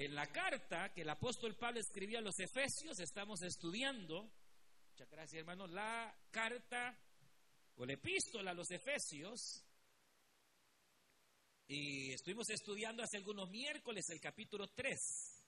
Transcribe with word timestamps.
en 0.00 0.14
la 0.14 0.26
carta 0.28 0.90
que 0.94 1.02
el 1.02 1.10
apóstol 1.10 1.56
Pablo 1.56 1.78
escribió 1.78 2.20
a 2.20 2.22
los 2.22 2.40
Efesios, 2.40 2.98
estamos 3.00 3.42
estudiando, 3.42 4.32
muchas 4.92 5.10
gracias 5.10 5.40
hermano, 5.40 5.66
la 5.66 6.16
carta 6.30 6.98
o 7.76 7.84
la 7.84 7.92
epístola 7.92 8.52
a 8.52 8.54
los 8.54 8.70
Efesios. 8.70 9.62
Y 11.68 12.12
estuvimos 12.12 12.48
estudiando 12.48 13.02
hace 13.02 13.18
algunos 13.18 13.50
miércoles 13.50 14.08
el 14.08 14.22
capítulo 14.22 14.68
3. 14.68 15.39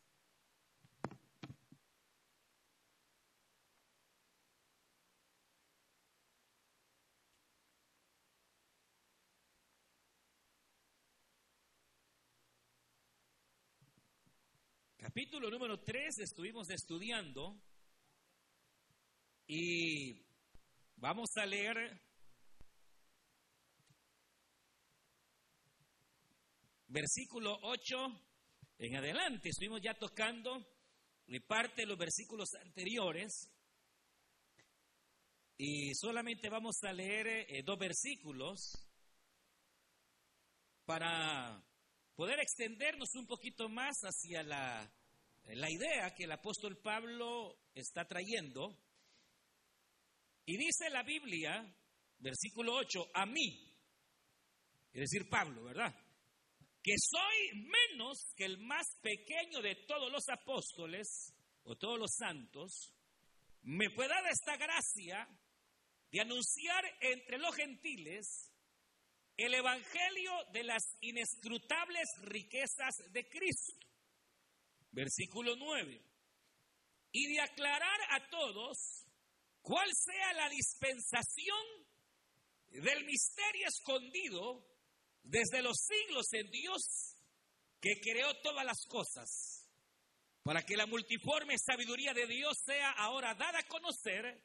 Capítulo 15.33 15.51
número 15.51 15.80
3 15.80 16.19
estuvimos 16.19 16.69
estudiando 16.69 17.59
y 19.47 20.20
vamos 20.97 21.30
a 21.37 21.47
leer 21.47 21.98
versículo 26.88 27.59
8 27.62 27.97
en 28.77 28.97
adelante. 28.97 29.48
Estuvimos 29.48 29.80
ya 29.80 29.95
tocando 29.95 30.69
parte 31.46 31.80
de 31.80 31.87
los 31.87 31.96
versículos 31.96 32.52
anteriores 32.62 33.49
y 35.57 35.95
solamente 35.95 36.51
vamos 36.51 36.77
a 36.83 36.93
leer 36.93 37.27
eh, 37.49 37.62
dos 37.65 37.79
versículos 37.79 38.87
para 40.85 41.65
poder 42.16 42.38
extendernos 42.38 43.15
un 43.15 43.27
poquito 43.27 43.71
más 43.71 43.96
hacia 44.02 44.43
la 44.43 44.93
la 45.46 45.70
idea 45.70 46.14
que 46.14 46.24
el 46.24 46.32
apóstol 46.32 46.78
Pablo 46.78 47.69
está 47.74 48.06
trayendo. 48.06 48.76
Y 50.45 50.57
dice 50.57 50.90
la 50.90 51.02
Biblia, 51.02 51.65
versículo 52.18 52.74
8, 52.76 53.10
a 53.15 53.26
mí, 53.26 53.73
es 54.93 55.01
decir, 55.01 55.29
Pablo, 55.29 55.65
¿verdad? 55.65 55.95
Que 56.82 56.95
soy 56.99 57.66
menos 57.66 58.32
que 58.37 58.45
el 58.45 58.59
más 58.59 58.87
pequeño 59.01 59.60
de 59.62 59.76
todos 59.87 60.10
los 60.10 60.29
apóstoles 60.29 61.32
o 61.65 61.77
todos 61.77 61.99
los 61.99 62.12
santos, 62.16 62.93
me 63.62 63.88
fue 63.90 64.08
dada 64.08 64.28
esta 64.30 64.56
gracia 64.56 65.28
de 66.10 66.20
anunciar 66.20 66.84
entre 67.00 67.38
los 67.38 67.54
gentiles 67.54 68.50
el 69.36 69.54
evangelio 69.54 70.32
de 70.52 70.64
las 70.64 70.82
inescrutables 71.00 72.08
riquezas 72.22 72.94
de 73.12 73.28
Cristo 73.28 73.91
versículo 74.92 75.56
9, 75.56 76.00
y 77.12 77.34
de 77.34 77.40
aclarar 77.40 78.00
a 78.10 78.28
todos 78.28 79.06
cuál 79.60 79.88
sea 79.92 80.32
la 80.34 80.48
dispensación 80.48 81.64
del 82.68 83.04
misterio 83.04 83.66
escondido 83.66 84.66
desde 85.22 85.62
los 85.62 85.76
siglos 85.76 86.32
en 86.32 86.50
Dios 86.50 87.16
que 87.80 88.00
creó 88.00 88.40
todas 88.42 88.64
las 88.64 88.86
cosas, 88.86 89.68
para 90.42 90.62
que 90.62 90.76
la 90.76 90.86
multiforme 90.86 91.56
sabiduría 91.58 92.12
de 92.14 92.27
Dios 92.27 92.56
sea 92.64 92.90
ahora 92.92 93.34
dada 93.34 93.58
a 93.58 93.68
conocer 93.68 94.42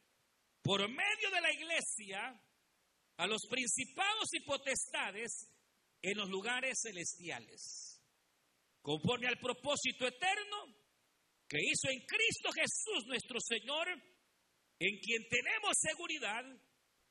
por 0.61 0.81
medio 0.89 1.31
de 1.31 1.41
la 1.41 1.51
iglesia 1.53 2.41
a 3.17 3.27
los 3.27 3.47
principados 3.49 4.33
y 4.33 4.41
potestades 4.41 5.49
en 6.01 6.17
los 6.17 6.29
lugares 6.29 6.79
celestiales 6.81 7.86
conforme 8.87 9.27
al 9.27 9.37
propósito 9.37 10.07
eterno 10.07 10.63
que 11.45 11.57
hizo 11.59 11.89
en 11.89 11.99
Cristo 12.05 12.49
Jesús 12.53 13.05
nuestro 13.05 13.37
Señor, 13.41 13.89
en 14.79 14.99
quien 14.99 15.27
tenemos 15.27 15.75
seguridad 15.75 16.41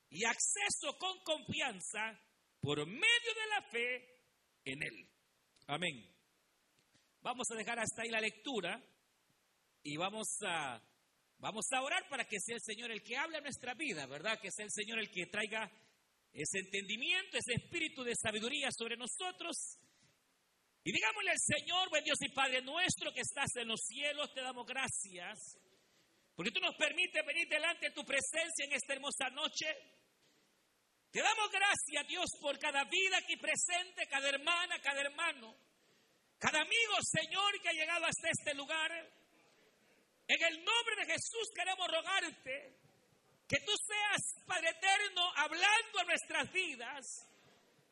y 0.09 0.25
acceso 0.25 0.97
con 0.99 1.19
confianza 1.23 2.19
por 2.62 2.78
medio 2.87 3.34
de 3.34 3.47
la 3.50 3.62
fe 3.71 4.23
en 4.65 4.83
Él. 4.83 5.11
Amén. 5.67 6.17
Vamos 7.21 7.47
a 7.50 7.56
dejar 7.56 7.79
hasta 7.79 8.05
ahí 8.05 8.09
la 8.09 8.23
lectura 8.23 8.83
y 9.83 9.99
vamos 9.99 10.29
a, 10.47 10.81
vamos 11.37 11.67
a 11.73 11.83
orar 11.83 12.09
para 12.09 12.25
que 12.25 12.41
sea 12.41 12.55
el 12.55 12.62
Señor 12.62 12.91
el 12.91 13.03
que 13.03 13.19
hable 13.19 13.37
en 13.37 13.45
nuestra 13.45 13.75
vida, 13.75 14.06
¿verdad? 14.06 14.41
Que 14.41 14.50
sea 14.50 14.65
el 14.65 14.73
Señor 14.73 14.99
el 14.99 15.11
que 15.11 15.27
traiga 15.27 15.71
ese 16.33 16.59
entendimiento, 16.59 17.37
ese 17.37 17.53
espíritu 17.53 18.03
de 18.03 18.15
sabiduría 18.15 18.71
sobre 18.71 18.97
nosotros 18.97 19.79
y 20.87 20.93
digámosle 20.93 21.33
al 21.33 21.41
Señor, 21.41 21.91
buen 21.91 22.05
Dios 22.05 22.17
y 22.21 22.29
Padre 22.29 22.63
nuestro 22.63 23.13
que 23.13 23.23
estás 23.23 23.57
en 23.57 23.67
los 23.67 23.81
cielos, 23.81 24.33
te 24.33 24.41
damos 24.41 24.65
gracias, 24.65 25.59
porque 26.37 26.53
tú 26.53 26.61
nos 26.61 26.77
permites 26.77 27.27
venir 27.27 27.49
delante 27.49 27.89
de 27.89 27.93
tu 27.93 28.05
presencia 28.05 28.65
en 28.65 28.73
esta 28.73 28.93
hermosa 28.93 29.29
noche. 29.31 29.67
Te 31.11 31.21
damos 31.21 31.51
gracias, 31.51 32.07
Dios, 32.07 32.31
por 32.41 32.57
cada 32.61 32.85
vida 32.85 33.19
aquí 33.19 33.37
presente, 33.37 34.07
cada 34.07 34.29
hermana, 34.29 34.79
cada 34.81 35.01
hermano, 35.01 35.57
cada 36.39 36.61
amigo, 36.61 36.95
Señor, 37.03 37.61
que 37.61 37.69
ha 37.69 37.73
llegado 37.73 38.05
hasta 38.05 38.31
este 38.31 38.55
lugar. 38.55 38.93
En 40.29 40.41
el 40.41 40.65
nombre 40.65 40.97
de 41.01 41.07
Jesús 41.07 41.51
queremos 41.53 41.89
rogarte 41.91 42.79
que 43.49 43.59
tú 43.67 43.73
seas, 43.89 44.47
Padre 44.47 44.71
eterno, 44.71 45.33
hablando 45.35 45.99
a 45.99 46.05
nuestras 46.05 46.53
vidas 46.53 47.27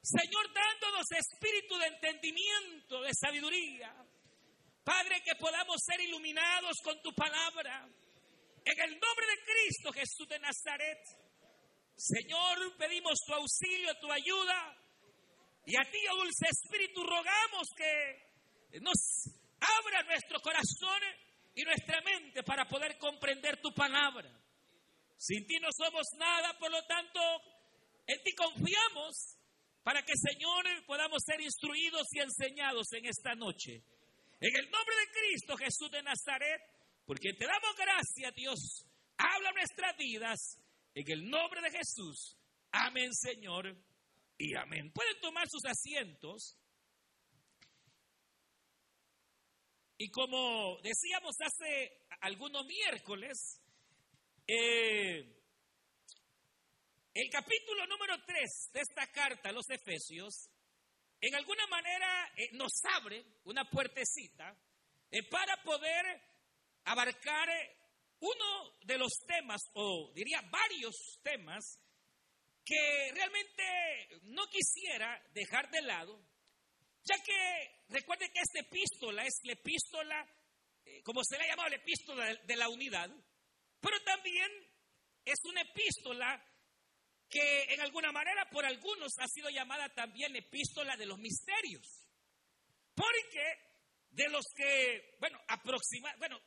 Señor, 0.05 0.53
dándonos 0.53 1.07
espíritu 1.13 1.79
de 1.79 1.87
entendimiento, 1.87 3.01
de 3.01 3.11
sabiduría. 3.15 3.91
Padre, 4.85 5.23
que 5.25 5.35
podamos 5.37 5.81
ser 5.83 5.99
iluminados 6.03 6.77
con 6.85 7.01
tu 7.01 7.15
palabra. 7.15 7.89
En 8.67 8.81
el 8.83 9.01
nombre 9.01 9.27
de 9.27 9.45
Cristo 9.45 9.93
Jesús 9.93 10.29
de 10.29 10.39
Nazaret. 10.41 11.01
Señor, 11.97 12.77
pedimos 12.77 13.19
tu 13.27 13.33
auxilio, 13.33 13.99
tu 13.99 14.13
ayuda. 14.13 14.77
Y 15.65 15.75
a 15.75 15.91
ti, 15.91 15.99
oh 16.13 16.17
dulce 16.17 16.49
Espíritu, 16.51 17.03
rogamos 17.03 17.67
que 17.75 18.81
nos 18.81 19.31
abra 19.59 20.03
nuestro 20.03 20.39
corazón 20.43 21.01
y 21.55 21.63
nuestra 21.63 22.03
mente 22.03 22.43
para 22.43 22.69
poder 22.69 22.99
comprender 22.99 23.59
tu 23.63 23.73
palabra. 23.73 24.31
Sin 25.17 25.47
ti 25.47 25.59
no 25.61 25.69
somos 25.73 26.05
nada, 26.19 26.59
por 26.59 26.71
lo 26.71 26.85
tanto, 26.85 27.21
en 28.07 28.23
ti 28.23 28.35
confiamos 28.35 29.39
para 29.85 30.03
que, 30.03 30.15
Señor, 30.17 30.65
podamos 30.87 31.23
ser 31.23 31.41
instruidos 31.43 32.09
y 32.13 32.21
enseñados 32.21 32.91
en 32.95 33.05
esta 33.05 33.35
noche. 33.35 33.85
En 34.41 34.57
el 34.57 34.71
nombre 34.71 34.97
de 34.97 35.13
Cristo 35.13 35.57
Jesús 35.57 35.91
de 35.91 36.03
Nazaret, 36.03 36.61
porque 37.05 37.35
te 37.35 37.45
damos 37.45 37.77
gracias, 37.77 38.35
Dios. 38.35 38.87
Habla 39.19 39.53
nuestras 39.53 39.97
vidas 39.99 40.59
en 40.95 41.11
el 41.11 41.29
nombre 41.29 41.61
de 41.61 41.71
Jesús. 41.71 42.37
Amén, 42.73 43.13
Señor, 43.13 43.77
y 44.39 44.57
amén. 44.57 44.91
Pueden 44.91 45.21
tomar 45.21 45.47
sus 45.49 45.65
asientos. 45.67 46.59
Y 49.99 50.11
como 50.11 50.81
decíamos 50.83 51.37
hace 51.41 52.07
algunos 52.23 52.65
miércoles, 52.67 53.61
eh, 54.47 55.44
el 57.15 57.31
capítulo 57.31 57.87
número 57.87 58.17
3 58.27 58.71
de 58.73 58.81
esta 58.81 59.07
carta 59.13 59.49
a 59.49 59.53
los 59.53 59.71
Efesios, 59.71 60.51
en 61.21 61.33
alguna 61.37 61.65
manera 61.69 62.33
eh, 62.37 62.51
nos 62.55 62.73
abre 62.93 63.25
una 63.45 63.71
puertecita 63.71 64.57
eh, 65.13 65.23
para 65.31 65.63
poder 65.63 66.05
abarcar 66.87 67.49
eh, 67.51 67.77
uno 68.19 68.79
de 68.83 68.99
los 68.99 69.13
temas, 69.29 69.63
o 69.75 70.13
diría 70.13 70.41
varios 70.51 71.21
temas, 71.23 71.79
que 72.65 73.13
realmente 73.15 73.63
no 74.23 74.47
quisiera 74.49 75.23
dejar 75.33 75.71
de 75.71 75.83
lado, 75.83 76.21
ya 77.05 77.23
que 77.23 77.85
recuerden 77.91 78.33
que 78.33 78.41
esta 78.41 78.61
epístola 78.61 79.25
es 79.25 79.39
la 79.45 79.53
epístola, 79.53 80.29
como 81.05 81.23
se 81.23 81.39
le 81.39 81.45
ha 81.45 81.49
llamado 81.49 81.69
la 81.69 81.77
epístola 81.77 82.35
de 82.35 82.57
la 82.57 82.69
unidad, 82.71 83.11
pero 83.81 84.03
también 84.03 84.51
es 85.25 85.39
una 85.45 85.61
epístola 85.61 86.43
que 87.35 87.75
en 87.75 87.81
alguna 87.81 88.13
manera 88.13 88.49
por 88.49 88.65
algunos 88.65 89.19
ha 89.19 89.27
sido 89.27 89.51
llamada 89.51 89.89
también 89.89 90.37
epístola 90.37 90.97
de 90.97 91.07
los 91.07 91.19
misterios. 91.19 92.07
Porque 92.95 93.45
de 94.11 94.29
los 94.29 94.45
que, 94.55 95.17
bueno, 95.19 95.41
aproximadamente, 95.49 96.19
bueno, 96.21 96.41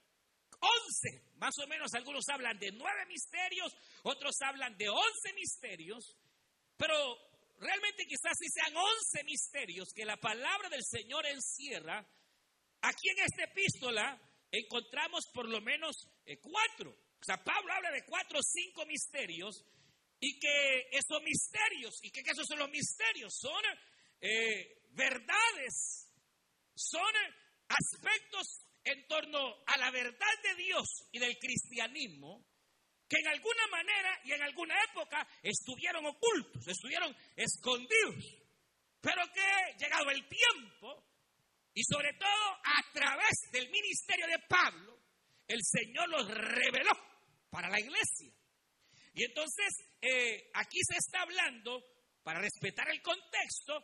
11, 0.59 1.35
más 1.35 1.53
o 1.59 1.67
menos 1.67 1.93
algunos 1.93 2.23
hablan 2.29 2.57
de 2.57 2.71
nueve 2.71 3.05
misterios, 3.07 3.75
otros 4.03 4.33
hablan 4.41 4.77
de 4.77 4.87
11 4.87 5.33
misterios, 5.35 6.15
pero 6.77 6.95
realmente 7.59 8.05
quizás 8.05 8.37
si 8.39 8.47
sean 8.47 8.75
11 8.75 9.23
misterios 9.25 9.89
que 9.93 10.05
la 10.05 10.15
palabra 10.15 10.69
del 10.69 10.85
Señor 10.85 11.25
encierra, 11.25 11.99
aquí 12.81 13.09
en 13.09 13.19
esta 13.25 13.43
epístola 13.43 14.17
encontramos 14.51 15.25
por 15.33 15.49
lo 15.49 15.59
menos 15.59 16.07
eh, 16.25 16.39
cuatro. 16.39 16.91
O 16.91 17.23
sea, 17.23 17.43
Pablo 17.43 17.73
habla 17.73 17.91
de 17.91 18.05
cuatro 18.05 18.39
o 18.39 18.43
cinco 18.43 18.85
misterios 18.85 19.65
y 20.19 20.39
que 20.39 20.87
esos 20.91 21.21
misterios, 21.23 21.99
y 22.03 22.11
que, 22.11 22.21
esos 22.21 22.45
son 22.47 22.59
los 22.59 22.69
misterios, 22.69 23.33
son 23.37 23.63
eh, 24.21 24.83
verdades, 24.91 26.11
son 26.75 27.13
aspectos 27.67 28.63
en 28.83 29.05
torno 29.07 29.63
a 29.65 29.77
la 29.77 29.91
verdad 29.91 30.41
de 30.43 30.55
Dios 30.55 30.87
y 31.11 31.19
del 31.19 31.37
cristianismo 31.37 32.45
que 33.07 33.17
en 33.19 33.27
alguna 33.27 33.67
manera 33.71 34.19
y 34.25 34.31
en 34.33 34.41
alguna 34.41 34.75
época 34.91 35.27
estuvieron 35.41 36.05
ocultos, 36.05 36.67
estuvieron 36.67 37.15
escondidos, 37.35 38.25
pero 38.99 39.23
que 39.33 39.77
llegado 39.77 40.09
el 40.09 40.27
tiempo 40.27 41.05
y 41.73 41.83
sobre 41.83 42.13
todo 42.13 42.59
a 42.63 42.93
través 42.93 43.51
del 43.51 43.69
ministerio 43.69 44.27
de 44.27 44.39
Pablo, 44.49 44.99
el 45.47 45.59
Señor 45.63 46.09
los 46.09 46.27
reveló 46.27 46.91
para 47.49 47.69
la 47.69 47.79
iglesia. 47.79 48.33
Y 49.17 49.23
entonces 49.23 49.73
eh, 49.99 50.51
aquí 50.53 50.77
se 50.87 50.97
está 50.97 51.23
hablando, 51.23 51.83
para 52.21 52.39
respetar 52.39 52.87
el 52.91 53.01
contexto, 53.01 53.83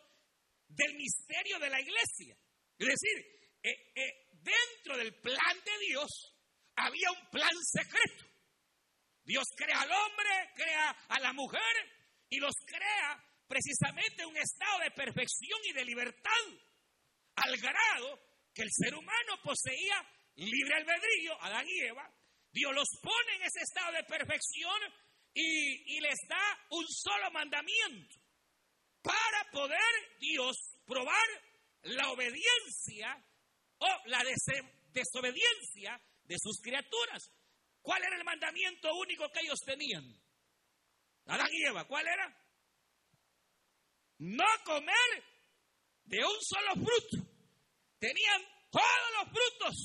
del 0.67 0.93
misterio 0.93 1.57
de 1.57 1.71
la 1.71 1.81
iglesia. 1.81 2.37
Es 2.77 2.87
decir, 2.87 3.57
eh, 3.63 3.93
eh, 3.95 4.27
dentro 4.29 4.95
del 4.95 5.19
plan 5.21 5.57
de 5.65 5.87
Dios 5.87 6.37
había 6.75 7.09
un 7.11 7.29
plan 7.31 7.49
secreto. 7.63 8.25
Dios 9.23 9.45
crea 9.57 9.81
al 9.81 9.91
hombre, 9.91 10.51
crea 10.53 10.89
a 11.09 11.19
la 11.19 11.33
mujer 11.33 11.75
y 12.29 12.37
los 12.37 12.53
crea 12.67 13.17
precisamente 13.47 14.21
en 14.21 14.29
un 14.29 14.37
estado 14.37 14.79
de 14.83 14.91
perfección 14.91 15.59
y 15.63 15.73
de 15.73 15.85
libertad, 15.85 16.45
al 17.37 17.57
grado 17.57 18.19
que 18.53 18.61
el 18.61 18.69
ser 18.71 18.93
humano 18.93 19.41
poseía 19.43 19.97
libre 20.35 20.75
albedrío, 20.75 21.41
Adán 21.41 21.65
y 21.67 21.79
Eva. 21.85 22.07
Dios 22.51 22.71
los 22.71 22.87
pone 23.01 23.35
en 23.37 23.43
ese 23.43 23.61
estado 23.61 23.93
de 23.93 24.03
perfección 24.03 24.79
y, 25.33 25.99
les 25.99 26.19
da 26.27 26.67
un 26.69 26.85
solo 26.87 27.31
mandamiento 27.31 28.15
para 29.01 29.51
poder 29.51 29.79
Dios 30.19 30.55
probar 30.85 31.27
la 31.83 32.11
obediencia 32.11 33.17
o 33.79 33.87
la 34.05 34.23
desobediencia 34.91 35.99
de 36.23 36.35
sus 36.39 36.61
criaturas. 36.61 37.31
¿Cuál 37.81 38.03
era 38.03 38.15
el 38.15 38.23
mandamiento 38.23 38.93
único 38.95 39.29
que 39.29 39.41
ellos 39.41 39.59
tenían? 39.65 40.03
Adán 41.25 41.49
y 41.51 41.65
Eva, 41.65 41.85
¿cuál 41.85 42.07
era? 42.07 42.33
No 44.19 44.45
comer 44.63 45.23
de 46.05 46.23
un 46.23 46.41
solo 46.41 46.73
fruto. 46.73 47.27
Tenían 47.99 48.41
todos 48.69 49.11
los 49.17 49.29
frutos, 49.29 49.75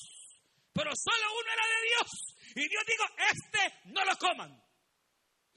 pero 0.73 0.91
solo 0.95 1.27
uno 1.41 1.53
era 1.53 1.67
de 1.67 1.89
Dios. 1.89 2.37
Y 2.57 2.69
Dios 2.69 2.85
dijo, 2.87 3.05
este 3.19 3.91
no 3.91 4.05
lo 4.05 4.17
coman. 4.17 4.68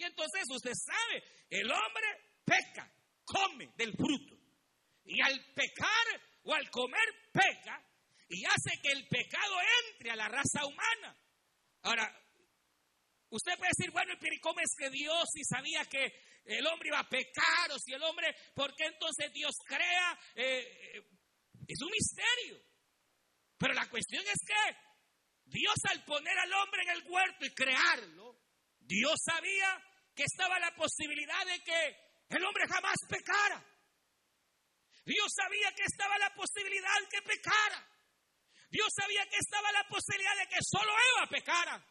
Y 0.02 0.04
entonces 0.04 0.46
usted 0.50 0.74
sabe, 0.74 1.24
el 1.48 1.72
hombre 1.72 2.08
peca, 2.44 2.92
come 3.24 3.72
del 3.78 3.94
fruto. 3.94 4.36
Y 5.06 5.22
al 5.22 5.54
pecar 5.54 6.22
o 6.44 6.56
al 6.56 6.72
comer 6.72 7.08
peca 7.32 7.80
y 8.28 8.44
hace 8.46 8.82
que 8.82 8.94
el 8.94 9.08
pecado 9.08 9.54
entre 9.86 10.10
a 10.10 10.16
la 10.16 10.28
raza 10.28 10.66
humana. 10.66 11.16
Ahora, 11.84 12.20
usted 13.30 13.56
puede 13.58 13.70
decir, 13.78 13.92
bueno, 13.92 14.16
pero 14.20 14.36
¿cómo 14.42 14.60
es 14.60 14.74
que 14.76 14.90
Dios 14.90 15.24
si 15.32 15.44
sabía 15.44 15.86
que 15.86 16.12
el 16.46 16.66
hombre 16.66 16.90
iba 16.90 17.00
a 17.00 17.08
pecar 17.08 17.72
o 17.72 17.78
si 17.78 17.94
el 17.94 18.02
hombre, 18.02 18.36
¿por 18.56 18.76
qué 18.76 18.86
entonces 18.86 19.32
Dios 19.32 19.54
crea? 19.68 20.20
Eh, 20.34 20.96
eh, 20.96 21.08
es 21.68 21.80
un 21.80 21.92
misterio. 21.92 22.60
Pero 23.56 23.76
la 23.76 23.88
cuestión 23.88 24.24
es 24.26 24.40
que 24.48 24.76
Dios 25.46 25.76
al 25.92 26.04
poner 26.06 26.40
al 26.40 26.54
hombre 26.54 26.82
en 26.88 26.90
el 26.90 27.04
huerto 27.08 27.46
y 27.46 27.54
crearlo, 27.54 28.42
Dios 28.80 29.22
sabía 29.24 29.91
que 30.16 30.24
estaba 30.24 30.60
la 30.60 30.74
posibilidad 30.76 31.46
de 31.46 31.64
que 31.64 32.36
el 32.36 32.46
hombre 32.46 32.68
jamás 32.68 32.98
pecara. 33.08 33.64
Dios 35.06 35.28
sabía 35.36 35.72
que 35.74 35.84
estaba 35.84 36.18
la 36.18 36.34
posibilidad 36.34 37.00
de 37.02 37.08
que 37.10 37.22
pecara. 37.22 37.88
Dios 38.70 38.88
sabía 38.96 39.26
que 39.30 39.38
estaba 39.38 39.72
la 39.72 39.84
posibilidad 39.88 40.36
de 40.38 40.48
que 40.48 40.60
solo 40.62 40.94
Eva 41.16 41.28
pecara. 41.28 41.86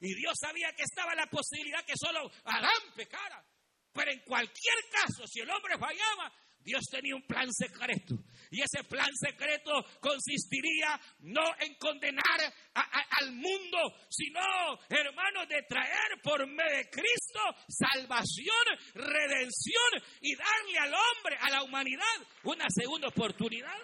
Y 0.00 0.14
Dios 0.14 0.34
sabía 0.40 0.72
que 0.74 0.82
estaba 0.82 1.14
la 1.14 1.26
posibilidad 1.26 1.84
que 1.84 1.94
solo 1.96 2.30
Adán 2.44 2.92
pecara. 2.94 3.44
Pero 3.92 4.10
en 4.10 4.20
cualquier 4.20 4.74
caso, 4.90 5.26
si 5.26 5.40
el 5.40 5.50
hombre 5.50 5.78
fallaba, 5.78 6.32
Dios 6.58 6.82
tenía 6.90 7.14
un 7.14 7.26
plan 7.26 7.52
secreto. 7.52 8.16
Y 8.54 8.62
ese 8.62 8.84
plan 8.84 9.10
secreto 9.16 9.84
consistiría 9.98 11.00
no 11.22 11.42
en 11.58 11.74
condenar 11.74 12.54
al 12.72 13.32
mundo, 13.32 13.78
sino, 14.08 14.40
hermanos, 14.88 15.48
de 15.48 15.60
traer 15.62 16.20
por 16.22 16.46
medio 16.46 16.76
de 16.76 16.88
Cristo 16.88 17.40
salvación, 17.66 18.64
redención 18.94 19.90
y 20.20 20.36
darle 20.36 20.78
al 20.78 20.94
hombre, 20.94 21.36
a 21.40 21.50
la 21.50 21.64
humanidad, 21.64 22.04
una 22.44 22.66
segunda 22.68 23.08
oportunidad. 23.08 23.76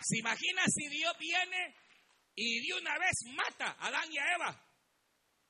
¿Se 0.00 0.18
imagina 0.18 0.62
si 0.68 0.88
Dios 0.88 1.18
viene 1.18 1.74
y 2.36 2.64
de 2.64 2.74
una 2.80 2.96
vez 2.96 3.24
mata 3.34 3.72
a 3.72 3.88
Adán 3.88 4.12
y 4.12 4.18
a 4.18 4.34
Eva? 4.36 4.70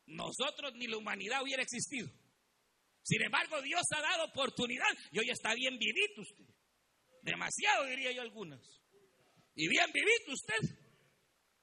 Nosotros 0.07 0.73
ni 0.77 0.87
la 0.87 0.97
humanidad 0.97 1.43
hubiera 1.43 1.63
existido. 1.63 2.09
Sin 3.03 3.23
embargo, 3.23 3.61
Dios 3.61 3.83
ha 3.95 4.01
dado 4.01 4.25
oportunidad 4.25 4.89
y 5.13 5.19
hoy 5.19 5.29
está 5.29 5.53
bien 5.53 5.77
vivito 5.79 6.23
usted. 6.23 6.54
Demasiado 7.25 7.87
diría 7.87 8.13
yo 8.13 8.21
algunas. 8.21 8.61
Y 9.55 9.67
bien 9.67 9.91
vivito 9.93 10.33
usted 10.33 10.77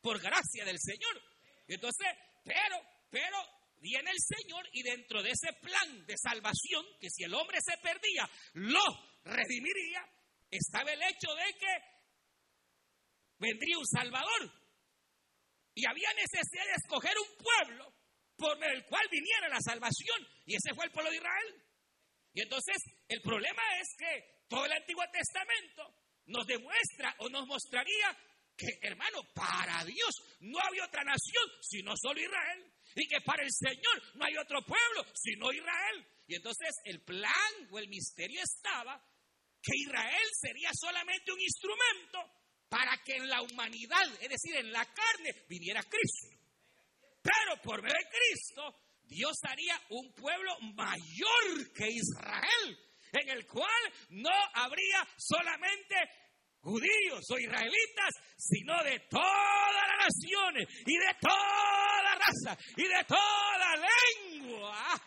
por 0.01 0.19
gracia 0.19 0.65
del 0.65 0.79
Señor. 0.79 1.21
entonces, 1.67 2.07
pero, 2.43 2.77
pero 3.11 3.37
viene 3.77 4.09
el 4.09 4.17
Señor 4.17 4.67
y 4.73 4.81
dentro 4.81 5.21
de 5.21 5.29
ese 5.29 5.53
plan 5.61 6.05
de 6.07 6.15
salvación, 6.17 6.83
que 6.99 7.11
si 7.11 7.23
el 7.23 7.33
hombre 7.35 7.59
se 7.61 7.77
perdía, 7.77 8.27
lo 8.53 8.81
redimiría, 9.23 10.01
estaba 10.49 10.91
el 10.91 11.01
hecho 11.03 11.29
de 11.35 11.53
que 11.59 11.73
vendría 13.37 13.77
un 13.77 13.85
Salvador. 13.85 14.51
Y 15.75 15.85
había 15.85 16.11
necesidad 16.13 16.65
de 16.65 16.81
escoger 16.83 17.13
un 17.19 17.37
pueblo 17.37 17.93
por 18.35 18.57
el 18.63 18.83
cual 18.85 19.07
viniera 19.11 19.47
la 19.47 19.61
salvación. 19.61 20.27
Y 20.47 20.55
ese 20.55 20.73
fue 20.73 20.85
el 20.85 20.91
pueblo 20.91 21.11
de 21.11 21.17
Israel. 21.17 21.63
Y 22.33 22.41
entonces 22.41 22.77
el 23.07 23.21
problema 23.21 23.61
es 23.79 23.87
que 23.97 24.40
todo 24.51 24.65
el 24.65 24.73
Antiguo 24.73 25.03
Testamento 25.09 25.95
nos 26.25 26.45
demuestra 26.45 27.15
o 27.19 27.29
nos 27.29 27.47
mostraría 27.47 28.17
que, 28.57 28.67
hermano, 28.81 29.23
para 29.33 29.85
Dios 29.85 30.13
no 30.41 30.59
había 30.59 30.83
otra 30.83 31.05
nación 31.05 31.43
sino 31.61 31.95
solo 31.95 32.19
Israel. 32.19 32.69
Y 32.93 33.07
que 33.07 33.21
para 33.21 33.43
el 33.43 33.49
Señor 33.49 34.15
no 34.15 34.25
hay 34.25 34.35
otro 34.35 34.59
pueblo 34.65 35.05
sino 35.15 35.53
Israel. 35.53 36.05
Y 36.27 36.35
entonces 36.35 36.75
el 36.83 37.01
plan 37.01 37.53
o 37.71 37.79
el 37.79 37.87
misterio 37.87 38.41
estaba 38.43 39.01
que 39.61 39.71
Israel 39.73 40.27
sería 40.33 40.71
solamente 40.73 41.31
un 41.31 41.39
instrumento 41.39 42.19
para 42.67 42.97
que 43.05 43.15
en 43.15 43.29
la 43.29 43.41
humanidad, 43.41 44.03
es 44.19 44.29
decir, 44.29 44.57
en 44.57 44.71
la 44.73 44.85
carne, 44.85 45.45
viniera 45.47 45.81
Cristo. 45.83 46.27
Pero 47.21 47.61
por 47.61 47.81
medio 47.81 47.95
de 47.95 48.09
Cristo, 48.09 48.75
Dios 49.03 49.37
haría 49.43 49.79
un 49.91 50.11
pueblo 50.13 50.57
mayor 50.75 51.71
que 51.73 51.87
Israel, 51.89 52.90
en 53.13 53.29
el 53.29 53.45
cual 53.45 53.93
no 54.09 54.31
habría 54.53 55.07
solamente 55.17 55.95
judíos 56.61 57.25
o 57.29 57.37
israelitas, 57.37 58.13
sino 58.37 58.83
de 58.83 58.99
todas 59.09 59.87
las 59.87 60.07
naciones 60.07 60.67
y 60.85 60.97
de 60.97 61.13
toda 61.19 62.15
raza 62.15 62.57
y 62.77 62.83
de 62.83 63.03
toda 63.07 63.75
lengua. 63.75 65.01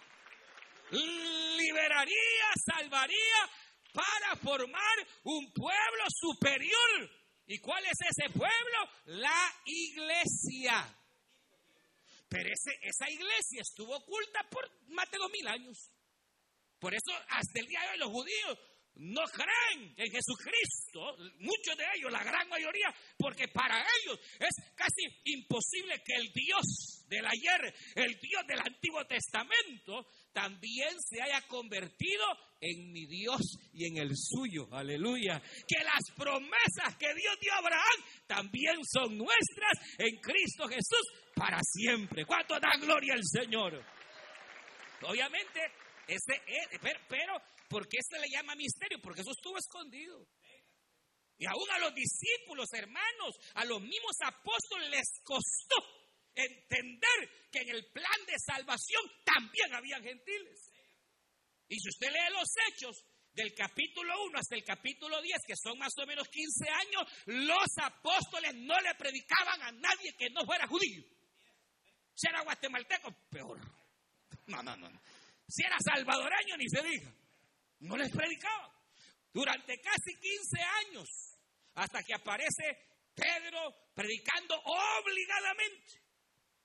Liberaría, 0.90 2.52
salvaría 2.64 3.50
para 3.92 4.36
formar 4.36 5.06
un 5.24 5.52
pueblo 5.52 6.04
superior. 6.08 7.10
¿Y 7.46 7.58
cuál 7.58 7.84
es 7.84 7.98
ese 8.10 8.30
pueblo? 8.30 8.90
La 9.06 9.52
iglesia. 9.64 10.96
Pero 12.28 12.48
esa 12.50 13.10
iglesia 13.10 13.60
estuvo 13.60 13.96
oculta 13.96 14.40
por 14.50 14.68
más 14.88 15.08
de 15.10 15.18
dos 15.18 15.30
mil 15.30 15.46
años. 15.46 15.90
Por 16.84 16.92
eso 16.92 17.12
hasta 17.30 17.60
el 17.60 17.66
día 17.66 17.80
de 17.80 17.88
hoy 17.92 17.98
los 17.98 18.10
judíos 18.10 18.58
no 18.96 19.22
creen 19.32 19.94
en 19.96 20.12
Jesucristo, 20.12 21.16
muchos 21.38 21.78
de 21.78 21.84
ellos, 21.96 22.12
la 22.12 22.22
gran 22.22 22.46
mayoría, 22.50 22.94
porque 23.16 23.48
para 23.48 23.80
ellos 23.80 24.20
es 24.38 24.54
casi 24.76 25.02
imposible 25.24 26.02
que 26.04 26.12
el 26.12 26.30
Dios 26.34 27.06
del 27.08 27.24
ayer, 27.24 27.74
el 27.94 28.20
Dios 28.20 28.46
del 28.46 28.60
Antiguo 28.60 29.02
Testamento, 29.06 30.06
también 30.34 30.90
se 31.00 31.22
haya 31.22 31.40
convertido 31.48 32.22
en 32.60 32.92
mi 32.92 33.06
Dios 33.06 33.40
y 33.72 33.86
en 33.86 33.96
el 33.96 34.10
suyo. 34.14 34.68
Aleluya. 34.70 35.40
Que 35.66 35.82
las 35.82 36.14
promesas 36.14 36.98
que 36.98 37.14
Dios 37.14 37.34
dio 37.40 37.54
a 37.54 37.58
Abraham 37.60 38.04
también 38.26 38.76
son 38.92 39.16
nuestras 39.16 39.96
en 39.96 40.20
Cristo 40.20 40.68
Jesús 40.68 41.32
para 41.34 41.60
siempre. 41.62 42.26
¿Cuánto 42.26 42.60
da 42.60 42.76
gloria 42.78 43.14
al 43.14 43.24
Señor? 43.24 43.82
Obviamente, 45.00 45.60
ese, 46.08 46.42
pero, 46.80 47.00
pero, 47.08 47.42
¿por 47.68 47.88
qué 47.88 47.98
se 48.02 48.18
le 48.18 48.28
llama 48.28 48.54
misterio? 48.54 49.00
Porque 49.02 49.22
eso 49.22 49.32
estuvo 49.32 49.58
escondido. 49.58 50.26
Y 51.36 51.46
aún 51.46 51.70
a 51.70 51.78
los 51.78 51.94
discípulos, 51.94 52.68
hermanos, 52.72 53.36
a 53.54 53.64
los 53.64 53.80
mismos 53.80 54.16
apóstoles 54.24 54.90
les 54.90 55.20
costó 55.24 55.76
entender 56.34 57.48
que 57.50 57.60
en 57.60 57.70
el 57.70 57.86
plan 57.90 58.26
de 58.26 58.38
salvación 58.38 59.02
también 59.24 59.74
había 59.74 60.00
gentiles. 60.00 60.72
Y 61.68 61.78
si 61.80 61.88
usted 61.88 62.12
lee 62.12 62.32
los 62.32 62.48
hechos, 62.68 63.04
del 63.34 63.52
capítulo 63.52 64.14
1 64.26 64.38
hasta 64.38 64.54
el 64.54 64.64
capítulo 64.64 65.20
10, 65.20 65.42
que 65.46 65.56
son 65.56 65.76
más 65.78 65.92
o 65.98 66.06
menos 66.06 66.28
15 66.28 66.70
años, 66.70 67.02
los 67.26 67.66
apóstoles 67.82 68.54
no 68.54 68.80
le 68.80 68.94
predicaban 68.94 69.60
a 69.60 69.72
nadie 69.72 70.14
que 70.16 70.30
no 70.30 70.44
fuera 70.44 70.66
judío. 70.66 71.02
Si 72.14 72.28
era 72.28 72.42
guatemalteco, 72.42 73.12
peor. 73.28 73.60
No, 74.46 74.62
no, 74.62 74.76
no. 74.76 74.88
Si 75.48 75.62
era 75.64 75.76
salvadoreño, 75.78 76.56
ni 76.56 76.68
se 76.68 76.82
diga. 76.82 77.12
No 77.80 77.96
les 77.96 78.10
predicaba. 78.10 78.72
Durante 79.32 79.80
casi 79.80 80.14
15 80.16 80.62
años, 80.86 81.08
hasta 81.74 82.02
que 82.02 82.14
aparece 82.14 82.78
Pedro 83.14 83.90
predicando 83.94 84.54
obligadamente. 84.56 86.02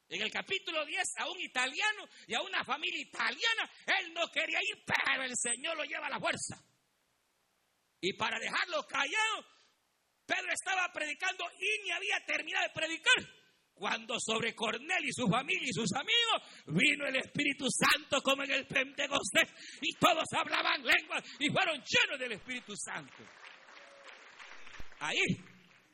En 0.09 0.21
el 0.21 0.31
capítulo 0.31 0.83
10 0.85 1.03
a 1.17 1.29
un 1.29 1.39
italiano 1.39 2.07
y 2.25 2.33
a 2.33 2.41
una 2.41 2.63
familia 2.63 3.01
italiana, 3.01 3.71
él 3.99 4.13
no 4.13 4.27
quería 4.31 4.59
ir, 4.61 4.83
pero 4.83 5.23
el 5.23 5.35
Señor 5.37 5.77
lo 5.77 5.83
lleva 5.83 6.07
a 6.07 6.09
la 6.09 6.19
fuerza. 6.19 6.57
Y 8.01 8.13
para 8.13 8.39
dejarlo 8.39 8.87
callado, 8.87 9.45
Pedro 10.25 10.51
estaba 10.51 10.91
predicando 10.91 11.43
y 11.59 11.83
ni 11.83 11.91
había 11.91 12.25
terminado 12.25 12.67
de 12.67 12.73
predicar. 12.73 13.38
Cuando 13.79 14.19
sobre 14.19 14.53
Cornel 14.53 15.05
y 15.05 15.13
su 15.13 15.25
familia 15.27 15.63
y 15.63 15.71
sus 15.73 15.89
amigos 15.93 16.65
vino 16.67 17.07
el 17.07 17.15
Espíritu 17.15 17.65
Santo 17.71 18.21
como 18.21 18.43
en 18.43 18.51
el 18.51 18.67
Pentecostés 18.67 19.49
y 19.81 19.93
todos 19.93 20.25
hablaban 20.35 20.83
lenguas 20.83 21.23
y 21.39 21.49
fueron 21.49 21.81
llenos 21.81 22.19
del 22.19 22.33
Espíritu 22.33 22.75
Santo. 22.75 23.23
Ahí, 24.99 25.21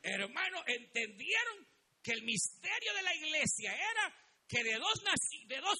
hermanos, 0.02 0.62
entendieron 0.66 1.64
que 2.02 2.10
el 2.10 2.22
misterio 2.24 2.92
de 2.94 3.02
la 3.02 3.14
iglesia 3.14 3.72
era 3.72 4.25
que 4.48 4.62
de 4.62 4.78
dos, 4.78 5.02
de 5.46 5.60
dos, 5.60 5.76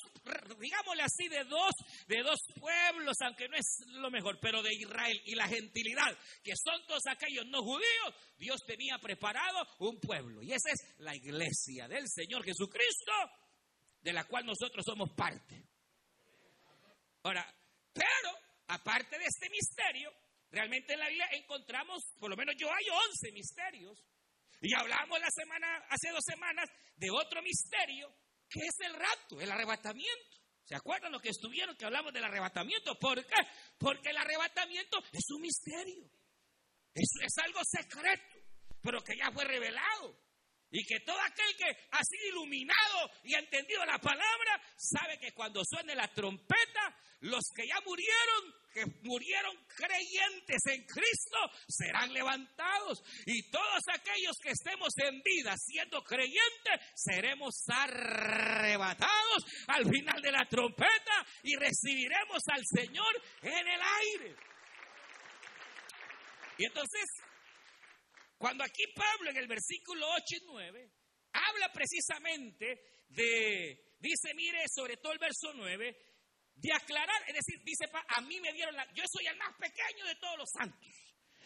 digámosle 0.58 1.02
así, 1.02 1.28
de 1.28 1.44
dos, 1.44 1.72
de 2.08 2.22
dos 2.22 2.38
pueblos, 2.58 3.16
aunque 3.20 3.48
no 3.48 3.56
es 3.56 3.84
lo 3.88 4.10
mejor, 4.10 4.38
pero 4.40 4.62
de 4.62 4.74
Israel 4.74 5.20
y 5.24 5.34
la 5.34 5.46
gentilidad, 5.46 6.16
que 6.42 6.52
son 6.56 6.84
todos 6.86 7.06
aquellos 7.06 7.46
no 7.46 7.62
judíos, 7.62 8.14
Dios 8.36 8.60
tenía 8.66 8.98
preparado 8.98 9.66
un 9.78 10.00
pueblo. 10.00 10.42
Y 10.42 10.52
esa 10.52 10.70
es 10.70 10.98
la 10.98 11.14
iglesia 11.14 11.86
del 11.86 12.08
Señor 12.08 12.44
Jesucristo, 12.44 13.12
de 14.00 14.12
la 14.12 14.24
cual 14.24 14.46
nosotros 14.46 14.84
somos 14.84 15.10
parte. 15.16 15.64
Ahora, 17.22 17.46
pero, 17.92 18.30
aparte 18.68 19.18
de 19.18 19.24
este 19.24 19.48
misterio, 19.50 20.12
realmente 20.50 20.92
en 20.92 21.00
la 21.00 21.08
Biblia 21.08 21.28
encontramos, 21.32 22.02
por 22.18 22.30
lo 22.30 22.36
menos 22.36 22.54
yo 22.58 22.68
hay 22.72 22.84
11 22.88 23.32
misterios. 23.32 24.04
Y 24.60 24.74
hablamos 24.74 25.20
la 25.20 25.30
semana, 25.30 25.86
hace 25.88 26.10
dos 26.10 26.24
semanas, 26.24 26.68
de 26.96 27.10
otro 27.10 27.42
misterio 27.42 28.12
¿Qué 28.48 28.60
es 28.60 28.80
el 28.80 28.94
rapto? 28.94 29.40
El 29.40 29.50
arrebatamiento. 29.50 30.36
¿Se 30.64 30.74
acuerdan 30.74 31.12
lo 31.12 31.20
que 31.20 31.28
estuvieron 31.28 31.76
que 31.76 31.84
hablamos 31.84 32.12
del 32.12 32.24
arrebatamiento? 32.24 32.98
¿Por 32.98 33.24
qué? 33.24 33.36
Porque 33.78 34.10
el 34.10 34.16
arrebatamiento 34.16 34.98
es 35.12 35.30
un 35.30 35.42
misterio. 35.42 36.10
Es, 36.92 37.08
es 37.22 37.38
algo 37.44 37.60
secreto, 37.64 38.36
pero 38.82 39.02
que 39.02 39.16
ya 39.16 39.30
fue 39.30 39.44
revelado. 39.44 40.25
Y 40.70 40.84
que 40.84 41.00
todo 41.00 41.18
aquel 41.20 41.56
que 41.56 41.70
ha 41.90 42.02
sido 42.02 42.26
iluminado 42.28 43.10
y 43.24 43.34
ha 43.34 43.38
entendido 43.38 43.84
la 43.84 43.98
palabra, 43.98 44.60
sabe 44.76 45.18
que 45.18 45.32
cuando 45.32 45.62
suene 45.64 45.94
la 45.94 46.08
trompeta, 46.12 46.96
los 47.20 47.44
que 47.54 47.66
ya 47.66 47.80
murieron 47.84 48.54
que 48.76 48.84
murieron 49.04 49.56
creyentes 49.74 50.60
en 50.66 50.84
Cristo 50.84 51.38
serán 51.66 52.12
levantados. 52.12 53.02
Y 53.24 53.50
todos 53.50 53.82
aquellos 53.88 54.36
que 54.42 54.50
estemos 54.50 54.92
en 54.98 55.22
vida 55.22 55.54
siendo 55.56 56.02
creyentes, 56.02 56.80
seremos 56.94 57.54
arrebatados 57.68 59.46
al 59.68 59.84
final 59.88 60.20
de 60.20 60.30
la 60.30 60.46
trompeta 60.46 61.26
y 61.42 61.56
recibiremos 61.56 62.42
al 62.52 62.62
Señor 62.66 63.22
en 63.40 63.66
el 63.66 63.80
aire. 63.80 64.36
Y 66.58 66.66
entonces, 66.66 67.04
cuando 68.38 68.64
aquí 68.64 68.84
Pablo 68.94 69.30
en 69.30 69.36
el 69.36 69.48
versículo 69.48 70.06
8 70.12 70.24
y 70.28 70.46
9 70.46 70.92
habla 71.32 71.72
precisamente 71.72 73.04
de, 73.08 73.94
dice, 73.98 74.34
mire, 74.34 74.64
sobre 74.68 74.96
todo 74.96 75.12
el 75.12 75.18
verso 75.18 75.52
9, 75.54 75.96
de 76.56 76.72
aclarar, 76.72 77.22
es 77.28 77.34
decir, 77.34 77.62
dice, 77.64 77.84
a 78.08 78.20
mí 78.22 78.40
me 78.40 78.52
dieron 78.52 78.74
la, 78.74 78.86
yo 78.94 79.04
soy 79.10 79.26
el 79.26 79.36
más 79.36 79.54
pequeño 79.58 80.06
de 80.06 80.14
todos 80.16 80.38
los 80.38 80.50
santos. 80.50 80.88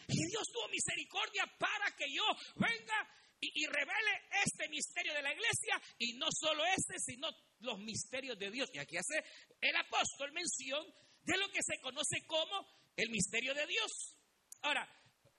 Y 0.07 0.25
Dios 0.27 0.43
tuvo 0.51 0.67
misericordia 0.69 1.45
para 1.57 1.95
que 1.95 2.11
yo 2.11 2.23
venga 2.55 3.09
y, 3.39 3.65
revele 3.65 4.21
este 4.45 4.69
misterio 4.69 5.13
de 5.13 5.21
la 5.21 5.33
iglesia 5.33 5.81
y 5.97 6.13
no 6.13 6.27
solo 6.31 6.63
este, 6.65 6.99
sino 6.99 7.27
los 7.59 7.79
misterios 7.79 8.37
de 8.37 8.51
Dios. 8.51 8.69
Y 8.73 8.77
aquí 8.77 8.97
hace 8.97 9.23
el 9.59 9.75
apóstol 9.75 10.31
mención 10.31 10.85
de 11.23 11.37
lo 11.37 11.49
que 11.49 11.61
se 11.63 11.79
conoce 11.81 12.23
como 12.27 12.67
el 12.95 13.09
misterio 13.09 13.53
de 13.55 13.65
Dios. 13.65 14.15
Ahora, 14.61 14.87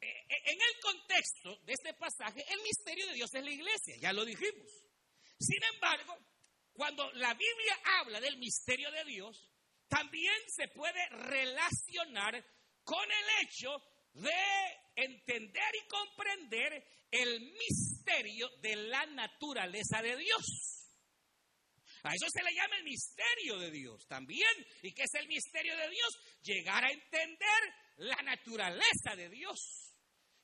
en 0.02 0.58
el 0.60 0.80
contexto 0.80 1.56
de 1.64 1.72
este 1.72 1.94
pasaje, 1.94 2.44
el 2.48 2.62
misterio 2.62 3.06
de 3.06 3.14
Dios 3.14 3.32
es 3.34 3.44
la 3.44 3.50
iglesia, 3.50 3.96
ya 4.00 4.12
lo 4.12 4.24
dijimos. 4.24 4.68
Sin 5.38 5.62
embargo, 5.74 6.16
cuando 6.72 7.10
la 7.12 7.34
Biblia 7.34 7.78
habla 8.00 8.20
del 8.20 8.38
misterio 8.38 8.90
de 8.90 9.04
Dios, 9.04 9.48
también 9.88 10.34
se 10.48 10.68
puede 10.68 11.08
relacionar 11.08 12.44
con 12.82 13.04
el 13.04 13.46
hecho 13.46 13.70
de 14.14 14.30
entender 14.96 15.72
y 15.74 15.88
comprender 15.88 16.84
el 17.10 17.40
misterio 17.40 18.48
de 18.60 18.76
la 18.76 19.06
naturaleza 19.06 20.00
de 20.02 20.16
Dios. 20.16 20.82
A 22.04 22.14
eso 22.14 22.26
se 22.32 22.42
le 22.42 22.54
llama 22.54 22.76
el 22.78 22.84
misterio 22.84 23.58
de 23.58 23.70
Dios 23.70 24.06
también. 24.08 24.50
¿Y 24.82 24.92
qué 24.92 25.02
es 25.04 25.14
el 25.14 25.28
misterio 25.28 25.76
de 25.76 25.88
Dios? 25.88 26.18
Llegar 26.42 26.84
a 26.84 26.90
entender 26.90 27.74
la 27.98 28.16
naturaleza 28.22 29.14
de 29.16 29.28
Dios. 29.28 29.91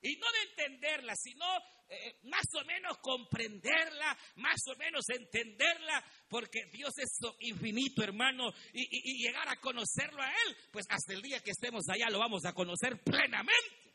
Y 0.01 0.15
no 0.15 0.31
de 0.31 0.41
entenderla, 0.49 1.13
sino 1.15 1.45
eh, 1.89 2.19
más 2.23 2.45
o 2.53 2.63
menos 2.65 2.97
comprenderla, 2.99 4.17
más 4.35 4.61
o 4.67 4.75
menos 4.77 5.03
entenderla, 5.09 6.03
porque 6.29 6.65
Dios 6.71 6.93
es 6.97 7.17
infinito, 7.39 8.03
hermano, 8.03 8.49
y, 8.73 8.87
y 8.91 9.23
llegar 9.25 9.47
a 9.49 9.59
conocerlo 9.59 10.21
a 10.21 10.29
Él, 10.29 10.57
pues 10.71 10.85
hasta 10.89 11.13
el 11.13 11.21
día 11.21 11.41
que 11.41 11.51
estemos 11.51 11.83
allá 11.89 12.09
lo 12.09 12.19
vamos 12.19 12.45
a 12.45 12.53
conocer 12.53 13.01
plenamente. 13.03 13.93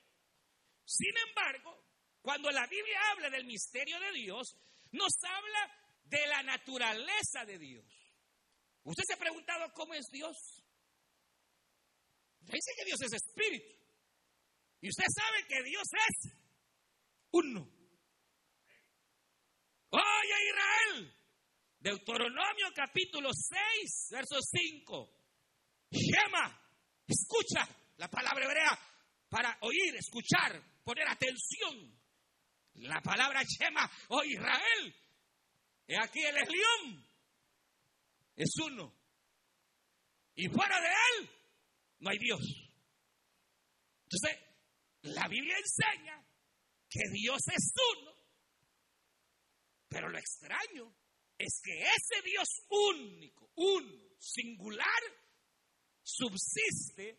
Sin 0.84 1.14
embargo, 1.28 1.84
cuando 2.20 2.50
la 2.50 2.66
Biblia 2.66 2.98
habla 3.12 3.30
del 3.30 3.44
misterio 3.44 3.98
de 4.00 4.12
Dios, 4.12 4.56
nos 4.92 5.12
habla 5.22 5.84
de 6.04 6.26
la 6.26 6.42
naturaleza 6.42 7.44
de 7.46 7.58
Dios. 7.58 7.84
¿Usted 8.82 9.02
se 9.06 9.14
ha 9.14 9.18
preguntado 9.18 9.72
cómo 9.72 9.94
es 9.94 10.06
Dios? 10.10 10.36
Dice 12.40 12.72
que 12.76 12.84
Dios 12.84 13.00
es 13.00 13.12
espíritu. 13.14 13.83
Y 14.84 14.88
usted 14.90 15.06
sabe 15.08 15.46
que 15.48 15.62
Dios 15.62 15.86
es 16.10 16.32
uno. 17.30 17.66
Oye 19.88 20.50
Israel, 20.50 21.16
Deuteronomio 21.78 22.66
capítulo 22.74 23.30
6, 23.32 24.08
verso 24.10 24.36
5. 24.42 25.10
Shema, 25.90 26.68
escucha 27.06 27.66
la 27.96 28.10
palabra 28.10 28.44
hebrea 28.44 28.78
para 29.30 29.56
oír, 29.62 29.96
escuchar, 29.96 30.62
poner 30.84 31.08
atención. 31.08 31.98
La 32.74 33.00
palabra 33.00 33.42
Shema, 33.42 33.90
oh 34.08 34.22
Israel, 34.22 34.94
he 35.86 35.96
aquí 35.96 36.22
el 36.24 36.34
león, 36.34 37.08
es 38.36 38.54
uno. 38.62 38.94
Y 40.34 40.46
fuera 40.48 40.78
de 40.78 40.88
él 40.88 41.30
no 42.00 42.10
hay 42.10 42.18
Dios. 42.18 42.42
Entonces, 44.02 44.53
la 45.04 45.28
Biblia 45.28 45.56
enseña 45.58 46.26
que 46.88 47.00
Dios 47.12 47.40
es 47.48 47.72
uno, 47.98 48.16
pero 49.88 50.08
lo 50.08 50.18
extraño 50.18 50.94
es 51.36 51.60
que 51.62 51.82
ese 51.82 52.22
Dios 52.24 52.48
único, 52.68 53.50
uno, 53.56 54.16
singular, 54.18 55.02
subsiste 56.02 57.18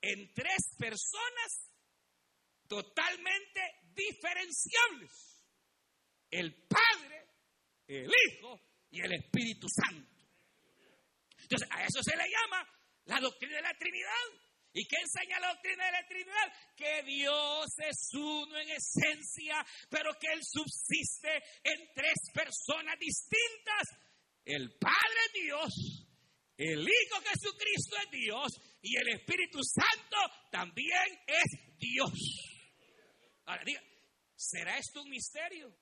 en 0.00 0.32
tres 0.32 0.74
personas 0.78 1.70
totalmente 2.66 3.60
diferenciables. 3.94 5.44
El 6.30 6.66
Padre, 6.66 7.28
el 7.88 8.10
Hijo 8.10 8.58
y 8.90 9.00
el 9.00 9.12
Espíritu 9.12 9.66
Santo. 9.68 10.10
Entonces, 11.42 11.68
a 11.70 11.84
eso 11.84 12.02
se 12.02 12.16
le 12.16 12.24
llama 12.24 12.66
la 13.04 13.20
doctrina 13.20 13.56
de 13.56 13.62
la 13.62 13.76
Trinidad. 13.78 14.51
¿Y 14.74 14.86
qué 14.86 14.96
enseña 14.96 15.38
la 15.40 15.48
doctrina 15.48 15.84
de 15.84 15.92
la 15.92 16.06
Trinidad? 16.06 16.52
Que 16.76 17.02
Dios 17.02 17.66
es 17.78 18.08
uno 18.14 18.58
en 18.58 18.70
esencia, 18.70 19.64
pero 19.90 20.18
que 20.18 20.32
Él 20.32 20.40
subsiste 20.42 21.42
en 21.62 21.88
tres 21.94 22.14
personas 22.32 22.98
distintas. 22.98 23.88
El 24.44 24.76
Padre 24.78 25.20
es 25.26 25.42
Dios, 25.42 26.08
el 26.56 26.80
Hijo 26.80 27.20
Jesucristo 27.20 27.96
es 28.04 28.10
Dios 28.10 28.60
y 28.82 28.96
el 28.96 29.08
Espíritu 29.14 29.58
Santo 29.62 30.16
también 30.50 31.20
es 31.26 31.76
Dios. 31.78 32.12
Ahora 33.46 33.64
diga, 33.64 33.82
¿será 34.36 34.78
esto 34.78 35.02
un 35.02 35.10
misterio? 35.10 35.74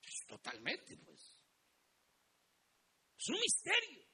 Pues 0.00 0.26
totalmente, 0.26 0.96
pues. 0.98 1.20
Es 3.18 3.28
un 3.28 3.40
misterio. 3.40 4.07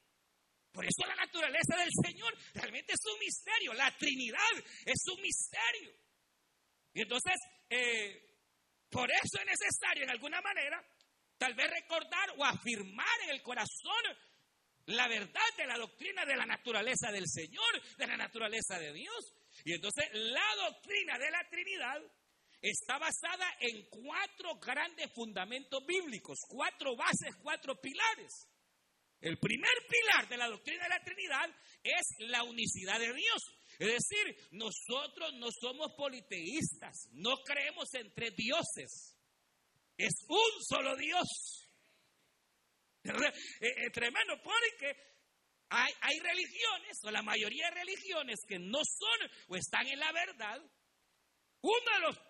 Por 0.75 0.85
eso 0.85 1.07
la 1.07 1.15
naturaleza 1.15 1.77
del 1.77 1.91
Señor 2.05 2.37
realmente 2.53 2.95
es 2.95 3.07
un 3.07 3.19
misterio. 3.21 3.73
La 3.75 3.97
Trinidad 3.97 4.53
es 4.85 5.07
un 5.07 5.23
misterio. 5.23 5.95
Y 6.93 7.03
entonces, 7.03 7.35
eh, 7.71 8.21
por 8.91 9.09
eso 9.09 9.39
es 9.39 9.47
necesario 9.47 10.03
en 10.03 10.11
alguna 10.11 10.41
manera, 10.41 10.85
tal 11.39 11.55
vez 11.55 11.71
recordar 11.71 12.29
o 12.37 12.45
afirmar 12.45 13.21
en 13.23 13.31
el 13.31 13.43
corazón 13.43 14.03
la 14.87 15.07
verdad 15.07 15.57
de 15.57 15.67
la 15.67 15.79
doctrina 15.79 16.25
de 16.27 16.35
la 16.35 16.45
naturaleza 16.45 17.13
del 17.13 17.29
Señor, 17.29 17.97
de 17.97 18.07
la 18.09 18.17
naturaleza 18.17 18.77
de 18.77 18.93
Dios. 18.93 19.33
Y 19.65 19.75
entonces 19.75 20.09
la 20.13 20.57
doctrina 20.57 21.17
de 21.19 21.31
la 21.31 21.49
Trinidad 21.49 22.03
está 22.61 22.99
basada 22.99 23.47
en 23.61 23.87
cuatro 23.91 24.57
grandes 24.57 25.13
fundamentos 25.13 25.87
bíblicos, 25.87 26.41
cuatro 26.49 26.97
bases, 26.97 27.37
cuatro 27.41 27.81
pilares. 27.81 28.49
El 29.25 29.39
primer 29.39 29.73
pilar 29.89 30.29
de 30.29 30.37
la 30.37 30.49
doctrina 30.49 30.83
de 30.83 30.89
la 30.91 31.03
Trinidad 31.03 31.49
es 31.83 32.29
la 32.29 32.43
unicidad 32.43 33.01
de 33.01 33.11
Dios. 33.15 33.43
Es 33.79 33.89
decir, 33.89 34.37
nosotros 34.51 35.33
no 35.37 35.49
somos 35.51 35.95
politeístas, 35.97 37.09
no 37.13 37.43
creemos 37.43 37.89
en 37.95 38.13
tres 38.13 38.37
dioses. 38.37 39.17
Es 39.97 40.13
un 40.29 40.63
solo 40.69 40.95
Dios. 40.97 41.71
Es 43.03 43.93
tremendo 43.95 44.35
porque 44.43 44.95
hay, 45.71 45.93
hay 46.03 46.19
religiones, 46.21 46.99
o 47.05 47.11
la 47.11 47.23
mayoría 47.23 47.71
de 47.71 47.77
religiones 47.77 48.41
que 48.47 48.59
no 48.59 48.81
son 48.85 49.31
o 49.49 49.57
están 49.57 49.87
en 49.87 50.01
la 50.01 50.13
verdad. 50.13 50.61
Uno 51.63 51.93
de 51.95 52.01
los, 52.01 52.21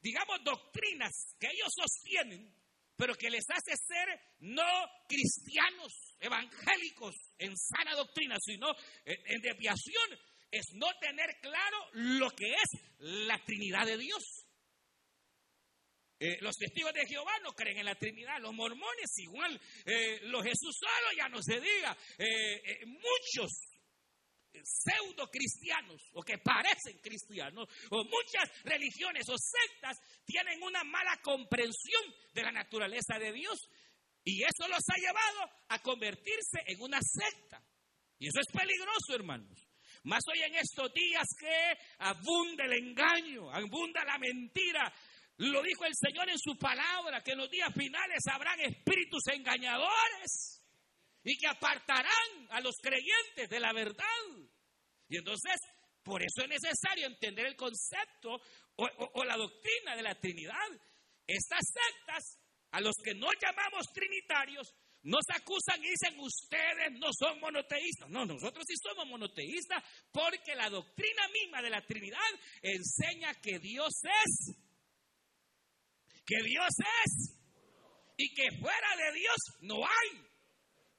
digamos, 0.00 0.42
doctrinas 0.42 1.36
que 1.38 1.48
ellos 1.48 1.68
sostienen, 1.68 2.57
pero 2.98 3.14
que 3.14 3.30
les 3.30 3.44
hace 3.48 3.76
ser 3.76 4.08
no 4.40 4.68
cristianos 5.08 6.16
evangélicos 6.18 7.14
en 7.38 7.56
sana 7.56 7.94
doctrina, 7.94 8.36
sino 8.44 8.66
en 9.04 9.40
desviación, 9.40 10.18
es 10.50 10.66
no 10.74 10.86
tener 11.00 11.38
claro 11.40 11.78
lo 11.92 12.30
que 12.30 12.52
es 12.52 12.80
la 12.98 13.38
Trinidad 13.44 13.86
de 13.86 13.98
Dios. 13.98 14.48
Eh, 16.20 16.36
los 16.40 16.56
testigos 16.56 16.92
de 16.92 17.06
Jehová 17.06 17.32
no 17.44 17.52
creen 17.52 17.78
en 17.78 17.84
la 17.84 17.94
Trinidad, 17.94 18.40
los 18.40 18.52
mormones 18.52 19.18
igual, 19.18 19.60
eh, 19.84 20.18
los 20.24 20.42
Jesús 20.42 20.76
solo 20.76 21.16
ya 21.16 21.28
no 21.28 21.40
se 21.40 21.60
diga, 21.60 21.96
eh, 22.18 22.84
muchos 22.86 23.52
pseudo 24.62 25.30
cristianos 25.30 26.02
o 26.12 26.22
que 26.22 26.38
parecen 26.38 26.98
cristianos 26.98 27.68
o 27.90 28.04
muchas 28.04 28.50
religiones 28.64 29.28
o 29.28 29.36
sectas 29.36 29.98
tienen 30.24 30.62
una 30.62 30.84
mala 30.84 31.16
comprensión 31.22 32.02
de 32.34 32.42
la 32.42 32.52
naturaleza 32.52 33.18
de 33.18 33.32
Dios 33.32 33.68
y 34.24 34.42
eso 34.42 34.68
los 34.68 34.84
ha 34.88 35.00
llevado 35.00 35.50
a 35.68 35.78
convertirse 35.80 36.60
en 36.66 36.80
una 36.82 37.00
secta. 37.00 37.62
Y 38.18 38.28
eso 38.28 38.40
es 38.40 38.46
peligroso, 38.52 39.14
hermanos. 39.14 39.58
Más 40.04 40.22
hoy 40.30 40.42
en 40.42 40.54
estos 40.56 40.92
días 40.92 41.26
que 41.38 41.78
abunda 41.98 42.64
el 42.64 42.72
engaño, 42.72 43.50
abunda 43.50 44.04
la 44.04 44.18
mentira, 44.18 44.92
lo 45.38 45.62
dijo 45.62 45.84
el 45.84 45.94
Señor 45.94 46.28
en 46.28 46.38
su 46.38 46.56
palabra, 46.58 47.22
que 47.22 47.32
en 47.32 47.38
los 47.38 47.50
días 47.50 47.72
finales 47.74 48.22
habrán 48.30 48.60
espíritus 48.60 49.22
engañadores 49.28 50.62
y 51.22 51.38
que 51.38 51.46
apartarán 51.46 52.48
a 52.50 52.60
los 52.60 52.76
creyentes 52.82 53.48
de 53.48 53.60
la 53.60 53.72
verdad. 53.72 54.04
Y 55.08 55.16
entonces, 55.16 55.60
por 56.02 56.22
eso 56.22 56.42
es 56.42 56.48
necesario 56.48 57.06
entender 57.06 57.46
el 57.46 57.56
concepto 57.56 58.40
o, 58.76 59.24
la 59.24 59.36
doctrina 59.36 59.96
de 59.96 60.02
la 60.02 60.14
Trinidad. 60.14 60.68
Estas 61.26 61.60
sectas, 61.66 62.38
a 62.70 62.80
los 62.80 62.94
que 63.02 63.14
no 63.14 63.28
llamamos 63.40 63.86
trinitarios, 63.92 64.74
nos 65.02 65.24
acusan 65.30 65.82
y 65.84 65.90
dicen, 65.90 66.18
ustedes 66.18 66.92
no 66.98 67.08
son 67.12 67.40
monoteístas. 67.40 68.08
No, 68.10 68.24
nosotros 68.26 68.64
sí 68.66 68.74
somos 68.82 69.06
monoteístas 69.06 69.82
porque 70.12 70.54
la 70.54 70.68
doctrina 70.68 71.28
misma 71.28 71.62
de 71.62 71.70
la 71.70 71.84
Trinidad 71.84 72.18
enseña 72.62 73.34
que 73.40 73.58
Dios 73.58 73.92
es 74.04 74.56
que 76.28 76.42
Dios 76.44 76.68
es 77.04 77.38
y 78.18 78.34
que 78.34 78.48
fuera 78.60 78.96
de 78.96 79.18
Dios 79.18 79.36
no 79.60 79.76
hay. 79.76 80.22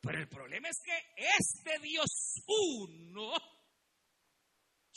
Pero 0.02 0.20
el 0.20 0.30
problema 0.30 0.70
es 0.70 0.78
que 0.84 0.98
este 1.38 1.80
Dios 1.80 2.08
uno 2.48 3.34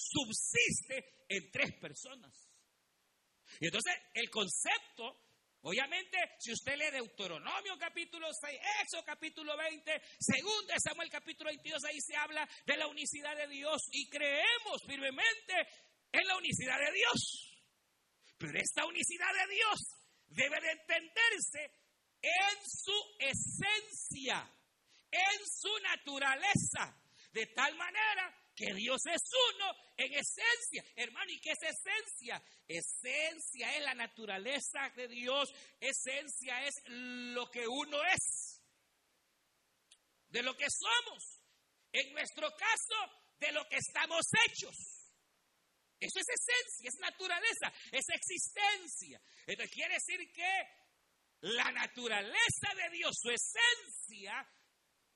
subsiste 0.02 1.24
en 1.28 1.50
tres 1.50 1.72
personas. 1.80 2.50
Y 3.60 3.66
entonces 3.66 3.94
el 4.14 4.30
concepto, 4.30 5.20
obviamente, 5.62 6.18
si 6.38 6.52
usted 6.52 6.76
lee 6.76 6.90
Deuteronomio 6.90 7.78
capítulo 7.78 8.28
6, 8.32 8.60
Éxodo 8.82 9.04
capítulo 9.04 9.56
20, 9.56 10.02
segundo 10.18 10.74
Samuel 10.82 11.10
capítulo 11.10 11.50
22, 11.50 11.84
ahí 11.84 12.00
se 12.00 12.16
habla 12.16 12.48
de 12.66 12.76
la 12.76 12.86
unicidad 12.86 13.36
de 13.36 13.46
Dios 13.48 13.82
y 13.92 14.08
creemos 14.08 14.82
firmemente 14.86 15.54
en 16.10 16.26
la 16.26 16.36
unicidad 16.36 16.78
de 16.78 16.92
Dios. 16.92 17.48
Pero 18.38 18.58
esta 18.58 18.86
unicidad 18.86 19.32
de 19.46 19.54
Dios 19.54 19.78
debe 20.28 20.60
de 20.60 20.70
entenderse 20.72 21.70
en 22.22 22.56
su 22.64 23.16
esencia, 23.18 24.50
en 25.10 25.46
su 25.46 25.78
naturaleza, 25.82 26.96
de 27.32 27.46
tal 27.46 27.76
manera 27.76 28.41
que 28.54 28.72
Dios 28.74 29.00
es 29.06 29.22
uno 29.54 29.72
en 29.96 30.12
esencia. 30.12 30.84
Hermano, 30.96 31.30
¿y 31.32 31.40
qué 31.40 31.52
es 31.52 31.62
esencia? 31.62 32.42
Esencia 32.68 33.76
es 33.76 33.82
la 33.82 33.94
naturaleza 33.94 34.90
de 34.96 35.08
Dios, 35.08 35.48
esencia 35.80 36.66
es 36.66 36.74
lo 36.86 37.50
que 37.50 37.66
uno 37.66 37.98
es, 38.04 38.62
de 40.28 40.42
lo 40.42 40.56
que 40.56 40.66
somos. 40.70 41.40
En 41.92 42.12
nuestro 42.12 42.50
caso, 42.56 43.22
de 43.38 43.52
lo 43.52 43.68
que 43.68 43.76
estamos 43.76 44.24
hechos. 44.46 44.76
Eso 45.98 46.18
es 46.18 46.26
esencia, 46.28 46.88
es 46.88 46.98
naturaleza, 47.00 47.72
es 47.92 48.04
existencia. 48.08 49.20
Esto 49.46 49.64
quiere 49.70 49.94
decir 49.94 50.32
que 50.32 50.62
la 51.42 51.70
naturaleza 51.70 52.74
de 52.76 52.90
Dios, 52.90 53.12
su 53.20 53.30
esencia, 53.30 54.46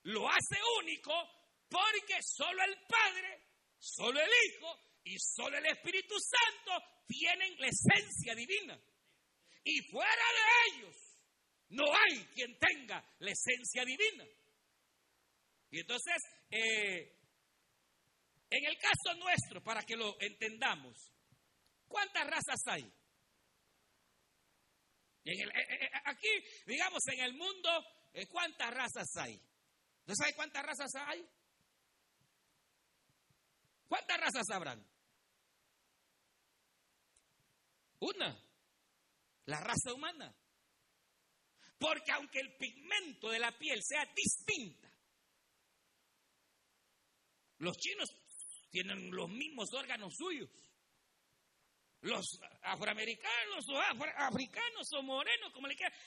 lo 0.03 0.29
hace 0.29 0.57
único 0.79 1.13
porque 1.69 2.21
solo 2.21 2.63
el 2.63 2.77
Padre, 2.87 3.41
solo 3.77 4.19
el 4.19 4.29
Hijo 4.47 4.79
y 5.03 5.17
solo 5.19 5.57
el 5.57 5.65
Espíritu 5.65 6.15
Santo 6.19 7.03
tienen 7.07 7.59
la 7.59 7.67
esencia 7.67 8.35
divina. 8.35 8.79
Y 9.63 9.81
fuera 9.89 10.11
de 10.11 10.77
ellos 10.77 10.95
no 11.69 11.83
hay 11.93 12.25
quien 12.33 12.57
tenga 12.57 13.03
la 13.19 13.31
esencia 13.31 13.83
divina. 13.83 14.25
Y 15.69 15.79
entonces, 15.79 16.15
eh, 16.49 17.13
en 18.49 18.65
el 18.65 18.77
caso 18.77 19.17
nuestro, 19.17 19.61
para 19.61 19.83
que 19.83 19.97
lo 19.97 20.15
entendamos, 20.21 21.11
¿cuántas 21.87 22.25
razas 22.25 22.61
hay? 22.67 22.83
En 25.25 25.41
el, 25.41 25.49
eh, 25.49 25.65
eh, 25.81 25.89
aquí, 26.05 26.29
digamos, 26.65 27.05
en 27.07 27.19
el 27.19 27.33
mundo, 27.33 27.69
¿cuántas 28.31 28.73
razas 28.73 29.09
hay? 29.17 29.37
¿No 30.05 30.15
sabe 30.15 30.33
cuántas 30.33 30.63
razas 30.63 30.89
hay? 30.95 31.27
¿Cuántas 33.87 34.19
razas 34.19 34.49
habrán? 34.51 34.85
Una, 37.99 38.37
la 39.45 39.59
raza 39.59 39.93
humana. 39.93 40.35
Porque 41.79 42.11
aunque 42.11 42.39
el 42.39 42.55
pigmento 42.57 43.29
de 43.29 43.39
la 43.39 43.57
piel 43.57 43.81
sea 43.83 44.05
distinta, 44.15 44.91
los 47.59 47.77
chinos 47.77 48.09
tienen 48.69 49.11
los 49.11 49.29
mismos 49.29 49.73
órganos 49.73 50.15
suyos. 50.15 50.49
Los 52.01 52.39
afroamericanos 52.61 53.67
o 53.69 53.79
africanos 53.79 54.87
o 54.93 55.01
morenos, 55.01 55.51
como 55.53 55.67
le 55.67 55.75
quieran. 55.75 55.97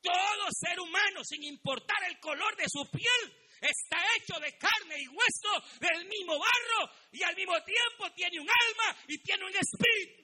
Todo 0.00 0.48
ser 0.50 0.78
humano, 0.80 1.22
sin 1.24 1.44
importar 1.44 1.98
el 2.08 2.18
color 2.20 2.56
de 2.56 2.64
su 2.68 2.88
piel, 2.90 3.45
está 3.66 3.98
hecho 4.16 4.38
de 4.40 4.56
carne 4.56 5.00
y 5.00 5.08
hueso 5.08 5.78
del 5.80 6.06
mismo 6.06 6.38
barro 6.38 6.92
y 7.12 7.22
al 7.22 7.34
mismo 7.36 7.54
tiempo 7.64 8.10
tiene 8.14 8.40
un 8.40 8.48
alma 8.48 8.98
y 9.08 9.18
tiene 9.18 9.44
un 9.44 9.56
espíritu. 9.56 10.22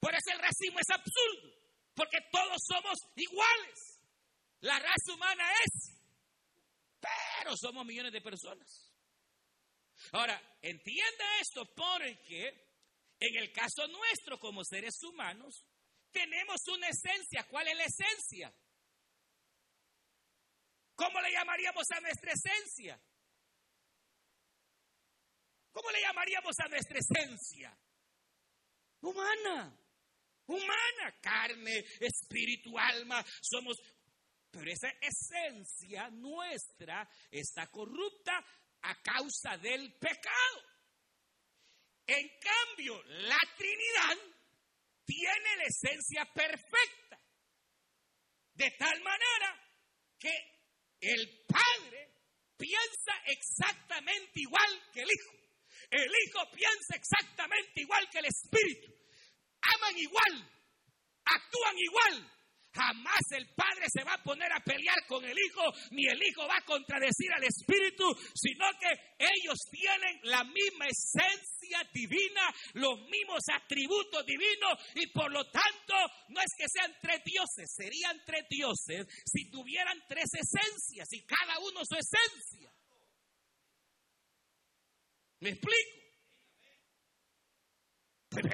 Por 0.00 0.14
eso 0.14 0.32
el 0.32 0.38
racismo 0.38 0.78
es 0.80 0.90
absurdo, 0.90 1.54
porque 1.94 2.18
todos 2.32 2.56
somos 2.66 2.98
iguales. 3.16 4.00
La 4.60 4.78
raza 4.78 5.14
humana 5.14 5.44
es, 5.64 6.00
pero 7.00 7.56
somos 7.56 7.84
millones 7.86 8.12
de 8.12 8.20
personas. 8.20 8.92
Ahora, 10.12 10.40
entienda 10.62 11.40
esto 11.40 11.66
porque 11.74 12.70
en 13.20 13.36
el 13.36 13.52
caso 13.52 13.86
nuestro 13.88 14.38
como 14.38 14.64
seres 14.64 15.02
humanos, 15.02 15.66
tenemos 16.10 16.66
una 16.68 16.88
esencia. 16.88 17.46
¿Cuál 17.48 17.68
es 17.68 17.76
la 17.76 17.84
esencia? 17.84 18.54
¿Cómo 21.00 21.18
le 21.22 21.32
llamaríamos 21.32 21.90
a 21.92 22.00
nuestra 22.00 22.32
esencia? 22.32 23.00
¿Cómo 25.72 25.90
le 25.92 26.00
llamaríamos 26.02 26.54
a 26.60 26.68
nuestra 26.68 26.98
esencia? 26.98 27.74
Humana, 29.00 29.80
humana, 30.44 31.18
carne, 31.22 31.82
espíritu, 32.00 32.78
alma. 32.78 33.24
Somos 33.40 33.78
pero 34.50 34.70
esa 34.70 34.90
esencia 35.00 36.10
nuestra 36.10 37.08
está 37.30 37.68
corrupta 37.68 38.44
a 38.82 39.00
causa 39.00 39.56
del 39.56 39.94
pecado. 39.94 40.64
En 42.06 42.28
cambio, 42.40 43.02
la 43.04 43.38
Trinidad 43.56 44.18
tiene 45.06 45.56
la 45.56 45.64
esencia 45.64 46.30
perfecta. 46.34 47.18
De 48.52 48.70
tal 48.72 49.00
manera 49.00 49.66
que 50.18 50.59
el 51.00 51.44
Padre 51.46 52.08
piensa 52.56 53.12
exactamente 53.26 54.32
igual 54.34 54.82
que 54.92 55.02
el 55.02 55.08
Hijo. 55.08 55.32
El 55.90 56.10
Hijo 56.26 56.50
piensa 56.52 56.94
exactamente 56.94 57.80
igual 57.80 58.08
que 58.10 58.18
el 58.18 58.26
Espíritu. 58.26 58.92
Aman 59.62 59.98
igual, 59.98 60.50
actúan 61.24 61.78
igual, 61.78 62.32
Jamás 62.72 63.20
el 63.32 63.48
Padre 63.54 63.86
se 63.92 64.04
va 64.04 64.14
a 64.14 64.22
poner 64.22 64.50
a 64.52 64.60
pelear 64.60 64.96
con 65.08 65.24
el 65.24 65.36
Hijo, 65.36 65.62
ni 65.90 66.06
el 66.06 66.22
Hijo 66.22 66.46
va 66.46 66.56
a 66.56 66.64
contradecir 66.64 67.32
al 67.32 67.42
Espíritu, 67.42 68.04
sino 68.34 68.66
que 68.78 68.88
ellos 69.18 69.58
tienen 69.70 70.20
la 70.24 70.44
misma 70.44 70.86
esencia 70.86 71.82
divina, 71.92 72.46
los 72.74 73.00
mismos 73.08 73.42
atributos 73.52 74.24
divinos, 74.24 74.78
y 74.94 75.08
por 75.08 75.32
lo 75.32 75.44
tanto 75.50 75.94
no 76.28 76.40
es 76.40 76.54
que 76.56 76.68
sean 76.68 76.94
tres 77.02 77.22
dioses, 77.24 77.74
serían 77.74 78.22
tres 78.24 78.44
dioses 78.48 79.06
si 79.26 79.50
tuvieran 79.50 79.98
tres 80.08 80.30
esencias 80.34 81.08
y 81.12 81.24
cada 81.24 81.58
uno 81.58 81.80
su 81.84 81.96
esencia. 81.96 82.72
¿Me 85.40 85.50
explico? 85.50 86.00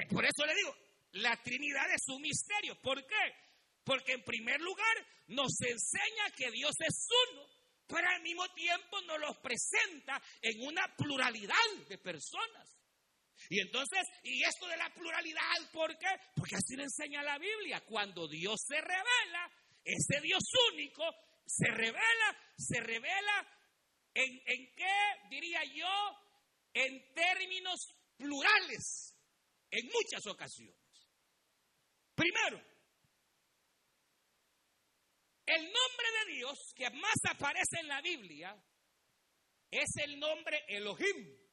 Por 0.09 0.25
eso 0.25 0.45
le 0.45 0.55
digo, 0.55 0.75
la 1.11 1.35
Trinidad 1.43 1.85
es 1.93 2.07
un 2.07 2.21
misterio. 2.21 2.79
¿Por 2.81 3.05
qué? 3.05 3.46
Porque 3.87 4.11
en 4.11 4.23
primer 4.23 4.59
lugar 4.59 4.95
nos 5.27 5.53
enseña 5.61 6.29
que 6.35 6.51
Dios 6.51 6.75
es 6.85 7.07
uno, 7.31 7.47
pero 7.87 8.05
al 8.05 8.21
mismo 8.21 8.45
tiempo 8.49 8.99
nos 9.03 9.17
los 9.17 9.37
presenta 9.37 10.21
en 10.41 10.67
una 10.67 10.93
pluralidad 10.97 11.55
de 11.87 11.97
personas. 11.97 12.77
Y 13.49 13.61
entonces, 13.61 14.01
¿y 14.23 14.43
esto 14.43 14.67
de 14.67 14.75
la 14.75 14.93
pluralidad 14.93 15.71
por 15.71 15.97
qué? 15.97 16.09
Porque 16.35 16.57
así 16.57 16.75
lo 16.75 16.83
enseña 16.83 17.23
la 17.23 17.37
Biblia. 17.37 17.79
Cuando 17.85 18.27
Dios 18.27 18.59
se 18.67 18.75
revela, 18.75 19.49
ese 19.85 20.19
Dios 20.21 20.43
único 20.73 21.05
se 21.45 21.71
revela, 21.71 22.37
se 22.57 22.81
revela 22.81 23.47
en, 24.13 24.41
en 24.47 24.75
qué 24.75 25.29
diría 25.29 25.61
yo, 25.63 26.19
en 26.73 27.13
términos 27.13 27.87
plurales, 28.17 29.15
en 29.71 29.85
muchas 29.85 30.27
ocasiones. 30.27 30.75
Primero, 32.15 32.61
el 35.47 35.63
nombre 35.63 36.07
de 36.25 36.33
Dios 36.33 36.73
que 36.75 36.89
más 36.89 37.15
aparece 37.29 37.79
en 37.79 37.87
la 37.87 38.01
Biblia 38.01 38.55
es 39.71 39.89
el 40.03 40.19
nombre 40.19 40.63
Elohim. 40.67 41.47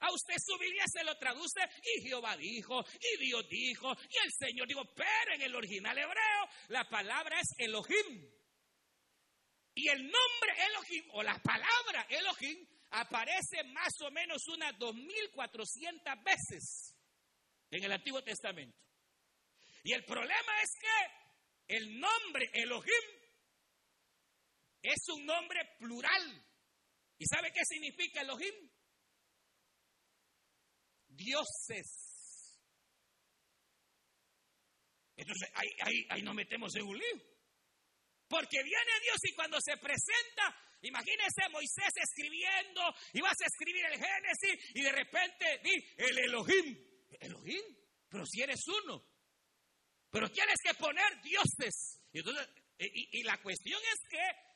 A 0.00 0.12
usted 0.12 0.34
su 0.38 0.58
Biblia 0.58 0.84
se 0.86 1.04
lo 1.04 1.16
traduce 1.16 1.60
y 1.82 2.08
Jehová 2.08 2.36
dijo, 2.36 2.82
y 3.00 3.24
Dios 3.24 3.46
dijo, 3.48 3.92
y 3.92 4.16
el 4.24 4.32
Señor 4.32 4.66
dijo, 4.66 4.82
pero 4.94 5.34
en 5.34 5.42
el 5.42 5.54
original 5.54 5.96
hebreo 5.96 6.48
la 6.68 6.88
palabra 6.88 7.38
es 7.38 7.48
Elohim. 7.58 8.30
Y 9.74 9.88
el 9.88 10.02
nombre 10.02 10.64
Elohim 10.68 11.10
o 11.12 11.22
la 11.22 11.38
palabra 11.40 12.06
Elohim 12.08 12.66
aparece 12.90 13.62
más 13.64 13.92
o 14.00 14.10
menos 14.10 14.42
unas 14.48 14.72
2.400 14.74 16.24
veces 16.24 16.96
en 17.70 17.84
el 17.84 17.92
Antiguo 17.92 18.22
Testamento. 18.22 18.76
Y 19.84 19.92
el 19.92 20.04
problema 20.04 20.62
es 20.62 20.70
que 20.80 21.76
el 21.76 22.00
nombre 22.00 22.50
Elohim 22.54 23.19
es 24.82 25.08
un 25.14 25.26
nombre 25.26 25.60
plural. 25.78 26.46
¿Y 27.18 27.26
sabe 27.26 27.52
qué 27.52 27.60
significa 27.64 28.22
Elohim? 28.22 28.70
Dioses. 31.08 32.10
Entonces 35.16 35.50
ahí, 35.54 36.06
ahí, 36.08 36.22
nos 36.22 36.34
metemos 36.34 36.74
en 36.76 36.82
un 36.82 36.96
lío. 36.96 37.20
Porque 38.26 38.62
viene 38.62 39.00
Dios 39.02 39.18
y 39.22 39.34
cuando 39.34 39.58
se 39.60 39.76
presenta, 39.76 40.56
imagínese 40.80 41.48
Moisés 41.50 41.92
escribiendo, 41.96 42.80
y 43.12 43.20
vas 43.20 43.36
a 43.38 43.46
escribir 43.46 43.84
el 43.86 43.98
Génesis 43.98 44.70
y 44.76 44.82
de 44.82 44.92
repente 44.92 45.60
di 45.62 45.84
el 45.98 46.18
Elohim. 46.20 46.90
Elohim, 47.20 47.76
pero 48.08 48.24
si 48.24 48.40
eres 48.40 48.66
uno. 48.66 49.04
Pero 50.10 50.30
tienes 50.30 50.56
que 50.64 50.74
poner 50.74 51.20
dioses. 51.20 52.00
Y, 52.12 52.20
entonces, 52.20 52.48
y 52.78 53.22
la 53.24 53.42
cuestión 53.42 53.80
es 53.92 54.08
que 54.08 54.49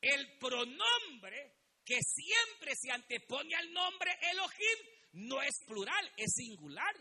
el 0.00 0.38
pronombre 0.38 1.54
que 1.84 1.98
siempre 2.02 2.74
se 2.76 2.90
antepone 2.90 3.54
al 3.54 3.72
nombre 3.72 4.10
Elohim 4.30 4.98
no 5.12 5.40
es 5.42 5.54
plural, 5.66 6.12
es 6.16 6.32
singular. 6.34 6.94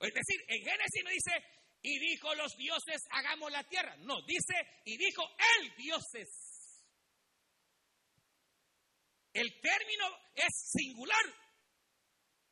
Es 0.00 0.12
decir, 0.12 0.44
en 0.48 0.64
Génesis 0.64 1.04
no 1.04 1.10
dice, 1.10 1.32
y 1.82 1.98
dijo 1.98 2.34
los 2.34 2.56
dioses, 2.56 3.02
hagamos 3.10 3.50
la 3.52 3.62
tierra. 3.64 3.96
No, 3.98 4.16
dice, 4.26 4.54
y 4.84 4.96
dijo 4.96 5.22
el 5.58 5.76
dioses. 5.76 6.28
El 9.32 9.60
término 9.60 10.06
es 10.34 10.70
singular, 10.72 11.24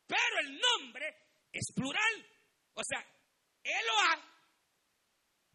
pero 0.07 0.39
el 0.41 0.61
nombre 0.61 1.07
es 1.51 1.73
plural. 1.75 2.27
O 2.75 2.83
sea, 2.85 3.01
Eloah 3.63 4.35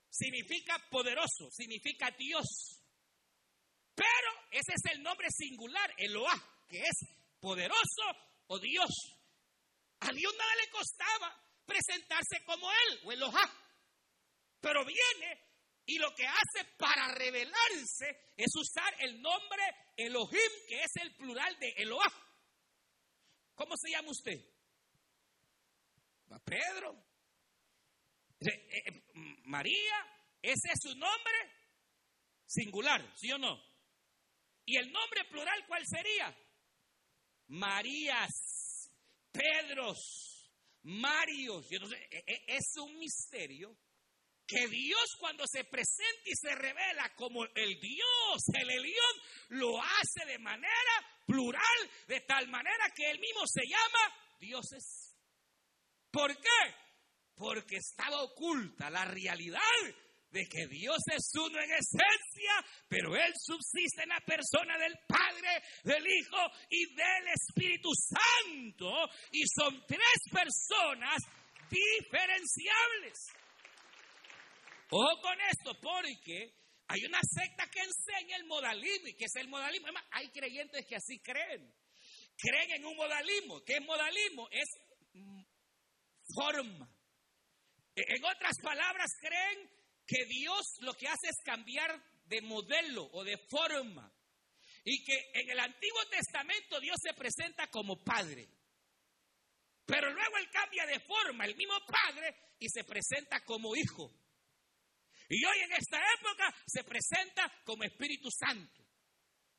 significa 0.09 0.77
poderoso, 0.89 1.49
significa 1.51 2.09
Dios. 2.17 2.78
Pero 3.99 4.31
ese 4.51 4.71
es 4.73 4.95
el 4.95 5.03
nombre 5.03 5.27
singular, 5.29 5.93
Eloah, 5.97 6.41
que 6.69 6.79
es 6.79 6.97
poderoso 7.41 8.05
o 8.47 8.57
Dios. 8.57 8.89
A 9.99 10.13
Dios 10.13 10.33
nada 10.37 10.55
le 10.55 10.69
costaba 10.69 11.35
presentarse 11.65 12.45
como 12.45 12.71
Él 12.71 12.99
o 13.03 13.11
Eloah. 13.11 13.51
Pero 14.61 14.85
viene 14.85 15.49
y 15.85 15.97
lo 15.97 16.15
que 16.15 16.25
hace 16.25 16.63
para 16.77 17.09
revelarse 17.13 18.33
es 18.37 18.47
usar 18.55 18.93
el 18.99 19.21
nombre 19.21 19.63
Elohim, 19.97 20.51
que 20.69 20.81
es 20.81 20.91
el 21.01 21.13
plural 21.15 21.57
de 21.59 21.73
Eloah. 21.77 22.13
¿Cómo 23.55 23.75
se 23.75 23.91
llama 23.91 24.11
usted? 24.11 24.39
Pedro. 26.45 26.95
Eh, 28.39 28.47
eh, 28.49 29.03
María, 29.43 30.25
ese 30.41 30.69
es 30.71 30.79
su 30.81 30.95
nombre 30.95 31.35
singular, 32.45 33.13
¿sí 33.17 33.29
o 33.33 33.37
no? 33.37 33.68
¿Y 34.69 34.77
el 34.77 34.91
nombre 34.91 35.25
plural 35.25 35.65
cuál 35.67 35.83
sería? 35.83 36.31
Marías, 37.47 38.91
Pedros, 39.31 40.53
Marios. 40.83 41.71
Y 41.71 41.75
entonces 41.75 41.99
e, 42.11 42.17
e, 42.17 42.43
es 42.55 42.75
un 42.77 42.99
misterio 42.99 43.75
que 44.45 44.67
Dios 44.67 45.15
cuando 45.17 45.45
se 45.47 45.63
presenta 45.63 46.21
y 46.23 46.35
se 46.35 46.53
revela 46.53 47.15
como 47.15 47.45
el 47.45 47.79
Dios, 47.79 48.43
el 48.61 48.69
Elión, 48.69 49.15
lo 49.49 49.81
hace 49.81 50.27
de 50.27 50.37
manera 50.37 51.23
plural, 51.25 51.91
de 52.07 52.21
tal 52.21 52.47
manera 52.47 52.93
que 52.95 53.09
él 53.09 53.19
mismo 53.19 53.41
se 53.47 53.65
llama 53.65 54.37
dioses. 54.39 55.15
¿Por 56.11 56.35
qué? 56.37 56.75
Porque 57.33 57.77
estaba 57.77 58.21
oculta 58.21 58.91
la 58.91 59.05
realidad 59.05 59.61
de 60.31 60.45
que 60.45 60.67
Dios 60.67 60.97
es 61.11 61.31
uno 61.35 61.59
en 61.59 61.71
esencia, 61.71 62.65
pero 62.87 63.15
Él 63.15 63.33
subsiste 63.35 64.03
en 64.03 64.09
la 64.09 64.21
persona 64.21 64.77
del 64.77 64.95
Padre, 65.07 65.63
del 65.83 66.05
Hijo 66.05 66.37
y 66.69 66.93
del 66.93 67.27
Espíritu 67.33 67.89
Santo. 67.93 69.09
Y 69.31 69.43
son 69.47 69.83
tres 69.87 70.21
personas 70.31 71.23
diferenciables. 71.69 73.27
Ojo 74.91 75.21
con 75.21 75.39
esto, 75.41 75.79
porque 75.81 76.53
hay 76.87 77.05
una 77.05 77.19
secta 77.21 77.67
que 77.69 77.81
enseña 77.81 78.37
el 78.37 78.45
modalismo, 78.45 79.07
y 79.07 79.15
que 79.15 79.25
es 79.25 79.35
el 79.35 79.47
modalismo. 79.47 79.87
Además, 79.87 80.05
hay 80.11 80.29
creyentes 80.29 80.85
que 80.87 80.95
así 80.95 81.19
creen. 81.19 81.73
Creen 82.37 82.71
en 82.71 82.85
un 82.85 82.95
modalismo. 82.95 83.61
¿Qué 83.65 83.73
es 83.73 83.81
modalismo? 83.81 84.47
Es 84.51 84.69
forma. 86.33 86.89
En 87.95 88.23
otras 88.23 88.55
palabras, 88.63 89.11
creen 89.19 89.78
que 90.09 90.25
Dios 90.25 90.79
lo 90.81 90.95
que 90.95 91.07
hace 91.07 91.27
es 91.29 91.37
cambiar 91.45 92.03
de 92.25 92.41
modelo 92.41 93.07
o 93.13 93.23
de 93.23 93.37
forma. 93.37 94.11
Y 94.83 95.03
que 95.03 95.13
en 95.35 95.51
el 95.51 95.59
Antiguo 95.59 96.03
Testamento 96.09 96.79
Dios 96.79 96.97
se 96.99 97.13
presenta 97.13 97.67
como 97.67 98.03
Padre. 98.03 98.49
Pero 99.85 100.11
luego 100.11 100.37
Él 100.37 100.49
cambia 100.49 100.87
de 100.87 100.99
forma, 101.01 101.45
el 101.45 101.55
mismo 101.55 101.75
Padre, 101.85 102.35
y 102.57 102.67
se 102.69 102.83
presenta 102.83 103.41
como 103.41 103.75
Hijo. 103.75 104.11
Y 105.29 105.45
hoy 105.45 105.59
en 105.59 105.73
esta 105.73 105.99
época 106.19 106.55
se 106.65 106.83
presenta 106.83 107.61
como 107.63 107.83
Espíritu 107.83 108.29
Santo. 108.31 108.81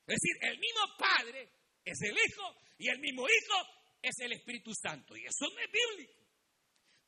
Es 0.04 0.18
decir, 0.20 0.36
el 0.50 0.58
mismo 0.58 0.80
Padre 0.98 1.48
es 1.84 2.02
el 2.02 2.16
Hijo 2.16 2.56
y 2.78 2.88
el 2.88 2.98
mismo 2.98 3.24
Hijo 3.28 3.66
es 4.02 4.18
el 4.18 4.32
Espíritu 4.32 4.72
Santo. 4.74 5.16
Y 5.16 5.26
eso 5.26 5.46
no 5.48 5.60
es 5.60 5.70
bíblico. 5.70 6.19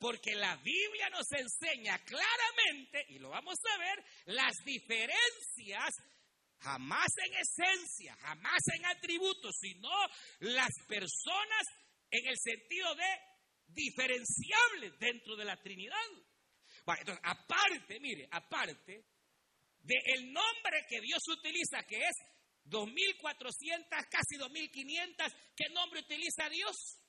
Porque 0.03 0.35
la 0.35 0.57
Biblia 0.57 1.09
nos 1.11 1.31
enseña 1.31 1.97
claramente, 2.01 3.07
y 3.11 3.21
lo 3.21 3.29
vamos 3.29 3.55
a 3.73 3.79
ver, 3.79 4.05
las 4.27 4.53
diferencias, 4.65 5.95
jamás 6.59 7.07
en 7.25 7.35
esencia, 7.35 8.17
jamás 8.17 8.61
en 8.75 8.85
atributos, 8.87 9.55
sino 9.61 9.89
las 10.41 10.71
personas 10.89 11.63
en 12.11 12.27
el 12.27 12.37
sentido 12.37 12.93
de 12.97 13.07
diferenciables 13.69 14.99
dentro 14.99 15.37
de 15.37 15.45
la 15.45 15.57
Trinidad. 15.63 15.97
Bueno, 16.85 17.01
entonces, 17.03 17.25
aparte, 17.25 18.01
mire, 18.01 18.27
aparte 18.33 19.05
del 19.83 20.33
nombre 20.33 20.85
que 20.89 21.01
Dios 21.01 21.23
utiliza, 21.29 21.85
que 21.85 21.99
es 21.99 22.17
2.400, 22.65 23.87
casi 24.11 24.37
2.500, 24.37 25.33
¿qué 25.55 25.69
nombre 25.73 26.01
utiliza 26.01 26.49
Dios? 26.49 27.02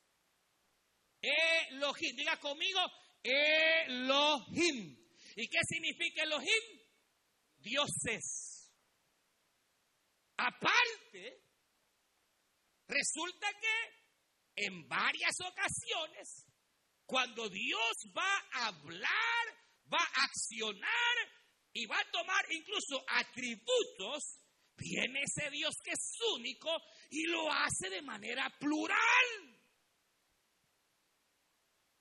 Elohim, 1.23 2.15
diga 2.15 2.37
conmigo, 2.39 2.81
Elohim. 3.23 4.97
¿Y 5.35 5.47
qué 5.47 5.59
significa 5.67 6.23
Elohim? 6.23 6.81
Dioses. 7.59 8.69
Aparte, 10.35 11.41
resulta 12.87 13.47
que 13.61 14.65
en 14.65 14.87
varias 14.87 15.35
ocasiones, 15.39 16.45
cuando 17.05 17.49
Dios 17.49 17.93
va 18.15 18.37
a 18.51 18.67
hablar, 18.67 19.45
va 19.91 19.99
a 19.99 20.23
accionar 20.25 21.15
y 21.71 21.85
va 21.85 21.97
a 21.99 22.11
tomar 22.11 22.45
incluso 22.51 23.03
atributos, 23.07 24.39
viene 24.75 25.21
ese 25.21 25.49
Dios 25.51 25.75
que 25.83 25.91
es 25.91 26.17
único 26.35 26.69
y 27.09 27.27
lo 27.27 27.51
hace 27.51 27.89
de 27.89 28.01
manera 28.01 28.49
plural. 28.59 29.52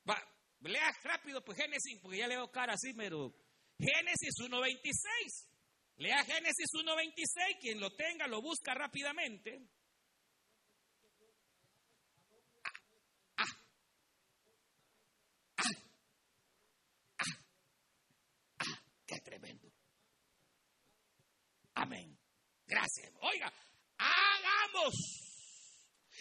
Va, 0.08 0.16
lea 0.60 0.90
rápido 1.04 1.44
pues 1.44 1.58
Génesis, 1.58 1.98
porque 2.00 2.18
ya 2.18 2.26
leo 2.26 2.50
cara 2.50 2.74
así, 2.74 2.92
pero 2.94 3.34
Génesis 3.78 4.34
1.26. 4.40 5.48
Lea 5.96 6.24
Génesis 6.24 6.68
1.26, 6.72 7.60
quien 7.60 7.80
lo 7.80 7.94
tenga 7.94 8.26
lo 8.26 8.40
busca 8.40 8.74
rápidamente. 8.74 9.68
Qué 19.06 19.20
tremendo. 19.20 19.68
Amén. 21.74 22.18
Gracias. 22.66 23.12
Oiga, 23.20 23.52
hagamos. 23.98 24.94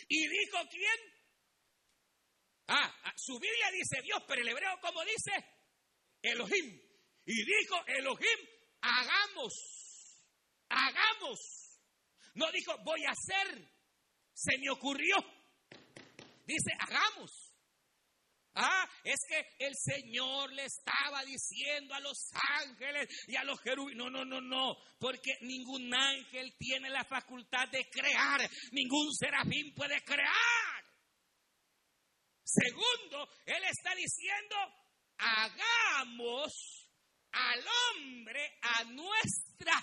¿Y 0.10 0.28
dijo 0.28 0.58
quién? 0.70 1.21
Ah, 2.74 2.90
ah, 3.04 3.14
su 3.18 3.34
Biblia 3.38 3.70
dice 3.74 4.02
Dios, 4.02 4.24
pero 4.26 4.42
el 4.42 4.48
hebreo, 4.48 4.80
¿cómo 4.82 5.04
dice? 5.04 5.46
Elohim. 6.22 6.80
Y 7.26 7.44
dijo 7.44 7.76
Elohim, 7.86 8.48
hagamos, 8.80 9.54
hagamos. 10.70 11.40
No 12.36 12.50
dijo, 12.54 12.78
voy 12.86 13.04
a 13.04 13.12
hacer, 13.12 13.70
se 14.34 14.58
me 14.58 14.70
ocurrió. 14.70 15.18
Dice, 16.46 16.72
hagamos. 16.80 17.52
Ah, 18.56 18.90
es 19.04 19.20
que 19.28 19.66
el 19.66 19.74
Señor 19.76 20.54
le 20.54 20.64
estaba 20.64 21.26
diciendo 21.26 21.94
a 21.94 22.00
los 22.00 22.32
ángeles 22.62 23.08
y 23.28 23.36
a 23.36 23.44
los 23.44 23.60
querubines. 23.60 23.98
No, 23.98 24.10
no, 24.10 24.24
no, 24.24 24.40
no. 24.40 24.78
Porque 24.98 25.32
ningún 25.42 25.94
ángel 25.94 26.54
tiene 26.58 26.90
la 26.90 27.04
facultad 27.04 27.68
de 27.70 27.86
crear. 27.90 28.50
Ningún 28.72 29.14
serafín 29.14 29.74
puede 29.74 30.02
crear. 30.04 30.71
Segundo, 32.44 33.30
Él 33.46 33.64
está 33.64 33.96
diciendo, 33.96 34.56
hagamos 35.18 36.90
al 37.32 37.64
hombre 37.68 38.58
a 38.62 38.84
nuestra, 38.86 39.74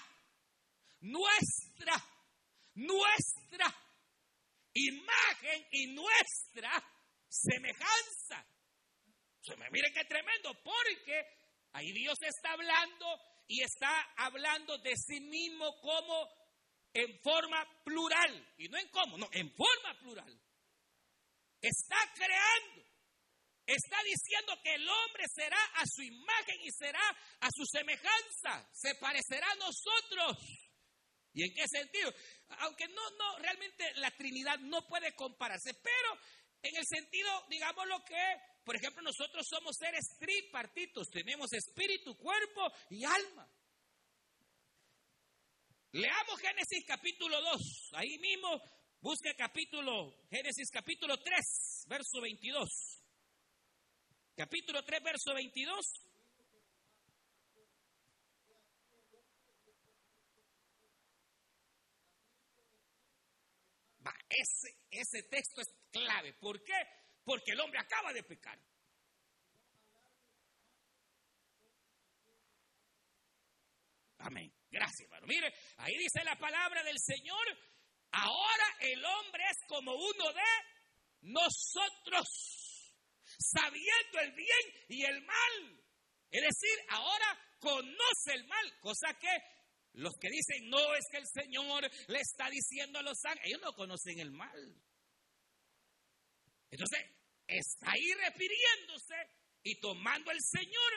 nuestra, 1.00 1.94
nuestra 2.74 3.74
imagen 4.74 5.66
y 5.72 5.86
nuestra 5.94 6.82
semejanza. 7.28 8.46
Se 9.40 9.56
me 9.56 9.70
miren 9.70 9.92
qué 9.94 10.04
tremendo, 10.04 10.54
porque 10.62 11.24
ahí 11.72 11.92
Dios 11.92 12.18
está 12.20 12.52
hablando 12.52 13.06
y 13.46 13.62
está 13.62 14.12
hablando 14.16 14.76
de 14.78 14.94
sí 14.96 15.20
mismo 15.20 15.80
como 15.80 16.28
en 16.92 17.18
forma 17.20 17.64
plural, 17.84 18.54
y 18.58 18.68
no 18.68 18.78
en 18.78 18.88
cómo, 18.88 19.18
no, 19.18 19.28
en 19.32 19.54
forma 19.54 19.98
plural. 20.00 20.40
Está 21.60 21.96
creando. 22.14 22.88
Está 23.66 24.02
diciendo 24.02 24.58
que 24.62 24.74
el 24.74 24.88
hombre 24.88 25.24
será 25.34 25.62
a 25.74 25.84
su 25.86 26.02
imagen 26.02 26.56
y 26.62 26.70
será 26.70 27.02
a 27.40 27.48
su 27.54 27.66
semejanza. 27.66 28.66
Se 28.72 28.94
parecerá 28.94 29.46
a 29.50 29.56
nosotros. 29.56 30.38
¿Y 31.34 31.44
en 31.44 31.54
qué 31.54 31.68
sentido? 31.68 32.12
Aunque 32.60 32.88
no, 32.88 33.10
no, 33.10 33.38
realmente 33.38 33.92
la 33.96 34.10
Trinidad 34.12 34.58
no 34.60 34.86
puede 34.88 35.14
compararse, 35.14 35.74
pero 35.74 36.18
en 36.62 36.76
el 36.76 36.84
sentido, 36.86 37.30
digamos 37.50 37.86
lo 37.86 38.02
que, 38.04 38.36
por 38.64 38.74
ejemplo, 38.74 39.02
nosotros 39.02 39.46
somos 39.48 39.76
seres 39.76 40.16
tripartitos, 40.18 41.08
tenemos 41.10 41.52
espíritu, 41.52 42.16
cuerpo 42.16 42.72
y 42.90 43.04
alma. 43.04 43.48
Leamos 45.92 46.40
Génesis 46.40 46.84
capítulo 46.86 47.40
2, 47.40 47.90
ahí 47.94 48.18
mismo 48.18 48.60
Busque 49.00 49.32
capítulo, 49.36 50.26
Génesis 50.28 50.70
capítulo 50.72 51.16
3, 51.22 51.84
verso 51.86 52.20
22. 52.20 53.04
Capítulo 54.34 54.82
3, 54.82 55.02
verso 55.04 55.34
22. 55.34 55.86
Va, 64.04 64.12
ese, 64.28 64.76
ese 64.90 65.22
texto 65.28 65.60
es 65.60 65.68
clave. 65.92 66.34
¿Por 66.34 66.64
qué? 66.64 66.74
Porque 67.22 67.52
el 67.52 67.60
hombre 67.60 67.78
acaba 67.78 68.12
de 68.12 68.24
pecar. 68.24 68.58
Amén. 74.18 74.52
Gracias, 74.68 75.02
hermano. 75.02 75.26
Mire, 75.28 75.54
ahí 75.76 75.96
dice 75.98 76.24
la 76.24 76.36
palabra 76.36 76.82
del 76.82 76.98
Señor 76.98 77.46
Ahora 78.12 78.64
el 78.80 79.04
hombre 79.04 79.44
es 79.50 79.58
como 79.68 79.94
uno 79.94 80.32
de 80.32 81.30
nosotros, 81.32 82.26
sabiendo 83.38 84.20
el 84.20 84.32
bien 84.32 84.86
y 84.88 85.04
el 85.04 85.22
mal. 85.22 85.84
Es 86.30 86.42
decir, 86.42 86.78
ahora 86.90 87.56
conoce 87.60 88.34
el 88.34 88.46
mal, 88.46 88.80
cosa 88.80 89.14
que 89.18 89.28
los 89.94 90.14
que 90.20 90.28
dicen, 90.30 90.68
no 90.68 90.94
es 90.94 91.04
que 91.10 91.18
el 91.18 91.26
Señor 91.26 91.90
le 92.08 92.20
está 92.20 92.48
diciendo 92.50 92.98
a 92.98 93.02
los 93.02 93.18
ángeles, 93.24 93.48
ellos 93.48 93.62
no 93.62 93.72
conocen 93.72 94.20
el 94.20 94.30
mal. 94.30 94.76
Entonces, 96.70 97.00
está 97.46 97.90
ahí 97.90 98.12
refiriéndose 98.14 99.14
y 99.62 99.80
tomando 99.80 100.30
el 100.30 100.38
Señor 100.40 100.92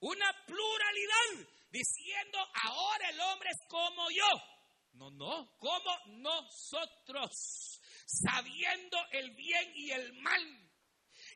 una 0.00 0.32
pluralidad, 0.46 1.48
diciendo, 1.70 2.38
ahora 2.64 3.10
el 3.10 3.20
hombre 3.20 3.50
es 3.50 3.68
como 3.68 4.10
yo. 4.10 4.59
No, 4.92 5.10
no, 5.10 5.56
como 5.58 5.98
nosotros, 6.18 7.80
sabiendo 8.06 8.98
el 9.12 9.30
bien 9.34 9.72
y 9.74 9.90
el 9.92 10.12
mal. 10.14 10.70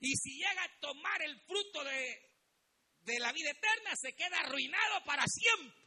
Y 0.00 0.14
si 0.16 0.36
llega 0.36 0.64
a 0.64 0.80
tomar 0.80 1.22
el 1.22 1.40
fruto 1.40 1.84
de, 1.84 2.32
de 3.00 3.18
la 3.20 3.32
vida 3.32 3.50
eterna, 3.50 3.92
se 3.94 4.14
queda 4.14 4.40
arruinado 4.40 5.04
para 5.04 5.24
siempre. 5.26 5.84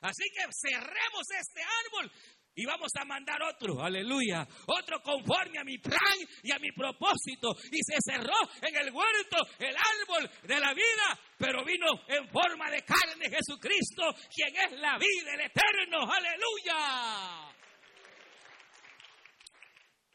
Así 0.00 0.24
que 0.30 0.42
cerremos 0.52 1.26
este 1.40 1.62
árbol 1.62 2.12
y 2.56 2.64
vamos 2.64 2.90
a 2.98 3.04
mandar 3.04 3.42
otro, 3.42 3.82
aleluya, 3.82 4.46
otro 4.66 5.02
conforme 5.02 5.58
a 5.58 5.64
mi 5.64 5.76
plan 5.76 6.16
y 6.42 6.50
a 6.50 6.58
mi 6.58 6.72
propósito. 6.72 7.54
Y 7.70 7.82
se 7.82 7.96
cerró 8.02 8.34
en 8.62 8.74
el 8.76 8.92
huerto 8.92 9.36
el 9.58 9.76
árbol 9.76 10.30
de 10.42 10.58
la 10.58 10.72
vida, 10.72 11.20
pero 11.36 11.64
vino 11.64 11.86
en 12.08 12.26
forma 12.30 12.70
de 12.70 12.82
carne 12.82 13.28
Jesucristo, 13.28 14.04
quien 14.34 14.56
es 14.56 14.80
la 14.80 14.98
vida, 14.98 15.34
el 15.34 15.40
eterno, 15.42 16.10
aleluya. 16.10 17.52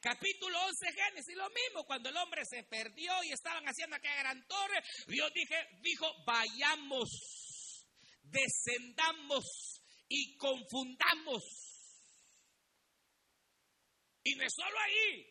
Capítulo 0.01 0.57
11 0.65 0.93
Génesis, 0.93 1.35
lo 1.35 1.47
mismo, 1.51 1.83
cuando 1.85 2.09
el 2.09 2.17
hombre 2.17 2.41
se 2.43 2.63
perdió 2.63 3.23
y 3.23 3.33
estaban 3.33 3.63
haciendo 3.65 3.97
aquella 3.97 4.15
gran 4.15 4.47
torre, 4.47 4.81
Dios 5.05 5.31
dije, 5.31 5.55
dijo, 5.83 6.07
vayamos, 6.25 7.85
descendamos 8.23 9.45
y 10.09 10.35
confundamos 10.37 11.70
y 14.23 14.35
no 14.35 14.43
es 14.43 14.53
solo 14.53 14.77
ahí. 14.79 15.25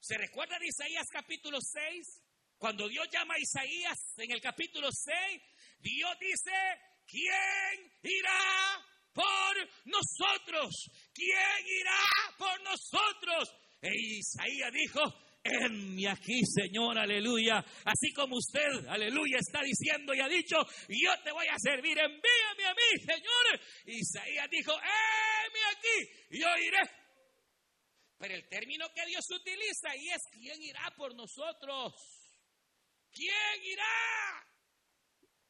¿Se 0.00 0.16
recuerda 0.16 0.58
de 0.58 0.66
Isaías 0.66 1.06
capítulo 1.10 1.58
6? 1.60 2.24
Cuando 2.58 2.88
Dios 2.88 3.06
llama 3.12 3.34
a 3.34 3.38
Isaías 3.38 3.98
en 4.16 4.32
el 4.32 4.40
capítulo 4.40 4.88
6, 4.90 5.42
Dios 5.78 6.10
dice, 6.20 6.52
¿quién 7.06 7.92
irá 8.02 8.84
por 9.12 9.56
nosotros? 9.84 10.90
¿Quién 11.14 11.66
irá 11.80 12.36
por 12.36 12.60
nosotros? 12.62 13.54
E 13.80 13.90
Isaías 13.94 14.72
dijo, 14.72 15.00
enme 15.44 16.08
aquí, 16.08 16.40
Señor, 16.44 16.98
aleluya. 16.98 17.64
Así 17.84 18.12
como 18.12 18.36
usted, 18.36 18.86
aleluya, 18.88 19.38
está 19.38 19.62
diciendo 19.62 20.12
y 20.14 20.20
ha 20.20 20.28
dicho, 20.28 20.56
yo 20.88 21.12
te 21.22 21.30
voy 21.30 21.46
a 21.46 21.58
servir, 21.58 21.96
envíame 21.98 22.64
a 22.66 22.74
mí, 22.74 23.04
Señor. 23.06 23.60
Isaías 23.86 24.48
dijo, 24.50 24.72
enme 24.72 25.60
aquí, 25.70 26.38
yo 26.38 26.48
iré. 26.58 26.97
Pero 28.18 28.34
el 28.34 28.48
término 28.48 28.92
que 28.92 29.06
Dios 29.06 29.30
utiliza 29.30 29.94
y 29.96 30.10
es, 30.10 30.22
¿quién 30.32 30.60
irá 30.62 30.92
por 30.96 31.14
nosotros? 31.14 31.94
¿Quién 33.12 33.62
irá? 33.64 34.46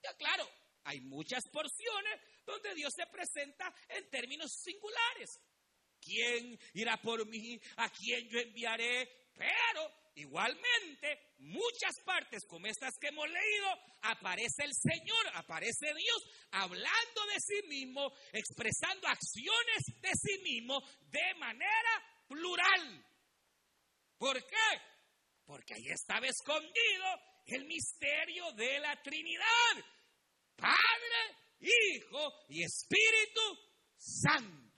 Ya 0.02 0.14
claro, 0.16 0.48
hay 0.84 1.00
muchas 1.00 1.48
porciones 1.48 2.20
donde 2.44 2.74
Dios 2.74 2.92
se 2.94 3.06
presenta 3.06 3.74
en 3.88 4.08
términos 4.10 4.52
singulares. 4.52 5.40
¿Quién 6.00 6.58
irá 6.74 7.00
por 7.00 7.26
mí? 7.26 7.60
¿A 7.76 7.90
quién 7.90 8.28
yo 8.28 8.38
enviaré? 8.38 9.08
Pero 9.34 10.10
igualmente, 10.16 11.34
muchas 11.38 12.00
partes 12.04 12.44
como 12.46 12.66
estas 12.66 12.98
que 12.98 13.08
hemos 13.08 13.28
leído, 13.28 13.68
aparece 14.02 14.64
el 14.64 14.74
Señor, 14.74 15.28
aparece 15.34 15.94
Dios 15.94 16.24
hablando 16.50 17.26
de 17.32 17.40
sí 17.40 17.66
mismo, 17.68 18.12
expresando 18.32 19.08
acciones 19.08 19.84
de 20.00 20.10
sí 20.14 20.42
mismo 20.42 20.80
de 21.10 21.34
manera 21.36 22.17
plural. 22.28 23.04
¿Por 24.18 24.44
qué? 24.44 24.82
Porque 25.44 25.74
ahí 25.74 25.88
estaba 25.88 26.26
escondido 26.26 27.06
el 27.46 27.64
misterio 27.64 28.52
de 28.52 28.78
la 28.80 29.00
Trinidad. 29.02 29.84
Padre, 30.56 31.36
Hijo 31.60 32.32
y 32.48 32.62
Espíritu 32.62 33.40
Santo. 33.96 34.68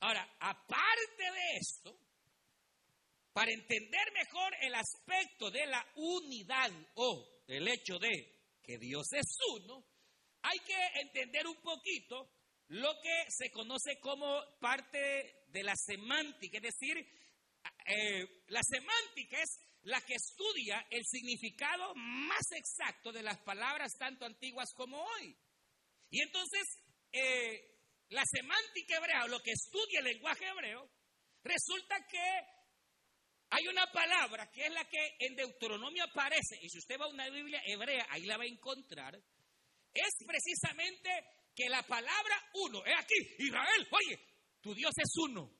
Ahora, 0.00 0.36
aparte 0.40 1.22
de 1.22 1.56
esto, 1.60 1.98
para 3.32 3.52
entender 3.52 4.12
mejor 4.12 4.52
el 4.60 4.74
aspecto 4.74 5.50
de 5.50 5.66
la 5.66 5.84
unidad 5.96 6.70
o 6.94 7.42
el 7.46 7.66
hecho 7.68 7.98
de 7.98 8.58
que 8.62 8.78
Dios 8.78 9.12
es 9.12 9.36
uno, 9.54 9.84
hay 10.42 10.58
que 10.60 11.00
entender 11.00 11.46
un 11.46 11.60
poquito 11.60 12.30
lo 12.68 12.92
que 13.00 13.24
se 13.28 13.50
conoce 13.50 13.98
como 14.00 14.40
parte 14.60 15.37
de 15.48 15.62
la 15.62 15.74
semántica, 15.76 16.58
es 16.58 16.62
decir, 16.62 16.96
eh, 17.86 18.44
la 18.48 18.60
semántica 18.62 19.40
es 19.40 19.58
la 19.82 20.00
que 20.02 20.14
estudia 20.14 20.86
el 20.90 21.04
significado 21.04 21.94
más 21.94 22.52
exacto 22.52 23.12
de 23.12 23.22
las 23.22 23.38
palabras 23.38 23.92
tanto 23.98 24.24
antiguas 24.24 24.72
como 24.74 25.02
hoy. 25.02 25.36
Y 26.10 26.20
entonces, 26.20 26.62
eh, 27.12 27.78
la 28.10 28.24
semántica 28.24 28.96
hebrea, 28.96 29.24
o 29.24 29.28
lo 29.28 29.40
que 29.40 29.52
estudia 29.52 30.00
el 30.00 30.06
lenguaje 30.06 30.46
hebreo, 30.46 30.90
resulta 31.42 31.96
que 32.10 32.58
hay 33.50 33.66
una 33.68 33.90
palabra 33.90 34.50
que 34.50 34.66
es 34.66 34.72
la 34.72 34.84
que 34.84 35.16
en 35.20 35.36
Deuteronomio 35.36 36.04
aparece, 36.04 36.58
y 36.60 36.68
si 36.68 36.78
usted 36.78 36.98
va 37.00 37.06
a 37.06 37.08
una 37.08 37.28
Biblia 37.30 37.62
hebrea, 37.64 38.06
ahí 38.10 38.24
la 38.24 38.36
va 38.36 38.44
a 38.44 38.46
encontrar, 38.46 39.14
es 39.94 40.26
precisamente 40.26 41.10
que 41.54 41.68
la 41.68 41.82
palabra 41.82 42.50
uno, 42.54 42.84
es 42.84 42.94
aquí, 42.98 43.14
Israel, 43.38 43.88
oye, 43.90 44.20
tu 44.68 44.74
Dios 44.74 44.92
es 44.98 45.16
uno. 45.16 45.50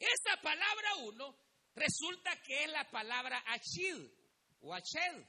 Esa 0.00 0.42
palabra 0.42 0.96
uno 1.04 1.38
resulta 1.76 2.42
que 2.42 2.64
es 2.64 2.70
la 2.72 2.90
palabra 2.90 3.40
achid 3.46 4.10
o 4.62 4.74
achel. 4.74 5.24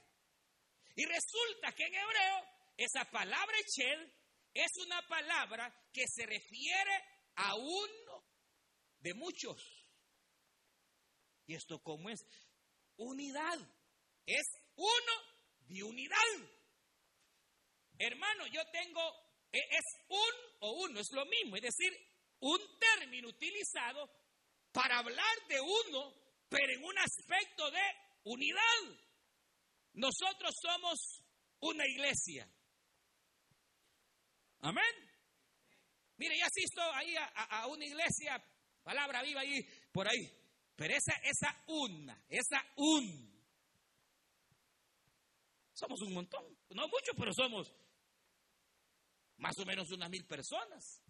Y 0.96 1.04
resulta 1.06 1.72
que 1.76 1.84
en 1.84 1.94
hebreo 1.94 2.48
esa 2.76 3.08
palabra 3.12 3.54
achel 3.56 4.12
es 4.52 4.72
una 4.84 5.00
palabra 5.06 5.72
que 5.92 6.02
se 6.08 6.26
refiere 6.26 7.04
a 7.36 7.54
uno 7.54 8.24
de 8.98 9.14
muchos. 9.14 9.62
¿Y 11.46 11.54
esto 11.54 11.80
cómo 11.84 12.10
es? 12.10 12.18
Unidad. 12.96 13.60
Es 14.26 14.46
uno 14.74 15.14
de 15.68 15.84
unidad. 15.84 16.16
Hermano, 17.96 18.48
yo 18.48 18.60
tengo, 18.72 19.00
e, 19.52 19.58
es 19.58 19.84
un 20.08 20.58
o 20.62 20.72
uno, 20.82 20.98
es 20.98 21.12
lo 21.12 21.24
mismo, 21.26 21.54
es 21.54 21.62
decir, 21.62 22.13
un 22.44 22.60
término 22.78 23.28
utilizado 23.28 24.10
para 24.70 24.98
hablar 24.98 25.36
de 25.48 25.60
uno, 25.60 26.12
pero 26.48 26.74
en 26.74 26.84
un 26.84 26.98
aspecto 26.98 27.70
de 27.70 27.80
unidad. 28.24 29.00
Nosotros 29.94 30.54
somos 30.60 31.22
una 31.60 31.86
iglesia. 31.86 32.46
Amén. 34.60 34.94
Mire, 36.16 36.38
yo 36.38 36.44
asisto 36.44 36.82
ahí 36.92 37.14
a, 37.16 37.66
una 37.66 37.84
iglesia, 37.84 38.44
palabra 38.82 39.22
viva 39.22 39.40
ahí, 39.40 39.62
por 39.90 40.06
ahí. 40.06 40.30
Pero 40.76 40.94
esa, 40.94 41.14
esa 41.22 41.64
una, 41.68 42.26
esa 42.28 42.62
un. 42.76 43.32
Somos 45.72 46.02
un 46.02 46.12
montón. 46.12 46.44
No 46.70 46.88
mucho, 46.88 47.12
pero 47.16 47.32
somos 47.32 47.72
más 49.38 49.58
o 49.58 49.64
menos 49.64 49.90
unas 49.92 50.10
mil 50.10 50.26
personas. 50.26 51.03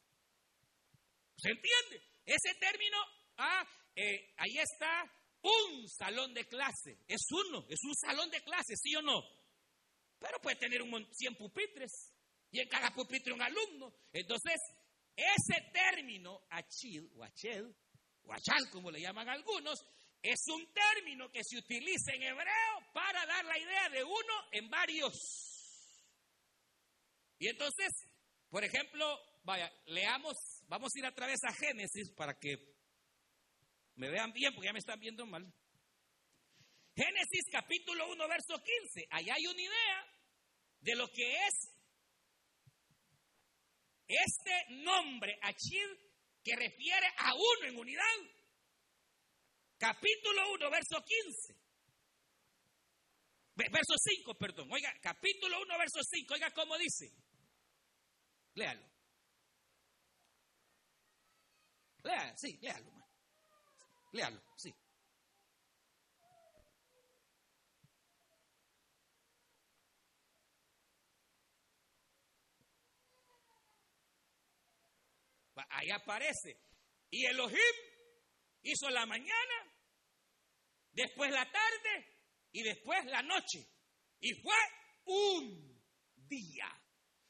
¿Se 1.37 1.51
entiende? 1.51 2.03
Ese 2.25 2.55
término, 2.59 2.97
ah, 3.39 3.65
eh, 3.97 4.35
ahí 4.39 4.59
está 4.59 5.05
un 5.43 5.89
salón 5.89 6.33
de 6.33 6.45
clase. 6.47 6.99
Es 7.07 7.23
uno, 7.31 7.67
es 7.69 7.81
un 7.85 7.95
salón 7.95 8.31
de 8.31 8.43
clase, 8.43 8.75
¿sí 8.77 8.95
o 8.97 9.03
no? 9.03 9.23
Pero 10.19 10.39
puede 10.41 10.57
tener 10.57 10.83
un 10.83 11.07
100 11.13 11.37
pupitres 11.37 11.91
y 12.51 12.61
en 12.61 12.69
cada 12.69 12.91
pupitre 12.95 13.33
un 13.33 13.43
alumno. 13.43 13.93
Entonces, 14.13 14.61
ese 15.17 15.71
término, 15.73 16.47
achil 16.51 17.11
o 17.17 17.25
achel, 17.25 17.77
o 18.23 18.33
achal 18.33 18.71
como 18.71 18.91
le 18.91 19.01
llaman 19.01 19.29
algunos, 19.29 19.79
es 20.23 20.41
un 20.49 20.73
término 20.73 21.31
que 21.31 21.41
se 21.45 21.59
utiliza 21.59 22.15
en 22.15 22.23
hebreo 22.23 22.93
para 22.95 23.27
dar 23.27 23.45
la 23.45 23.59
idea 23.59 23.89
de 23.91 24.03
uno 24.03 24.35
en 24.53 24.71
varios. 24.71 25.13
Y 27.39 27.49
entonces, 27.49 27.93
por 28.49 28.65
ejemplo, 28.65 29.21
vaya, 29.43 29.71
leamos, 29.87 30.35
vamos 30.69 30.93
a 30.95 30.99
ir 30.99 31.07
a 31.07 31.15
través 31.15 31.41
a 31.45 31.53
Génesis 31.53 32.11
para 32.13 32.39
que 32.39 32.57
me 33.97 34.11
vean 34.11 34.33
bien, 34.33 34.53
porque 34.55 34.67
ya 34.67 34.73
me 34.73 34.79
están 34.79 34.99
viendo 34.99 35.27
mal. 35.27 35.45
Génesis 36.97 37.45
capítulo 37.51 38.11
1, 38.13 38.29
verso 38.29 38.63
15. 38.63 39.07
Ahí 39.11 39.29
hay 39.31 39.47
una 39.47 39.61
idea 39.61 40.07
de 40.81 40.95
lo 40.97 41.09
que 41.09 41.35
es 41.47 41.75
este 44.07 44.75
nombre, 44.85 45.39
Achid, 45.43 45.89
que 46.43 46.55
refiere 46.57 47.07
a 47.19 47.35
uno 47.35 47.69
en 47.69 47.79
unidad. 47.79 48.05
Capítulo 49.79 50.53
1, 50.55 50.71
verso 50.71 51.03
15. 51.03 51.65
Verso 53.57 53.95
5, 53.97 54.35
perdón. 54.35 54.69
Oiga, 54.73 54.93
capítulo 55.01 55.61
1, 55.63 55.79
verso 55.79 56.01
5. 56.03 56.35
Oiga 56.35 56.51
cómo 56.53 56.77
dice. 56.77 57.11
Léalo. 58.55 58.94
Léalo, 62.05 62.37
sí, 62.37 62.59
léalo. 62.61 62.93
Léalo, 64.13 64.43
sí. 64.57 64.75
Ahí 75.71 75.91
aparece. 75.91 76.61
Y 77.11 77.25
Elohim 77.27 77.59
hizo 78.63 78.91
la 78.91 79.07
mañana, 79.07 79.73
después 80.93 81.31
la 81.31 81.51
tarde 81.51 82.07
y 82.53 82.63
después 82.63 83.05
la 83.07 83.23
noche. 83.23 83.67
Y 84.21 84.33
fue 84.43 84.57
un 85.07 85.83
día. 86.29 86.69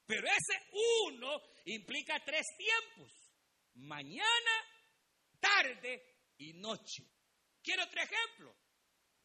Pero 0.06 0.26
ese 0.26 0.68
uno 1.06 1.40
implica 1.64 2.22
tres 2.24 2.44
tiempos. 2.56 3.23
Mañana, 3.74 4.52
tarde 5.40 6.32
y 6.38 6.52
noche. 6.54 7.04
Quiero 7.62 7.84
otro 7.84 8.00
ejemplo. 8.00 8.56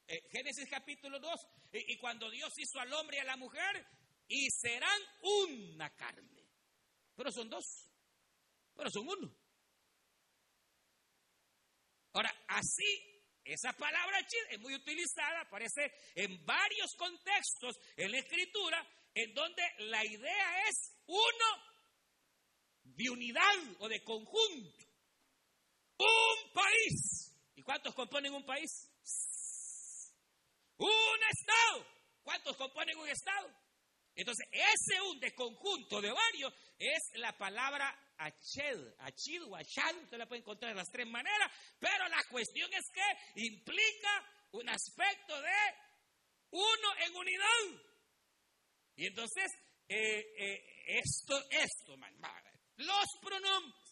Eh, 0.08 0.22
Génesis 0.32 0.68
capítulo 0.70 1.20
2. 1.20 1.48
y 1.72 1.98
cuando 1.98 2.30
Dios 2.32 2.58
hizo 2.58 2.80
al 2.80 2.92
hombre 2.94 3.18
y 3.18 3.20
a 3.20 3.26
la 3.26 3.38
mujer, 3.38 3.86
y 4.28 4.50
serán 4.50 5.02
una 5.22 5.96
carne. 5.96 6.48
Pero 7.16 7.32
son 7.32 7.50
dos 7.50 7.90
pero 8.80 8.90
son 8.90 9.10
uno. 9.10 9.36
Ahora, 12.14 12.34
así, 12.48 13.22
esa 13.44 13.74
palabra 13.74 14.20
es 14.50 14.60
muy 14.62 14.74
utilizada, 14.74 15.42
aparece 15.42 15.94
en 16.16 16.46
varios 16.46 16.96
contextos 16.96 17.78
en 17.98 18.12
la 18.12 18.20
escritura, 18.20 18.88
en 19.14 19.34
donde 19.34 19.62
la 19.80 20.06
idea 20.06 20.68
es 20.70 20.96
uno 21.08 21.69
de 23.00 23.10
unidad 23.10 23.56
o 23.80 23.88
de 23.88 24.04
conjunto. 24.04 24.86
Un 25.98 26.54
país. 26.54 27.34
¿Y 27.56 27.62
cuántos 27.64 27.96
componen 27.96 28.34
un 28.34 28.46
país? 28.46 28.70
Un 30.78 31.20
estado. 31.32 31.88
¿Cuántos 32.22 32.58
componen 32.58 32.98
un 32.98 33.08
estado? 33.08 33.56
Entonces, 34.16 34.46
ese 34.52 35.02
un 35.02 35.20
de 35.20 35.34
conjunto 35.34 36.02
de 36.02 36.12
varios 36.12 36.54
es 36.78 37.00
la 37.16 37.38
palabra 37.38 37.98
Achel, 38.18 38.94
Achid 39.00 39.44
o 39.44 39.56
Achad, 39.56 39.96
usted 40.04 40.18
la 40.18 40.28
puede 40.28 40.42
encontrar 40.42 40.74
de 40.74 40.78
las 40.78 40.92
tres 40.92 41.08
maneras, 41.08 41.50
pero 41.80 42.06
la 42.10 42.22
cuestión 42.30 42.70
es 42.74 42.86
que 42.94 43.42
implica 43.46 44.26
un 44.52 44.68
aspecto 44.68 45.42
de 45.42 45.56
uno 46.52 46.96
en 47.06 47.16
unidad. 47.16 47.82
Y 48.98 49.06
entonces, 49.08 49.50
eh, 49.88 50.20
eh, 50.38 50.84
esto, 50.86 51.42
esto, 51.50 51.96
man, 51.96 52.14
los 52.80 53.06
pronombres. 53.22 53.90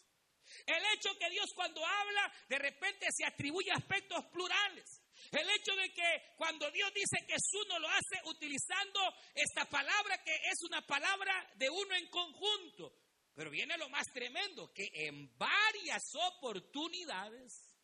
El 0.66 0.82
hecho 0.94 1.16
que 1.18 1.30
Dios 1.30 1.50
cuando 1.54 1.84
habla, 1.84 2.32
de 2.48 2.58
repente 2.58 3.06
se 3.10 3.24
atribuye 3.24 3.70
aspectos 3.70 4.24
plurales. 4.32 5.02
El 5.30 5.48
hecho 5.50 5.74
de 5.76 5.92
que 5.92 6.34
cuando 6.36 6.70
Dios 6.70 6.92
dice 6.94 7.26
que 7.26 7.34
es 7.34 7.50
uno, 7.64 7.78
lo 7.78 7.88
hace 7.88 8.20
utilizando 8.24 9.00
esta 9.34 9.66
palabra 9.66 10.22
que 10.24 10.34
es 10.34 10.62
una 10.62 10.80
palabra 10.86 11.50
de 11.56 11.68
uno 11.68 11.94
en 11.94 12.08
conjunto. 12.08 12.94
Pero 13.34 13.50
viene 13.50 13.76
lo 13.76 13.88
más 13.88 14.06
tremendo, 14.12 14.72
que 14.72 14.88
en 14.92 15.36
varias 15.36 16.02
oportunidades, 16.14 17.76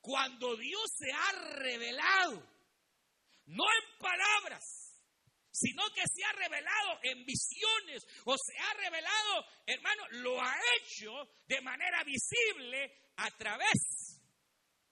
cuando 0.00 0.56
Dios 0.56 0.90
se 0.96 1.12
ha 1.12 1.32
revelado, 1.56 2.42
no 3.46 3.64
en 3.64 3.98
palabras, 3.98 4.87
sino 5.50 5.82
que 5.94 6.02
se 6.12 6.24
ha 6.24 6.32
revelado 6.32 6.98
en 7.02 7.24
visiones 7.24 8.06
o 8.24 8.36
se 8.36 8.56
ha 8.58 8.74
revelado, 8.74 9.44
hermano, 9.66 10.02
lo 10.22 10.40
ha 10.40 10.54
hecho 10.76 11.10
de 11.46 11.60
manera 11.60 12.04
visible 12.04 12.92
a 13.16 13.30
través 13.36 14.20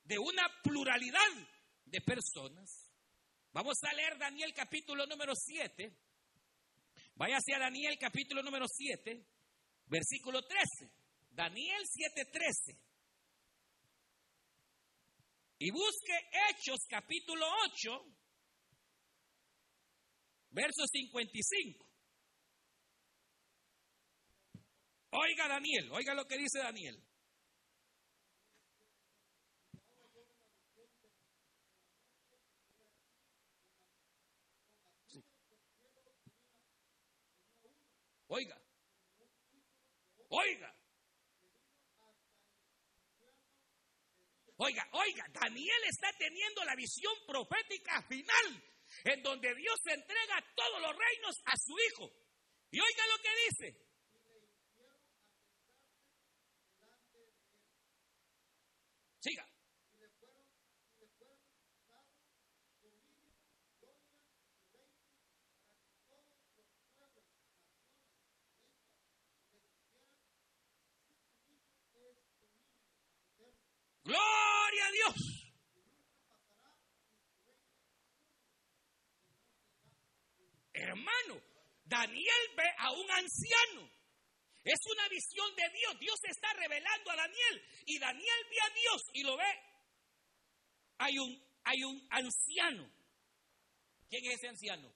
de 0.04 0.18
una 0.18 0.48
pluralidad 0.62 1.32
de 1.84 2.00
personas. 2.00 2.90
Vamos 3.52 3.78
a 3.84 3.94
leer 3.94 4.18
Daniel 4.18 4.52
capítulo 4.54 5.06
número 5.06 5.34
7. 5.34 5.96
Vaya 7.14 7.36
hacia 7.36 7.58
Daniel 7.58 7.96
capítulo 7.98 8.42
número 8.42 8.66
7, 8.68 9.26
versículo 9.86 10.42
13. 10.42 10.92
Daniel 11.30 11.82
7:13. 11.86 12.78
Y 15.58 15.70
busque 15.70 16.12
Hechos 16.50 16.80
capítulo 16.88 17.46
8, 17.72 18.04
verso 20.56 20.86
55. 20.86 21.86
Oiga 25.10 25.48
Daniel, 25.48 25.92
oiga 25.92 26.14
lo 26.14 26.24
que 26.24 26.38
dice 26.38 26.58
Daniel. 26.60 26.98
Oiga. 38.28 38.60
Oiga. 40.30 40.74
Oiga, 44.58 44.88
oiga, 44.92 45.24
Daniel 45.32 45.82
está 45.90 46.10
teniendo 46.18 46.64
la 46.64 46.74
visión 46.74 47.12
profética 47.26 48.02
final, 48.08 48.75
en 49.04 49.22
donde 49.22 49.54
Dios 49.54 49.78
entrega 49.86 50.44
todos 50.54 50.80
los 50.80 50.96
reinos 50.96 51.42
a 51.44 51.56
su 51.56 51.74
hijo. 51.78 52.10
Y 52.70 52.80
oiga 52.80 53.06
lo 53.06 53.22
que 53.22 53.30
dice. 53.48 53.86
Siga. 59.20 59.46
Gloria 74.04 74.86
a 74.86 74.90
Dios. 74.92 75.36
Hermano, 80.72 81.42
Daniel 81.86 82.54
ve 82.56 82.68
a 82.78 82.92
un 82.92 83.10
anciano. 83.10 83.90
Es 84.62 84.80
una 84.90 85.08
visión 85.08 85.54
de 85.56 85.70
Dios. 85.78 85.98
Dios 85.98 86.18
está 86.24 86.52
revelando 86.54 87.10
a 87.10 87.16
Daniel. 87.16 87.68
Y 87.86 87.98
Daniel 87.98 88.46
ve 88.50 88.56
a 88.60 88.74
Dios 88.74 89.02
y 89.14 89.22
lo 89.22 89.36
ve. 89.36 89.62
Hay 90.98 91.18
un, 91.18 91.60
hay 91.64 91.84
un 91.84 92.06
anciano. 92.10 92.92
¿Quién 94.08 94.24
es 94.26 94.34
ese 94.38 94.48
anciano? 94.48 94.92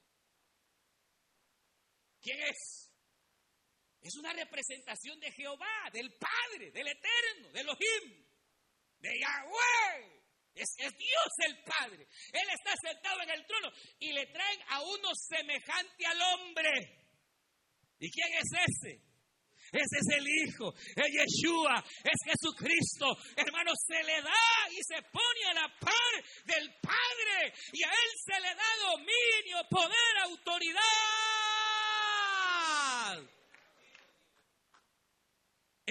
¿Quién 2.21 2.39
es? 2.41 2.91
Es 4.01 4.15
una 4.15 4.33
representación 4.33 5.19
de 5.19 5.31
Jehová, 5.31 5.89
del 5.93 6.13
Padre, 6.13 6.71
del 6.71 6.87
Eterno, 6.87 7.51
de 7.51 7.61
Elohim 7.61 8.31
de 9.01 9.19
Yahweh. 9.19 10.20
Es, 10.55 10.75
Dios 10.77 11.31
el 11.47 11.63
Padre. 11.63 12.07
Él 12.33 12.47
está 12.53 12.75
sentado 12.81 13.21
en 13.21 13.29
el 13.29 13.45
trono 13.45 13.71
y 13.99 14.11
le 14.11 14.25
traen 14.27 14.59
a 14.69 14.81
uno 14.81 15.09
semejante 15.15 16.05
al 16.05 16.21
hombre. 16.21 16.69
¿Y 17.99 18.11
quién 18.11 18.33
es 18.33 18.49
ese? 18.67 19.11
Ese 19.71 19.99
es 20.01 20.07
el 20.17 20.27
Hijo, 20.27 20.73
es 20.75 21.07
Yeshua, 21.07 21.81
es 22.03 22.19
Jesucristo. 22.25 23.07
Hermano, 23.37 23.71
se 23.87 24.03
le 24.03 24.21
da 24.21 24.69
y 24.69 24.83
se 24.83 25.01
pone 25.03 25.45
a 25.49 25.53
la 25.53 25.79
par 25.79 26.23
del 26.43 26.73
Padre. 26.81 27.53
Y 27.71 27.83
a 27.83 27.89
Él 27.89 28.11
se 28.25 28.39
le 28.41 28.53
da 28.53 28.75
dominio, 28.89 29.65
poder, 29.69 30.17
autoridad. 30.23 30.81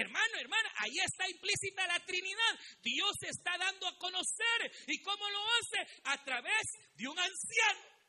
Hermano, 0.01 0.39
hermana, 0.39 0.73
ahí 0.77 0.99
está 1.05 1.29
implícita 1.29 1.87
la 1.87 2.01
Trinidad. 2.07 2.59
Dios 2.83 3.11
se 3.21 3.29
está 3.29 3.57
dando 3.59 3.87
a 3.87 3.99
conocer. 3.99 4.73
¿Y 4.87 5.01
cómo 5.03 5.29
lo 5.29 5.41
hace? 5.59 6.01
A 6.05 6.25
través 6.25 6.63
de 6.95 7.07
un 7.07 7.19
anciano. 7.19 8.01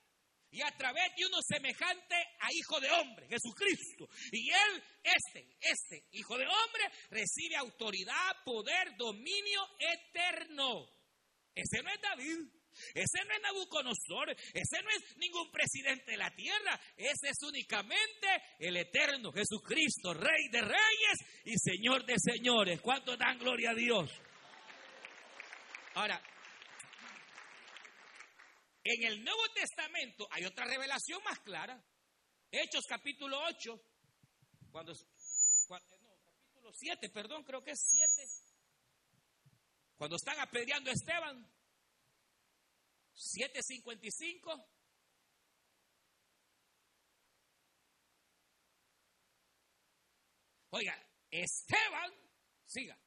Y 0.52 0.62
a 0.62 0.72
través 0.78 1.04
de 1.16 1.26
uno 1.26 1.38
semejante 1.42 2.16
a 2.39 2.48
hijo 2.52 2.80
de 2.80 2.92
hombre, 2.92 3.28
Jesucristo. 3.28 4.08
Y 4.32 4.50
él, 4.50 4.84
este, 5.04 5.48
este 5.62 6.08
hijo 6.12 6.38
de 6.38 6.46
hombre, 6.46 6.84
recibe 7.10 7.56
autoridad, 7.56 8.44
poder, 8.44 8.96
dominio 8.98 9.62
eterno. 9.80 10.89
Ese 11.56 11.82
no 11.84 11.89
es 11.89 12.02
David. 12.02 12.61
Ese 12.94 13.24
no 13.26 13.34
es 13.34 13.42
Nabucodonosor, 13.42 14.32
ese 14.32 14.82
no 14.84 14.90
es 14.90 15.18
ningún 15.18 15.52
presidente 15.52 16.12
de 16.12 16.18
la 16.18 16.34
tierra, 16.36 16.80
ese 16.98 17.30
es 17.30 17.38
únicamente 17.44 18.28
el 18.60 18.78
eterno 18.78 19.32
Jesucristo, 19.32 20.14
Rey 20.14 20.50
de 20.52 20.62
reyes 20.62 21.18
y 21.46 21.54
Señor 21.58 22.06
de 22.06 22.16
señores. 22.18 22.82
¿Cuántos 22.82 23.18
dan 23.18 23.38
gloria 23.38 23.72
a 23.72 23.76
Dios? 23.76 24.12
Ahora, 25.96 26.22
en 28.84 29.04
el 29.04 29.24
Nuevo 29.24 29.44
Testamento 29.54 30.28
hay 30.32 30.46
otra 30.46 30.66
revelación 30.66 31.22
más 31.24 31.40
clara. 31.40 31.82
Hechos 32.52 32.84
capítulo 32.88 33.40
8, 33.46 33.80
cuando, 34.72 34.94
cuando 35.68 35.98
no, 36.00 36.10
capítulo 36.26 36.72
7, 36.74 37.10
perdón, 37.10 37.44
creo 37.44 37.64
que 37.64 37.72
es 37.72 37.80
7. 37.80 38.08
Cuando 39.96 40.16
están 40.16 40.40
apedreando 40.40 40.90
a 40.90 40.94
Esteban, 40.94 41.48
755. 43.14 44.68
Oiga, 50.72 50.95
Esteban, 51.32 52.12
siga. 52.66 53.01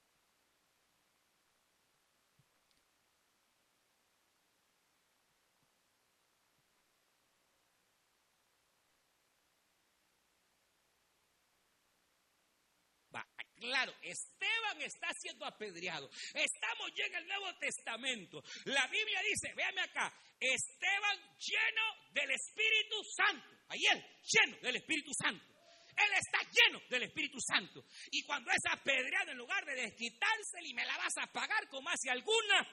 Claro, 13.56 13.94
Esteban 14.02 14.82
está 14.82 15.08
siendo 15.14 15.46
apedreado. 15.46 16.10
Estamos 16.34 16.90
ya 16.96 17.06
en 17.06 17.14
el 17.14 17.26
Nuevo 17.26 17.54
Testamento. 17.58 18.42
La 18.64 18.86
Biblia 18.88 19.20
dice, 19.22 19.54
véame 19.54 19.80
acá, 19.80 20.12
Esteban 20.40 21.18
lleno 21.38 22.12
del 22.12 22.30
Espíritu 22.30 22.96
Santo. 23.16 23.48
Él, 23.70 24.04
lleno 24.22 24.56
del 24.60 24.76
Espíritu 24.76 25.12
Santo. 25.14 25.44
Él 25.96 26.10
está 26.14 26.38
lleno 26.50 26.80
del 26.90 27.04
Espíritu 27.04 27.38
Santo. 27.40 27.84
Y 28.10 28.22
cuando 28.24 28.50
es 28.50 28.62
apedreado, 28.70 29.30
en 29.30 29.38
lugar 29.38 29.64
de 29.64 29.74
desquitárselo 29.74 30.66
y 30.66 30.74
me 30.74 30.84
la 30.84 30.96
vas 30.98 31.16
a 31.18 31.32
pagar 31.32 31.68
con 31.68 31.84
más 31.84 32.04
y 32.04 32.08
alguna, 32.08 32.68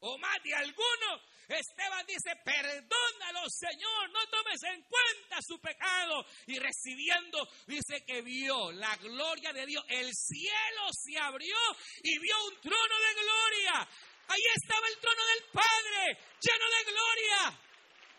o 0.00 0.18
más 0.18 0.42
de 0.42 0.54
alguno, 0.54 1.22
Esteban 1.54 2.06
dice, 2.06 2.30
perdónalo 2.44 3.48
Señor, 3.48 4.10
no 4.10 4.26
tomes 4.28 4.62
en 4.64 4.82
cuenta 4.82 5.38
su 5.40 5.60
pecado. 5.60 6.24
Y 6.46 6.58
recibiendo, 6.58 7.46
dice 7.66 8.04
que 8.06 8.22
vio 8.22 8.72
la 8.72 8.96
gloria 8.96 9.52
de 9.52 9.66
Dios. 9.66 9.84
El 9.88 10.10
cielo 10.14 10.88
se 10.92 11.18
abrió 11.18 11.56
y 12.02 12.18
vio 12.18 12.46
un 12.46 12.60
trono 12.60 12.98
de 12.98 13.22
gloria. 13.22 13.88
Ahí 14.28 14.42
estaba 14.54 14.86
el 14.88 14.98
trono 14.98 15.22
del 15.26 15.50
Padre, 15.52 16.18
lleno 16.40 16.64
de 16.70 16.92
gloria. 16.92 17.60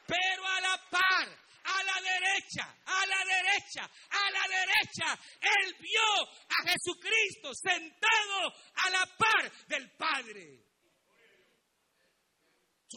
Pero 0.05 0.45
a 0.45 0.61
la 0.61 0.89
par, 0.89 1.27
a 1.63 1.83
la 1.83 2.01
derecha, 2.01 2.75
a 2.85 3.05
la 3.05 3.25
derecha, 3.25 3.89
a 4.09 4.31
la 4.31 4.47
derecha, 4.47 5.19
él 5.41 5.75
vio 5.79 6.23
a 6.23 6.69
Jesucristo 6.69 7.53
sentado 7.53 8.53
a 8.85 8.89
la 8.89 9.05
par 9.17 9.51
del 9.67 9.89
Padre. 9.91 10.62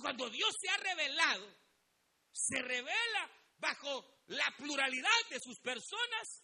Cuando 0.00 0.28
Dios 0.30 0.54
se 0.60 0.68
ha 0.68 0.76
revelado, 0.76 1.54
se 2.32 2.60
revela 2.62 3.30
bajo 3.58 4.22
la 4.26 4.44
pluralidad 4.56 5.10
de 5.30 5.40
sus 5.40 5.58
personas. 5.60 6.42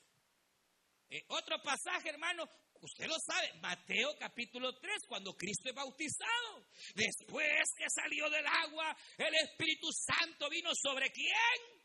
Eh, 1.10 1.24
otro 1.28 1.60
pasaje, 1.62 2.08
hermano, 2.08 2.48
usted 2.80 3.06
lo 3.06 3.18
sabe, 3.18 3.52
Mateo 3.60 4.16
capítulo 4.18 4.74
3, 4.78 5.02
cuando 5.06 5.36
Cristo 5.36 5.68
es 5.68 5.74
bautizado. 5.74 6.66
Después 6.94 7.68
que 7.76 7.84
salió 7.90 8.30
del 8.30 8.46
agua, 8.46 8.96
el 9.18 9.34
Espíritu 9.34 9.88
Santo 9.92 10.48
vino 10.48 10.70
sobre 10.74 11.10
quién? 11.10 11.82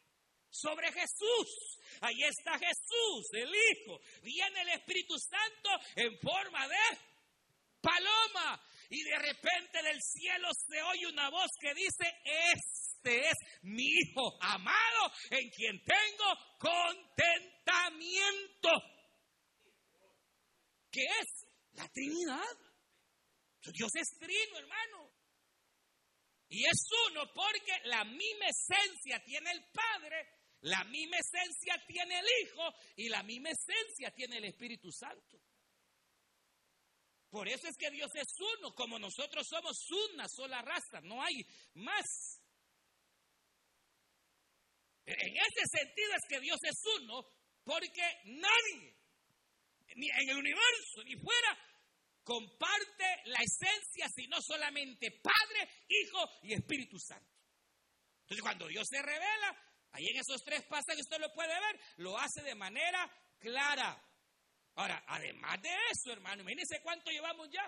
Sobre 0.50 0.92
Jesús. 0.92 1.80
Ahí 2.02 2.24
está 2.24 2.58
Jesús, 2.58 3.28
el 3.34 3.50
Hijo. 3.54 4.00
Viene 4.24 4.62
el 4.62 4.70
Espíritu 4.70 5.16
Santo 5.20 5.70
en 5.96 6.18
forma 6.20 6.68
de 6.68 6.98
paloma. 7.82 8.62
Y 8.90 9.04
de 9.04 9.18
repente 9.18 9.84
del 9.84 10.02
cielo 10.02 10.48
se 10.54 10.82
oye 10.82 11.08
una 11.08 11.30
voz 11.30 11.52
que 11.60 11.74
dice, 11.74 12.06
este 12.54 13.28
es 13.28 13.36
mi 13.64 13.84
Hijo 13.84 14.42
amado 14.42 15.12
en 15.32 15.50
quien 15.50 15.84
tengo 15.84 16.34
contentamiento. 16.58 18.70
¿Qué 20.90 21.04
es? 21.04 21.46
La 21.74 21.86
Trinidad. 21.90 22.58
Dios 23.74 23.92
es 23.96 24.18
trino, 24.20 24.58
hermano. 24.58 25.12
Y 26.50 26.66
es 26.66 26.88
uno 27.10 27.30
porque 27.34 27.74
la 27.86 28.04
misma 28.06 28.46
esencia 28.48 29.22
tiene 29.24 29.52
el 29.52 29.66
Padre, 29.74 30.30
la 30.62 30.86
misma 30.86 31.18
esencia 31.18 31.76
tiene 31.86 32.20
el 32.20 32.26
Hijo 32.42 32.74
y 32.96 33.10
la 33.10 33.22
misma 33.24 33.50
esencia 33.50 34.12
tiene 34.12 34.38
el 34.38 34.46
Espíritu 34.46 34.90
Santo. 34.92 35.42
Por 37.30 37.48
eso 37.48 37.68
es 37.68 37.76
que 37.78 37.92
Dios 37.92 38.10
es 38.16 38.28
uno, 38.58 38.74
como 38.74 38.98
nosotros 38.98 39.46
somos 39.48 39.78
una 40.12 40.28
sola 40.30 40.62
raza, 40.62 41.02
no 41.02 41.22
hay 41.22 41.36
más. 41.74 42.42
En 45.06 45.38
ese 45.38 45.66
sentido 45.72 46.10
es 46.16 46.24
que 46.28 46.40
Dios 46.40 46.60
es 46.64 46.82
uno, 47.00 47.26
porque 47.64 48.04
nadie, 48.26 48.96
ni 49.96 50.10
en 50.10 50.30
el 50.30 50.38
universo, 50.38 51.04
ni 51.06 51.16
fuera, 51.16 51.58
comparte 52.24 53.22
la 53.26 53.40
esencia, 53.40 54.08
sino 54.14 54.42
solamente 54.42 55.12
Padre, 55.22 55.70
Hijo 55.88 56.30
y 56.44 56.54
Espíritu 56.54 57.00
Santo. 57.00 57.32
Entonces, 58.22 58.42
cuando 58.42 58.68
Dios 58.68 58.86
se 58.90 59.02
revela, 59.02 59.56
ahí 59.92 60.08
en 60.08 60.20
esos 60.20 60.44
tres 60.44 60.64
pasajes 60.64 61.00
usted 61.02 61.20
lo 61.20 61.34
puede 61.34 61.58
ver, 61.58 61.80
lo 61.98 62.18
hace 62.18 62.42
de 62.44 62.56
manera 62.56 63.10
clara. 63.40 64.04
Ahora, 64.78 65.04
además 65.08 65.60
de 65.60 65.70
eso, 65.92 66.12
hermano, 66.12 66.44
imagínense 66.44 66.80
cuánto 66.84 67.10
llevamos 67.10 67.50
ya. 67.50 67.68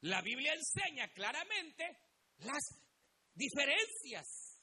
La 0.00 0.20
Biblia 0.20 0.54
enseña 0.54 1.06
claramente 1.12 1.84
las 2.38 2.64
diferencias, 3.32 4.60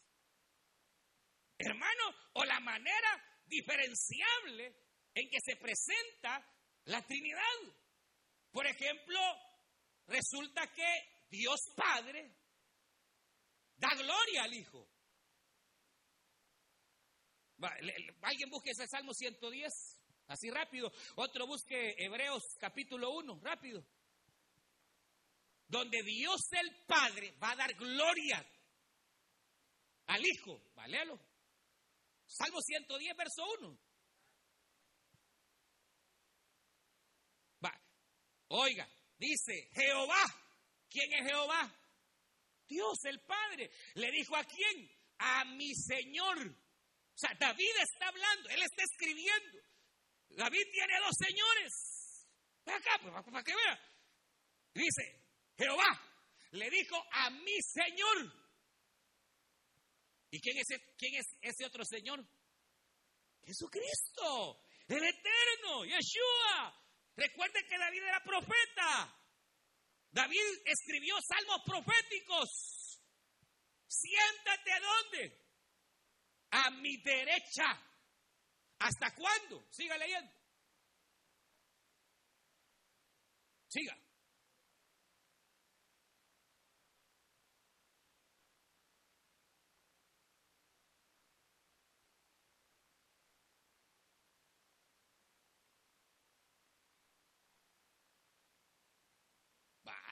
hermano, 1.58 2.04
o 2.34 2.44
la 2.44 2.60
manera 2.60 3.42
diferenciable 3.46 4.76
en 5.14 5.30
que 5.30 5.38
se 5.40 5.56
presenta 5.56 6.46
la 6.84 7.02
Trinidad. 7.06 7.40
Por 8.52 8.68
ejemplo, 8.68 9.20
resulta 10.06 10.68
que 10.74 11.28
Dios 11.30 11.62
Padre 11.78 12.36
da 13.78 13.96
gloria 13.96 14.44
al 14.44 14.54
Hijo. 14.54 14.86
Alguien 18.22 18.50
busque 18.50 18.72
ese 18.72 18.86
Salmo 18.88 19.14
110. 19.14 19.99
Así 20.30 20.50
rápido. 20.52 20.92
Otro 21.16 21.48
busque 21.48 21.96
Hebreos 21.98 22.44
capítulo 22.60 23.10
1, 23.18 23.40
rápido. 23.42 23.84
Donde 25.68 26.02
Dios 26.04 26.42
el 26.52 26.86
Padre 26.86 27.36
va 27.42 27.52
a 27.52 27.56
dar 27.56 27.74
gloria 27.74 28.46
al 30.06 30.24
Hijo. 30.24 30.62
Valéalo. 30.76 31.20
Salmo 32.28 32.62
110, 32.62 33.18
verso 33.18 33.44
1. 33.60 33.80
Va. 37.66 37.82
Oiga, 38.50 38.88
dice 39.18 39.68
Jehová. 39.74 40.24
¿Quién 40.90 41.12
es 41.12 41.28
Jehová? 41.28 41.76
Dios 42.68 43.04
el 43.06 43.20
Padre. 43.22 43.72
Le 43.96 44.12
dijo 44.12 44.36
a 44.36 44.44
quién? 44.44 44.92
A 45.18 45.46
mi 45.46 45.74
Señor. 45.74 46.38
O 46.40 47.18
sea, 47.18 47.36
David 47.40 47.76
está 47.82 48.10
hablando, 48.10 48.50
él 48.50 48.62
está 48.62 48.84
escribiendo. 48.84 49.69
David 50.30 50.68
tiene 50.72 50.94
dos 51.00 51.16
señores. 51.18 52.28
Ve 52.66 52.74
acá, 52.74 53.00
pues, 53.02 53.14
para 53.14 53.44
que 53.44 53.56
vea. 53.56 53.80
Dice, 54.74 55.26
Jehová 55.58 56.10
le 56.52 56.70
dijo 56.70 56.96
a 57.12 57.30
mi 57.30 57.62
Señor. 57.62 58.34
¿Y 60.32 60.40
quién 60.40 60.58
es, 60.58 60.68
quién 60.98 61.16
es 61.16 61.38
ese 61.42 61.66
otro 61.66 61.84
Señor? 61.84 62.24
Jesucristo, 63.44 64.64
el 64.88 65.04
eterno, 65.04 65.86
Yeshua. 65.86 66.76
Recuerde 67.16 67.66
que 67.68 67.78
David 67.78 68.04
era 68.04 68.24
profeta. 68.24 69.16
David 70.12 70.42
escribió 70.66 71.16
salmos 71.22 71.62
proféticos. 71.66 73.02
Siéntate 73.88 74.72
a 74.72 74.80
dónde? 74.80 75.46
A 76.52 76.72
mi 76.72 76.98
derecha 76.98 77.89
¿Hasta 78.80 79.14
cuándo? 79.14 79.66
Siga 79.70 79.98
leyendo. 79.98 80.32
Siga. 83.68 83.98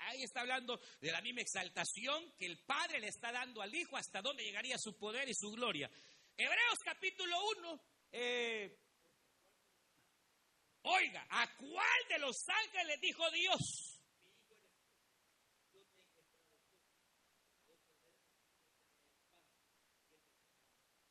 Ahí 0.08 0.24
está 0.24 0.42
hablando 0.42 0.80
de 1.02 1.12
la 1.12 1.22
misma 1.22 1.42
exaltación 1.42 2.34
que 2.38 2.46
el 2.46 2.58
Padre 2.60 3.00
le 3.00 3.08
está 3.08 3.32
dando 3.32 3.62
al 3.62 3.76
Hijo, 3.76 3.98
hasta 3.98 4.22
dónde 4.22 4.44
llegaría 4.44 4.78
su 4.78 4.98
poder 4.98 5.28
y 5.28 5.34
su 5.34 5.52
gloria. 5.52 5.92
Hebreos 6.36 6.80
capítulo 6.84 7.36
1, 7.58 7.82
eh, 8.12 8.78
oiga, 10.84 11.28
¿a 11.30 11.56
cuál 11.58 12.08
de 12.10 12.20
los 12.20 12.38
ángeles 12.50 13.00
dijo 13.02 13.30
Dios? 13.32 13.98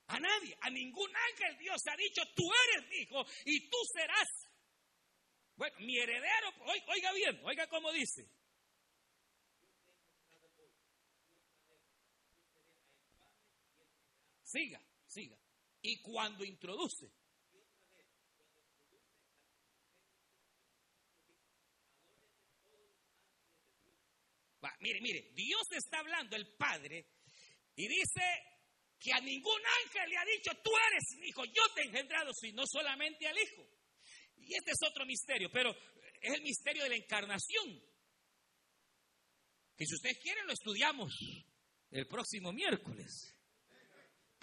A 0.08 0.20
nadie, 0.20 0.56
a 0.60 0.70
ningún 0.70 1.10
ángel 1.14 1.58
Dios 1.58 1.82
ha 1.88 1.96
dicho, 1.96 2.22
tú 2.34 2.44
eres 2.68 3.00
hijo 3.00 3.24
y 3.44 3.68
tú 3.68 3.76
serás. 3.92 4.48
Bueno, 5.56 5.76
mi 5.80 5.98
heredero, 5.98 6.52
oiga 6.86 7.12
bien, 7.12 7.40
oiga 7.44 7.66
cómo 7.66 7.90
dice. 7.92 8.28
Siga, 14.42 14.80
siga. 15.06 15.36
Y 15.88 16.02
cuando 16.02 16.44
introduce, 16.44 17.06
mire, 24.80 25.00
mire, 25.00 25.30
Dios 25.32 25.62
está 25.70 26.00
hablando, 26.00 26.34
el 26.34 26.56
Padre, 26.56 27.06
y 27.76 27.86
dice 27.86 28.20
que 28.98 29.12
a 29.12 29.20
ningún 29.20 29.60
ángel 29.84 30.10
le 30.10 30.16
ha 30.16 30.24
dicho, 30.24 30.50
tú 30.64 30.72
eres 30.90 31.04
mi 31.20 31.28
hijo, 31.28 31.44
yo 31.44 31.62
te 31.72 31.82
he 31.82 31.84
engendrado, 31.84 32.32
sino 32.34 32.64
solamente 32.66 33.28
al 33.28 33.38
hijo. 33.38 33.64
Y 34.38 34.56
este 34.56 34.72
es 34.72 34.90
otro 34.90 35.06
misterio, 35.06 35.50
pero 35.52 35.70
es 36.20 36.34
el 36.34 36.42
misterio 36.42 36.82
de 36.82 36.88
la 36.88 36.96
encarnación. 36.96 37.80
Que 39.76 39.86
si 39.86 39.94
ustedes 39.94 40.18
quieren 40.18 40.48
lo 40.48 40.52
estudiamos 40.52 41.14
el 41.92 42.08
próximo 42.08 42.52
miércoles. 42.52 43.35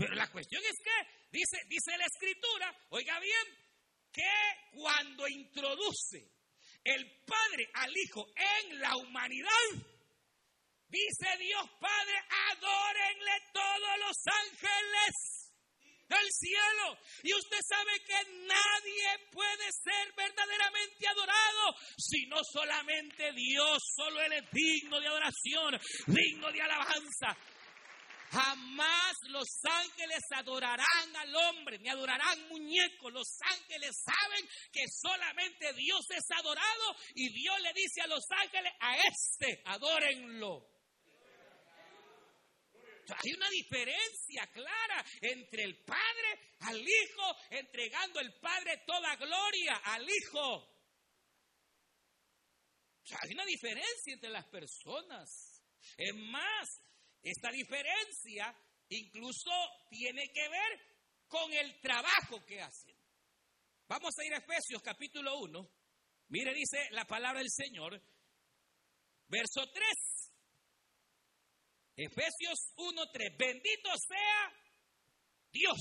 Pero 0.03 0.15
la 0.15 0.29
cuestión 0.31 0.61
es 0.63 0.79
que 0.83 1.23
Dice, 1.33 1.57
dice 1.67 1.97
la 1.97 2.05
escritura, 2.05 2.77
oiga 2.89 3.19
bien, 3.19 3.57
que 4.11 4.21
cuando 4.71 5.27
introduce 5.27 6.29
el 6.83 7.23
Padre 7.25 7.67
al 7.73 7.91
Hijo 7.97 8.27
en 8.35 8.79
la 8.79 8.95
humanidad, 8.97 9.49
dice 10.87 11.37
Dios 11.39 11.65
Padre, 11.81 12.13
adórenle 12.51 13.31
todos 13.51 13.97
los 14.05 14.17
ángeles 14.27 15.43
del 16.07 16.27
cielo. 16.29 16.99
Y 17.23 17.33
usted 17.33 17.59
sabe 17.67 17.99
que 18.05 18.45
nadie 18.45 19.27
puede 19.31 19.71
ser 19.71 20.13
verdaderamente 20.15 21.07
adorado, 21.07 21.75
sino 21.97 22.37
solamente 22.43 23.31
Dios. 23.33 23.79
Solo 23.95 24.21
Él 24.21 24.33
es 24.33 24.51
digno 24.51 24.99
de 24.99 25.07
adoración, 25.07 25.81
digno 26.05 26.51
de 26.51 26.61
alabanza. 26.61 27.35
Jamás 28.33 29.13
los 29.29 29.47
ángeles 29.63 30.23
adorarán 30.31 31.15
al 31.17 31.35
hombre, 31.35 31.77
ni 31.77 31.87
adorarán 31.87 32.47
muñecos. 32.47 33.13
Los 33.13 33.27
ángeles 33.41 33.91
saben 34.03 34.49
que 34.71 34.87
solamente 34.87 35.71
Dios 35.73 36.03
es 36.09 36.25
adorado 36.31 36.95
y 37.13 37.29
Dios 37.31 37.61
le 37.61 37.73
dice 37.73 38.01
a 38.01 38.07
los 38.07 38.25
ángeles, 38.31 38.73
a 38.79 38.97
este, 38.97 39.61
adórenlo. 39.65 40.67
Hay 43.09 43.33
una 43.33 43.49
diferencia 43.51 44.47
clara 44.51 45.05
entre 45.21 45.63
el 45.65 45.83
Padre 45.83 46.55
al 46.61 46.81
Hijo, 46.81 47.35
entregando 47.51 48.19
el 48.19 48.33
Padre 48.39 48.81
toda 48.87 49.15
gloria 49.15 49.75
al 49.83 50.09
Hijo. 50.09 50.69
hay 53.21 53.33
una 53.33 53.45
diferencia 53.45 54.13
entre 54.13 54.29
las 54.31 54.45
personas. 54.47 55.61
Es 55.97 56.15
más, 56.15 56.81
esta 57.23 57.49
diferencia 57.51 58.53
incluso 58.89 59.51
tiene 59.89 60.29
que 60.33 60.49
ver 60.49 60.93
con 61.27 61.51
el 61.53 61.79
trabajo 61.79 62.45
que 62.45 62.61
hacen. 62.61 62.95
Vamos 63.87 64.13
a 64.17 64.25
ir 64.25 64.33
a 64.33 64.37
Efesios 64.37 64.81
capítulo 64.81 65.39
1. 65.39 65.69
Mire, 66.29 66.53
dice 66.53 66.89
la 66.91 67.05
palabra 67.05 67.39
del 67.39 67.49
Señor, 67.49 68.01
verso 69.27 69.61
3. 69.71 70.33
Efesios 71.95 72.73
1.3. 72.75 73.37
Bendito 73.37 73.89
sea 74.07 74.53
Dios 75.51 75.79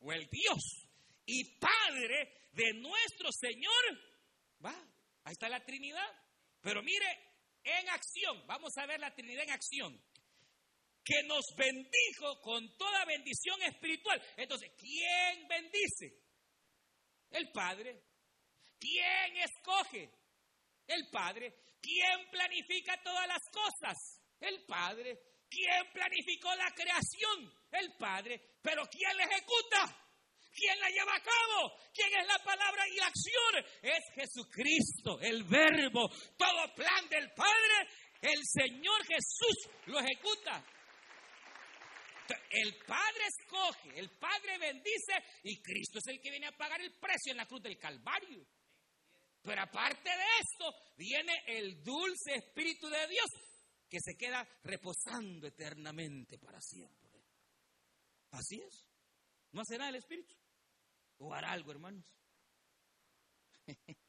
o 0.00 0.12
el 0.12 0.26
Dios 0.28 0.88
y 1.26 1.58
Padre 1.58 2.50
de 2.52 2.72
nuestro 2.74 3.30
Señor. 3.30 3.72
Va, 4.64 4.74
ahí 5.24 5.32
está 5.32 5.48
la 5.48 5.64
Trinidad. 5.64 6.10
Pero 6.60 6.82
mire, 6.82 7.06
en 7.62 7.88
acción, 7.90 8.46
vamos 8.46 8.72
a 8.76 8.86
ver 8.86 9.00
la 9.00 9.14
Trinidad 9.14 9.44
en 9.44 9.50
acción. 9.50 10.07
Que 11.08 11.22
nos 11.22 11.46
bendijo 11.56 12.38
con 12.42 12.76
toda 12.76 13.06
bendición 13.06 13.62
espiritual. 13.62 14.20
Entonces, 14.36 14.70
¿quién 14.76 15.48
bendice? 15.48 16.12
El 17.30 17.50
Padre. 17.50 17.98
¿Quién 18.78 19.38
escoge? 19.38 20.10
El 20.86 21.08
Padre. 21.10 21.54
¿Quién 21.80 22.28
planifica 22.30 23.02
todas 23.02 23.26
las 23.26 23.40
cosas? 23.50 23.96
El 24.38 24.66
Padre. 24.66 25.18
¿Quién 25.48 25.90
planificó 25.94 26.54
la 26.54 26.70
creación? 26.74 27.54
El 27.72 27.96
Padre. 27.96 28.58
Pero 28.60 28.82
¿quién 28.90 29.16
la 29.16 29.24
ejecuta? 29.24 30.08
¿Quién 30.52 30.78
la 30.78 30.90
lleva 30.90 31.14
a 31.14 31.22
cabo? 31.22 31.72
¿Quién 31.94 32.10
es 32.20 32.26
la 32.26 32.38
palabra 32.44 32.86
y 32.86 32.96
la 32.96 33.06
acción? 33.06 33.64
Es 33.80 34.04
Jesucristo, 34.14 35.18
el 35.22 35.42
verbo. 35.44 36.10
Todo 36.36 36.74
plan 36.74 37.08
del 37.08 37.32
Padre, 37.32 37.88
el 38.20 38.44
Señor 38.44 39.06
Jesús 39.06 39.70
lo 39.86 40.00
ejecuta. 40.00 40.62
El 42.50 42.74
Padre 42.84 43.24
escoge, 43.26 43.98
el 43.98 44.10
Padre 44.10 44.58
bendice 44.58 45.14
y 45.44 45.60
Cristo 45.62 45.98
es 45.98 46.06
el 46.08 46.20
que 46.20 46.30
viene 46.30 46.46
a 46.46 46.56
pagar 46.56 46.80
el 46.80 46.92
precio 46.92 47.32
en 47.32 47.36
la 47.36 47.46
cruz 47.46 47.62
del 47.62 47.78
Calvario. 47.78 48.46
Pero 49.42 49.62
aparte 49.62 50.10
de 50.10 50.24
eso, 50.40 50.74
viene 50.96 51.32
el 51.46 51.82
dulce 51.82 52.34
Espíritu 52.34 52.88
de 52.88 53.06
Dios 53.08 53.30
que 53.88 53.98
se 54.00 54.16
queda 54.16 54.46
reposando 54.64 55.46
eternamente 55.46 56.38
para 56.38 56.60
siempre. 56.60 57.08
Así 58.30 58.60
es. 58.60 58.84
¿No 59.52 59.62
hace 59.62 59.78
nada 59.78 59.90
el 59.90 59.96
Espíritu? 59.96 60.34
¿O 61.18 61.32
hará 61.32 61.52
algo, 61.52 61.72
hermanos? 61.72 62.04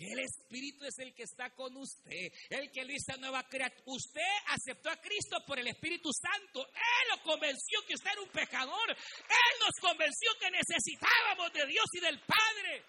El 0.00 0.18
Espíritu 0.18 0.86
es 0.86 0.98
el 0.98 1.14
que 1.14 1.24
está 1.24 1.50
con 1.50 1.76
usted, 1.76 2.32
el 2.48 2.70
que 2.72 2.84
lo 2.84 2.92
hizo 2.92 3.18
nueva 3.18 3.46
criatura. 3.46 3.82
Usted 3.84 4.32
aceptó 4.46 4.88
a 4.88 4.96
Cristo 4.96 5.36
por 5.46 5.58
el 5.58 5.68
Espíritu 5.68 6.08
Santo. 6.10 6.66
Él 6.68 7.08
lo 7.10 7.22
convenció 7.22 7.84
que 7.86 7.94
usted 7.94 8.10
era 8.10 8.22
un 8.22 8.30
pecador. 8.30 8.90
Él 8.90 9.54
nos 9.60 9.76
convenció 9.78 10.30
que 10.40 10.50
necesitábamos 10.50 11.52
de 11.52 11.66
Dios 11.66 11.84
y 11.92 12.00
del 12.00 12.18
Padre. 12.20 12.82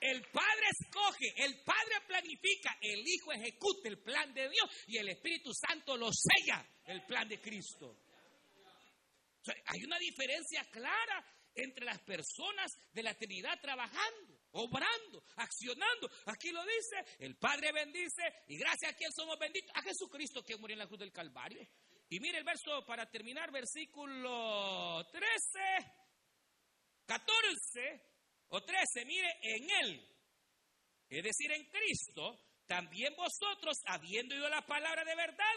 El 0.00 0.22
Padre 0.30 0.66
escoge, 0.78 1.34
el 1.36 1.64
Padre 1.64 2.00
planifica, 2.06 2.78
el 2.80 3.00
Hijo 3.00 3.32
ejecuta 3.32 3.88
el 3.88 3.98
plan 3.98 4.32
de 4.32 4.48
Dios 4.48 4.70
y 4.86 4.98
el 4.98 5.08
Espíritu 5.08 5.50
Santo 5.52 5.96
lo 5.96 6.10
sella, 6.12 6.64
el 6.84 7.04
plan 7.06 7.26
de 7.28 7.40
Cristo. 7.40 7.96
hay 9.66 9.84
una 9.84 9.98
diferencia 9.98 10.64
clara 10.70 11.24
entre 11.54 11.86
las 11.86 11.98
personas 12.02 12.70
de 12.92 13.02
la 13.02 13.14
Trinidad 13.14 13.58
trabajando, 13.60 14.35
obrando, 14.56 15.22
accionando. 15.36 16.10
Aquí 16.26 16.50
lo 16.50 16.62
dice, 16.64 17.04
el 17.20 17.36
Padre 17.36 17.72
bendice 17.72 18.22
y 18.48 18.56
gracias 18.56 18.92
a 18.92 18.96
quien 18.96 19.12
somos 19.12 19.38
benditos, 19.38 19.70
a 19.74 19.82
Jesucristo 19.82 20.42
que 20.42 20.56
murió 20.56 20.74
en 20.74 20.80
la 20.80 20.86
cruz 20.86 21.00
del 21.00 21.12
Calvario. 21.12 21.60
Y 22.08 22.20
mire 22.20 22.38
el 22.38 22.44
verso 22.44 22.84
para 22.86 23.10
terminar, 23.10 23.50
versículo 23.50 25.04
13, 25.10 25.28
14 27.04 28.02
o 28.48 28.62
13, 28.62 29.04
mire, 29.04 29.28
en 29.42 29.70
Él, 29.82 30.16
es 31.08 31.22
decir, 31.22 31.50
en 31.52 31.64
Cristo, 31.64 32.38
también 32.66 33.14
vosotros, 33.16 33.78
habiendo 33.86 34.34
oído 34.34 34.48
la 34.48 34.64
palabra 34.66 35.04
de 35.04 35.14
verdad, 35.16 35.54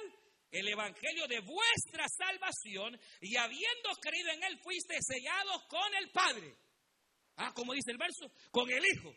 el 0.51 0.67
evangelio 0.67 1.27
de 1.27 1.39
vuestra 1.39 2.07
salvación, 2.07 2.99
y 3.21 3.35
habiendo 3.35 3.89
creído 4.01 4.31
en 4.31 4.43
Él, 4.43 4.59
fuiste 4.59 4.97
sellados 5.01 5.63
con 5.67 5.95
el 5.95 6.09
Padre. 6.11 6.55
Ah, 7.41 7.53
como 7.53 7.73
dice 7.73 7.91
el 7.91 7.97
verso, 7.97 8.31
con 8.51 8.69
el 8.69 8.83
Hijo. 8.85 9.13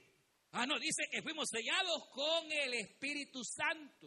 Ah, 0.52 0.66
no, 0.66 0.78
dice 0.78 1.02
que 1.10 1.22
fuimos 1.22 1.48
sellados 1.48 2.08
con 2.12 2.50
el 2.50 2.74
Espíritu 2.74 3.42
Santo. 3.44 4.06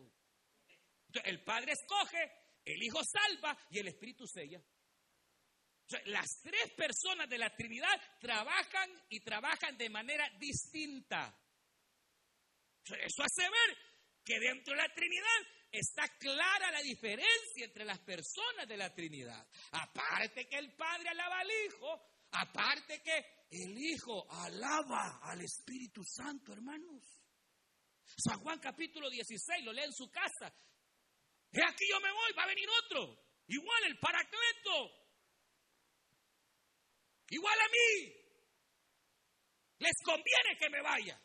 Entonces, 1.07 1.31
el 1.31 1.43
Padre 1.43 1.73
escoge, 1.73 2.31
el 2.65 2.83
Hijo 2.83 3.01
salva 3.03 3.57
y 3.69 3.79
el 3.79 3.87
Espíritu 3.87 4.25
sella 4.27 4.61
las 6.05 6.41
tres 6.41 6.71
personas 6.75 7.29
de 7.29 7.37
la 7.37 7.55
Trinidad 7.55 8.01
trabajan 8.19 8.89
y 9.09 9.19
trabajan 9.19 9.77
de 9.77 9.89
manera 9.89 10.27
distinta. 10.39 11.37
eso 12.83 13.23
hace 13.23 13.43
ver 13.43 13.77
que 14.23 14.39
dentro 14.39 14.75
de 14.75 14.81
la 14.81 14.93
Trinidad 14.93 15.41
está 15.71 16.07
clara 16.17 16.71
la 16.71 16.81
diferencia 16.81 17.65
entre 17.65 17.85
las 17.85 17.99
personas 17.99 18.67
de 18.67 18.77
la 18.77 18.93
Trinidad. 18.93 19.47
Aparte 19.71 20.47
que 20.47 20.57
el 20.57 20.73
Padre 20.75 21.09
alaba 21.09 21.39
al 21.39 21.51
Hijo, 21.65 22.14
aparte 22.35 23.01
que 23.01 23.47
el 23.51 23.77
Hijo 23.77 24.25
alaba 24.29 25.19
al 25.23 25.41
Espíritu 25.41 26.03
Santo, 26.03 26.53
hermanos. 26.53 27.03
San 28.17 28.39
Juan 28.39 28.59
capítulo 28.59 29.09
16, 29.09 29.65
lo 29.65 29.73
lee 29.73 29.83
en 29.83 29.93
su 29.93 30.09
casa. 30.09 30.53
He 31.51 31.63
aquí 31.63 31.85
yo 31.89 31.99
me 31.99 32.11
voy, 32.11 32.33
va 32.37 32.43
a 32.43 32.47
venir 32.47 32.67
otro. 32.85 33.25
Igual 33.47 33.83
el 33.85 33.97
Paracleto. 33.99 34.91
Igual 37.29 37.59
a 37.59 37.69
mí. 37.69 38.25
Les 39.79 39.93
conviene 40.03 40.57
que 40.59 40.69
me 40.69 40.81
vaya. 40.81 41.21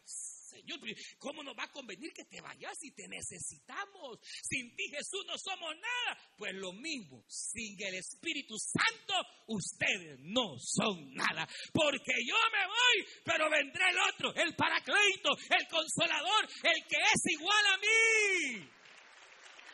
Señor, 0.50 0.80
¿cómo 1.18 1.42
nos 1.42 1.56
va 1.56 1.64
a 1.64 1.72
convenir 1.72 2.12
que 2.12 2.24
te 2.24 2.40
vayas 2.40 2.76
si 2.78 2.90
te 2.92 3.06
necesitamos? 3.08 4.18
Sin 4.42 4.74
ti 4.74 4.88
Jesús 4.90 5.24
no 5.26 5.38
somos 5.38 5.74
nada. 5.76 6.18
Pues 6.36 6.52
lo 6.54 6.72
mismo, 6.72 7.24
sin 7.28 7.76
el 7.82 7.94
Espíritu 7.94 8.56
Santo, 8.58 9.14
ustedes 9.46 10.18
no 10.20 10.58
son 10.58 11.14
nada. 11.14 11.46
Porque 11.72 12.12
yo 12.26 12.36
me 12.52 12.66
voy, 12.66 13.22
pero 13.24 13.50
vendrá 13.50 13.90
el 13.90 13.98
otro, 14.12 14.34
el 14.34 14.54
paracleto, 14.56 15.30
el 15.50 15.66
consolador, 15.68 16.48
el 16.64 16.86
que 16.86 16.96
es 16.96 17.32
igual 17.38 17.66
a 17.66 17.78
mí. 17.78 18.70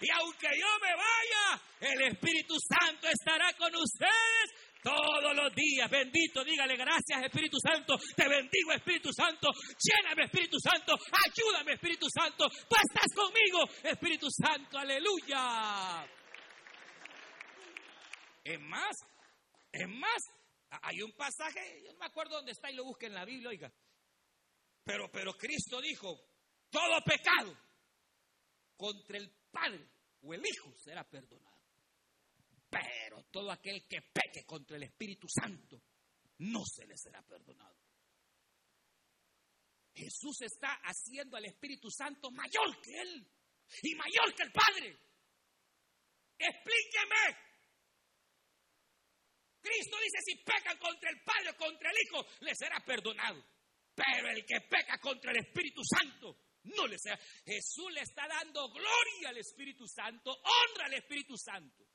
Y 0.01 0.11
aunque 0.11 0.49
yo 0.59 0.67
me 0.83 0.95
vaya, 0.95 1.63
el 1.81 2.13
Espíritu 2.13 2.55
Santo 2.61 3.09
estará 3.09 3.53
con 3.55 3.75
ustedes 3.75 4.66
todos 4.87 5.35
los 5.35 5.53
días, 5.53 5.91
bendito, 5.91 6.45
dígale 6.45 6.77
gracias 6.77 7.25
Espíritu 7.25 7.59
Santo, 7.59 7.97
te 8.15 8.29
bendigo 8.29 8.71
Espíritu 8.73 9.13
Santo, 9.13 9.49
lléname 9.83 10.27
Espíritu 10.27 10.59
Santo, 10.61 10.95
ayúdame 10.95 11.73
Espíritu 11.73 12.07
Santo, 12.09 12.49
tú 12.49 12.77
estás 12.77 13.13
conmigo 13.13 13.65
Espíritu 13.83 14.29
Santo, 14.31 14.79
aleluya. 14.79 16.07
Es 18.45 18.61
más, 18.61 18.97
es 19.73 19.89
más, 19.89 20.23
hay 20.71 21.03
un 21.03 21.13
pasaje, 21.17 21.83
yo 21.85 21.93
no 21.93 21.99
me 21.99 22.07
acuerdo 22.07 22.37
dónde 22.37 22.53
está 22.53 22.71
y 22.71 22.77
lo 22.77 22.85
busque 22.85 23.07
en 23.07 23.15
la 23.15 23.25
Biblia, 23.25 23.49
oiga. 23.49 23.73
Pero, 24.85 25.11
pero 25.11 25.33
Cristo 25.33 25.81
dijo, 25.81 26.17
todo 26.71 27.03
pecado 27.05 27.59
contra 28.77 29.19
el 29.19 29.29
Padre 29.51 29.85
o 30.23 30.33
el 30.33 30.47
Hijo 30.47 30.73
será 30.79 31.03
perdonado. 31.03 31.56
Pero 32.83 33.25
todo 33.31 33.51
aquel 33.51 33.87
que 33.87 34.03
peque 34.03 34.45
contra 34.45 34.77
el 34.77 34.85
Espíritu 34.85 35.27
Santo 35.29 35.83
no 36.39 36.65
se 36.65 36.87
le 36.87 36.97
será 36.97 37.23
perdonado. 37.23 37.77
Jesús 39.95 40.43
está 40.43 40.75
haciendo 40.85 41.37
al 41.37 41.47
Espíritu 41.47 41.91
Santo 41.91 42.31
mayor 42.31 42.81
que 42.83 43.01
Él 43.01 43.27
y 43.83 43.95
mayor 43.95 44.35
que 44.35 44.43
el 44.43 44.53
Padre. 44.53 44.99
Explíqueme. 46.39 47.47
Cristo 49.63 49.97
dice, 49.99 50.19
si 50.23 50.37
pecan 50.45 50.79
contra 50.79 51.11
el 51.11 51.21
Padre 51.23 51.51
o 51.51 51.57
contra 51.57 51.91
el 51.91 51.97
Hijo, 52.05 52.27
le 52.41 52.55
será 52.55 52.79
perdonado. 52.85 53.43
Pero 53.95 54.29
el 54.29 54.45
que 54.45 54.61
peca 54.69 54.99
contra 54.99 55.33
el 55.33 55.39
Espíritu 55.39 55.83
Santo, 55.83 56.39
no 56.65 56.87
le 56.87 56.99
será. 56.99 57.19
Jesús 57.45 57.91
le 57.93 58.03
está 58.03 58.29
dando 58.29 58.69
gloria 58.69 59.31
al 59.31 59.39
Espíritu 59.39 59.87
Santo, 59.89 60.31
honra 60.31 60.87
al 60.87 60.95
Espíritu 60.95 61.37
Santo. 61.39 61.86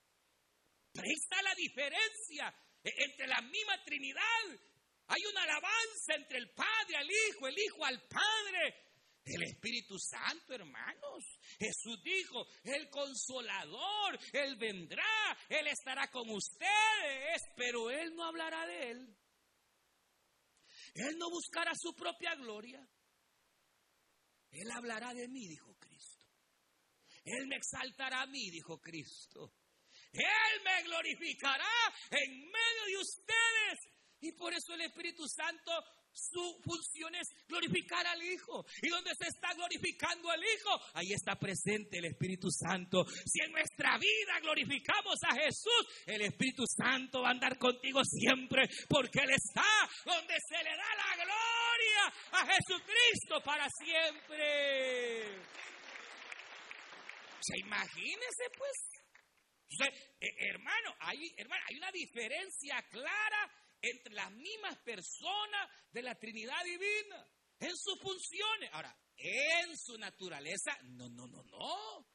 Pero 0.92 1.06
ahí 1.06 1.14
está 1.14 1.42
la 1.42 1.56
diferencia 1.56 2.54
e-, 2.84 3.04
entre 3.04 3.28
la 3.28 3.42
misma 3.42 3.84
Trinidad. 3.84 4.60
Hay 5.08 5.22
una 5.30 5.44
alabanza 5.44 6.16
entre 6.16 6.38
el 6.38 6.50
Padre 6.52 6.98
al 6.98 7.10
Hijo, 7.10 7.48
el 7.48 7.60
Hijo 7.60 7.86
al 7.86 8.02
Padre. 8.08 8.92
El 9.24 9.44
Espíritu 9.44 10.00
Santo, 10.00 10.54
hermanos. 10.54 11.24
Jesús 11.60 12.02
dijo, 12.04 12.48
el 12.64 12.90
consolador, 12.90 14.20
Él 14.34 14.56
vendrá, 14.56 15.38
Él 15.48 15.68
estará 15.68 16.10
con 16.10 16.28
ustedes, 16.30 17.42
pero 17.56 17.92
Él 17.92 18.16
no 18.16 18.26
hablará 18.26 18.66
de 18.66 18.92
Él. 18.92 19.18
Él 20.96 21.18
no 21.18 21.30
buscará 21.30 21.72
su 21.76 21.94
propia 21.94 22.36
gloria. 22.36 22.86
Él 24.50 24.72
hablará 24.72 25.14
de 25.14 25.28
mí, 25.28 25.48
dijo 25.48 25.76
Cristo. 25.78 26.26
Él 27.24 27.48
me 27.48 27.58
exaltará 27.58 28.24
a 28.24 28.28
mí, 28.28 28.50
dijo 28.50 28.82
Cristo. 28.82 29.54
Él 30.14 30.62
me 30.64 30.84
glorificará 30.84 31.94
en 32.12 32.32
medio 32.32 32.86
de 32.88 32.98
ustedes. 32.98 33.80
Y 34.22 34.32
por 34.34 34.54
eso 34.54 34.74
el 34.74 34.82
Espíritu 34.82 35.28
Santo 35.28 35.72
su 36.14 36.60
función 36.64 37.16
es 37.16 37.28
glorificar 37.48 38.06
al 38.06 38.22
Hijo. 38.22 38.66
¿Y 38.82 38.90
donde 38.90 39.12
se 39.16 39.28
está 39.28 39.54
glorificando 39.54 40.30
al 40.30 40.44
Hijo? 40.44 40.80
Ahí 40.94 41.14
está 41.14 41.36
presente 41.36 41.98
el 41.98 42.06
Espíritu 42.06 42.50
Santo. 42.52 43.06
Si 43.26 43.42
en 43.44 43.52
nuestra 43.52 43.98
vida 43.98 44.40
glorificamos 44.42 45.18
a 45.24 45.36
Jesús, 45.36 46.04
el 46.06 46.22
Espíritu 46.22 46.64
Santo 46.68 47.22
va 47.22 47.30
a 47.30 47.32
andar 47.32 47.58
contigo 47.58 48.04
siempre, 48.04 48.68
porque 48.90 49.20
Él 49.20 49.32
está 49.32 49.64
donde 50.06 50.36
se 50.48 50.64
le 50.64 50.76
da 50.76 50.96
la 50.96 51.16
gloria 51.16 52.14
a 52.34 52.46
Jesucristo 52.54 53.42
para 53.44 53.68
siempre. 53.70 55.42
¿Se 57.40 57.58
imagínese 57.58 58.50
pues? 58.58 59.01
Eh, 59.80 60.36
hermano, 60.50 60.96
hay, 61.00 61.34
hermano, 61.38 61.64
hay 61.68 61.78
una 61.78 61.92
diferencia 61.92 62.82
clara 62.90 63.52
entre 63.82 64.14
las 64.14 64.32
mismas 64.32 64.78
personas 64.80 65.70
de 65.92 66.02
la 66.04 66.16
Trinidad 66.16 66.64
Divina, 66.64 67.28
en 67.60 67.76
sus 67.78 68.00
funciones. 68.00 68.70
Ahora, 68.74 68.96
en 69.18 69.78
su 69.78 69.98
naturaleza, 69.98 70.78
no, 70.84 71.10
no, 71.10 71.28
no, 71.28 71.44
no. 71.44 72.08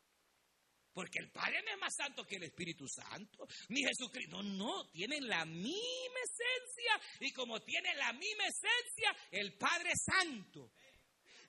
Porque 0.93 1.19
el 1.19 1.31
Padre 1.31 1.63
no 1.63 1.73
es 1.73 1.79
más 1.79 1.95
santo 1.95 2.25
que 2.25 2.37
el 2.37 2.45
Espíritu 2.45 2.89
Santo, 2.89 3.47
ni 3.69 3.83
Jesucristo. 3.83 4.43
No, 4.43 4.43
no, 4.43 4.89
tienen 4.91 5.29
la 5.29 5.45
misma 5.45 6.21
esencia. 6.25 7.01
Y 7.21 7.33
como 7.33 7.61
tienen 7.61 7.97
la 7.99 8.13
misma 8.15 8.45
esencia, 8.47 9.17
el 9.31 9.59
Padre 9.59 9.91
es 9.93 10.05
santo. 10.05 10.73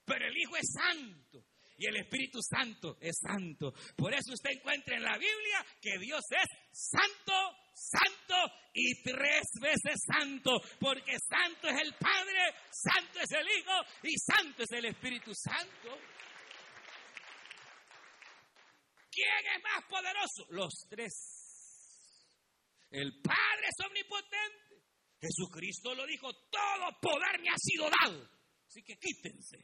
Pero 0.04 0.28
el 0.28 0.38
Hijo 0.38 0.58
es 0.58 0.70
santo. 0.74 1.46
Y 1.78 1.86
el 1.86 1.98
Espíritu 1.98 2.40
Santo 2.42 2.98
es 3.00 3.20
santo. 3.22 3.72
Por 3.96 4.12
eso 4.12 4.34
usted 4.34 4.50
encuentra 4.52 4.96
en 4.98 5.04
la 5.04 5.18
Biblia 5.18 5.64
que 5.80 6.00
Dios 6.00 6.24
es 6.32 6.48
santo, 6.72 7.34
santo 7.74 8.36
y 8.74 9.04
tres 9.04 9.44
veces 9.62 10.02
santo, 10.06 10.60
porque 10.80 11.14
santo 11.20 11.68
es 11.68 11.80
el 11.80 11.94
Padre, 11.94 12.56
santo 12.72 13.20
es 13.20 13.32
el 13.32 13.48
Hijo 13.48 13.74
y 14.04 14.18
santo 14.18 14.64
es 14.64 14.72
el 14.72 14.86
Espíritu 14.86 15.32
Santo. 15.36 15.98
¿Quién 19.12 19.56
es 19.56 19.64
más 19.64 19.84
poderoso? 19.88 20.48
Los 20.50 20.74
tres. 20.90 21.38
El 22.90 23.22
Padre 23.22 23.68
es 23.68 23.86
omnipotente. 23.86 24.84
Jesucristo 25.20 25.94
lo 25.94 26.06
dijo, 26.06 26.32
todo 26.50 27.00
poder 27.02 27.40
me 27.42 27.50
ha 27.50 27.58
sido 27.58 27.90
dado. 28.02 28.30
Así 28.68 28.84
que 28.84 28.98
quítense. 28.98 29.58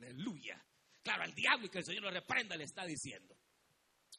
Aleluya. 0.00 0.64
Claro, 1.08 1.22
al 1.22 1.34
diablo 1.34 1.64
y 1.64 1.70
que 1.70 1.78
el 1.78 1.86
Señor 1.86 2.02
lo 2.02 2.10
reprenda 2.10 2.54
le 2.54 2.64
está 2.64 2.84
diciendo. 2.84 3.34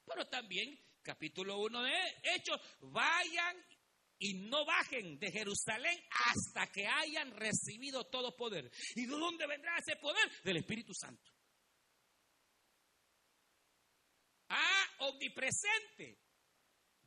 Pero 0.07 0.27
también 0.27 0.75
capítulo 1.03 1.59
1 1.59 1.83
de 1.83 1.93
Hechos, 2.23 2.59
vayan 2.81 3.63
y 4.17 4.33
no 4.49 4.65
bajen 4.65 5.19
de 5.19 5.31
Jerusalén 5.31 5.95
hasta 6.09 6.65
que 6.71 6.87
hayan 6.87 7.29
recibido 7.37 8.07
todo 8.07 8.35
poder. 8.35 8.71
¿Y 8.95 9.05
de 9.05 9.11
dónde 9.11 9.45
vendrá 9.45 9.77
ese 9.77 9.97
poder? 9.97 10.31
Del 10.43 10.57
Espíritu 10.57 10.91
Santo. 10.95 11.31
Ah, 14.49 14.85
omnipresente. 15.01 16.23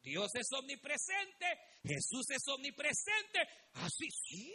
Dios 0.00 0.32
es 0.34 0.46
omnipresente, 0.52 1.46
Jesús 1.82 2.30
es 2.30 2.46
omnipresente. 2.46 3.40
Así 3.74 4.08
sí, 4.10 4.52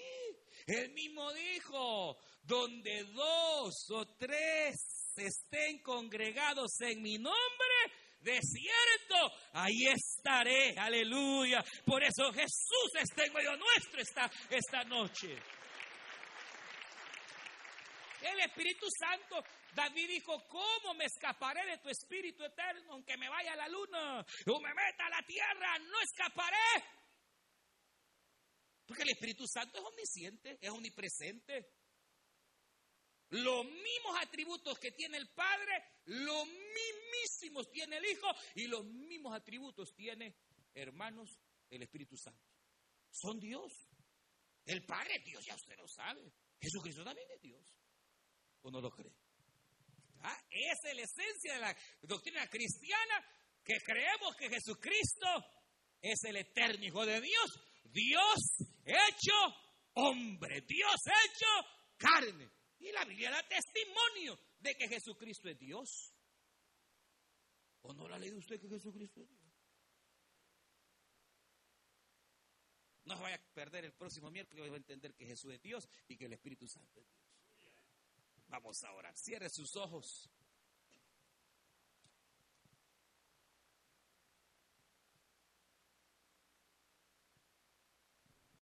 él 0.68 0.94
mismo 0.94 1.34
dijo, 1.34 2.18
donde 2.44 3.04
dos 3.04 3.90
o 3.92 4.06
tres 4.18 4.97
estén 5.18 5.80
congregados 5.82 6.80
en 6.82 7.02
mi 7.02 7.18
nombre, 7.18 7.76
desierto, 8.22 9.32
ahí 9.54 9.88
estaré, 9.88 10.78
aleluya. 10.78 11.64
Por 11.86 12.04
eso 12.04 12.32
Jesús 12.34 12.92
está 13.00 13.26
en 13.26 13.34
medio 13.34 13.56
nuestro 13.58 14.02
esta, 14.02 14.30
esta 14.50 14.84
noche. 14.84 15.38
El 18.22 18.40
Espíritu 18.40 18.88
Santo, 18.90 19.44
David 19.74 20.08
dijo, 20.10 20.48
¿cómo 20.48 20.94
me 20.96 21.06
escaparé 21.06 21.66
de 21.66 21.78
tu 21.78 21.90
Espíritu 21.90 22.44
eterno 22.44 22.94
aunque 22.94 23.16
me 23.18 23.30
vaya 23.30 23.54
a 23.54 23.58
la 23.58 23.68
luna 23.68 24.26
o 24.48 24.60
me 24.60 24.74
meta 24.74 25.06
a 25.06 25.10
la 25.10 25.26
tierra? 25.26 25.78
No 25.80 26.02
escaparé. 26.02 26.84
Porque 28.86 29.04
el 29.04 29.10
Espíritu 29.10 29.46
Santo 29.46 29.78
es 29.78 29.84
omnisciente, 29.84 30.58
es 30.62 30.70
omnipresente. 30.70 31.77
Los 33.30 33.66
mismos 33.66 34.18
atributos 34.22 34.80
que 34.80 34.92
tiene 34.92 35.18
el 35.18 35.30
Padre, 35.30 35.84
los 36.06 36.48
mismísimos 36.48 37.70
tiene 37.70 37.98
el 37.98 38.06
Hijo 38.06 38.28
y 38.56 38.68
los 38.68 38.86
mismos 38.86 39.36
atributos 39.36 39.94
tiene, 39.94 40.36
hermanos, 40.74 41.40
el 41.70 41.84
Espíritu 41.84 42.16
Santo. 42.18 42.50
Son 43.12 43.40
Dios. 43.40 43.90
El 44.66 44.86
Padre 44.86 45.16
es 45.18 45.26
Dios, 45.26 45.46
ya 45.46 45.56
usted 45.56 45.78
lo 45.78 45.88
sabe. 45.88 46.32
Jesucristo 46.60 47.04
también 47.04 47.28
es 47.36 47.42
Dios. 47.42 47.76
¿O 48.62 48.72
no 48.72 48.82
lo 48.82 48.92
cree? 48.92 49.14
Ah, 50.22 50.38
esa 50.50 50.90
es 50.90 50.96
la 50.96 51.04
esencia 51.04 51.54
de 51.54 51.60
la 51.60 51.78
doctrina 52.02 52.48
cristiana, 52.48 53.26
que 53.64 53.80
creemos 53.86 54.36
que 54.36 54.50
Jesucristo 54.50 55.28
es 56.02 56.24
el 56.24 56.38
eterno 56.38 56.86
Hijo 56.86 57.06
de 57.06 57.22
Dios, 57.22 57.60
Dios 57.84 58.40
hecho 58.86 59.34
hombre, 59.94 60.62
Dios 60.62 60.96
hecho 61.06 61.68
carne. 61.98 62.50
Y 62.80 62.92
la 62.92 63.06
Biblia 63.06 63.32
da 63.32 63.44
testimonio 63.48 64.40
de 64.60 64.76
que 64.76 64.88
Jesucristo 64.88 65.50
es 65.50 65.58
Dios. 65.58 66.14
¿O 67.82 67.94
no 67.94 68.08
la 68.08 68.16
ha 68.16 68.20
leído 68.20 68.38
usted 68.38 68.60
que 68.60 68.68
Jesucristo 68.68 69.22
es 69.22 69.30
Dios? 69.30 69.42
No 73.06 73.16
se 73.16 73.22
vaya 73.22 73.36
a 73.36 73.54
perder 73.54 73.86
el 73.86 73.94
próximo 73.94 74.30
miércoles, 74.30 74.70
va 74.70 74.76
a 74.76 74.78
entender 74.78 75.16
que 75.16 75.26
Jesús 75.26 75.54
es 75.54 75.62
Dios 75.62 75.88
y 76.10 76.18
que 76.18 76.26
el 76.26 76.34
Espíritu 76.34 76.68
Santo 76.68 77.00
es 77.00 77.08
Dios. 77.10 77.28
Vamos 78.48 78.84
a 78.84 78.92
orar. 78.94 79.16
Cierre 79.18 79.50
sus 79.50 79.76
ojos. 79.76 80.30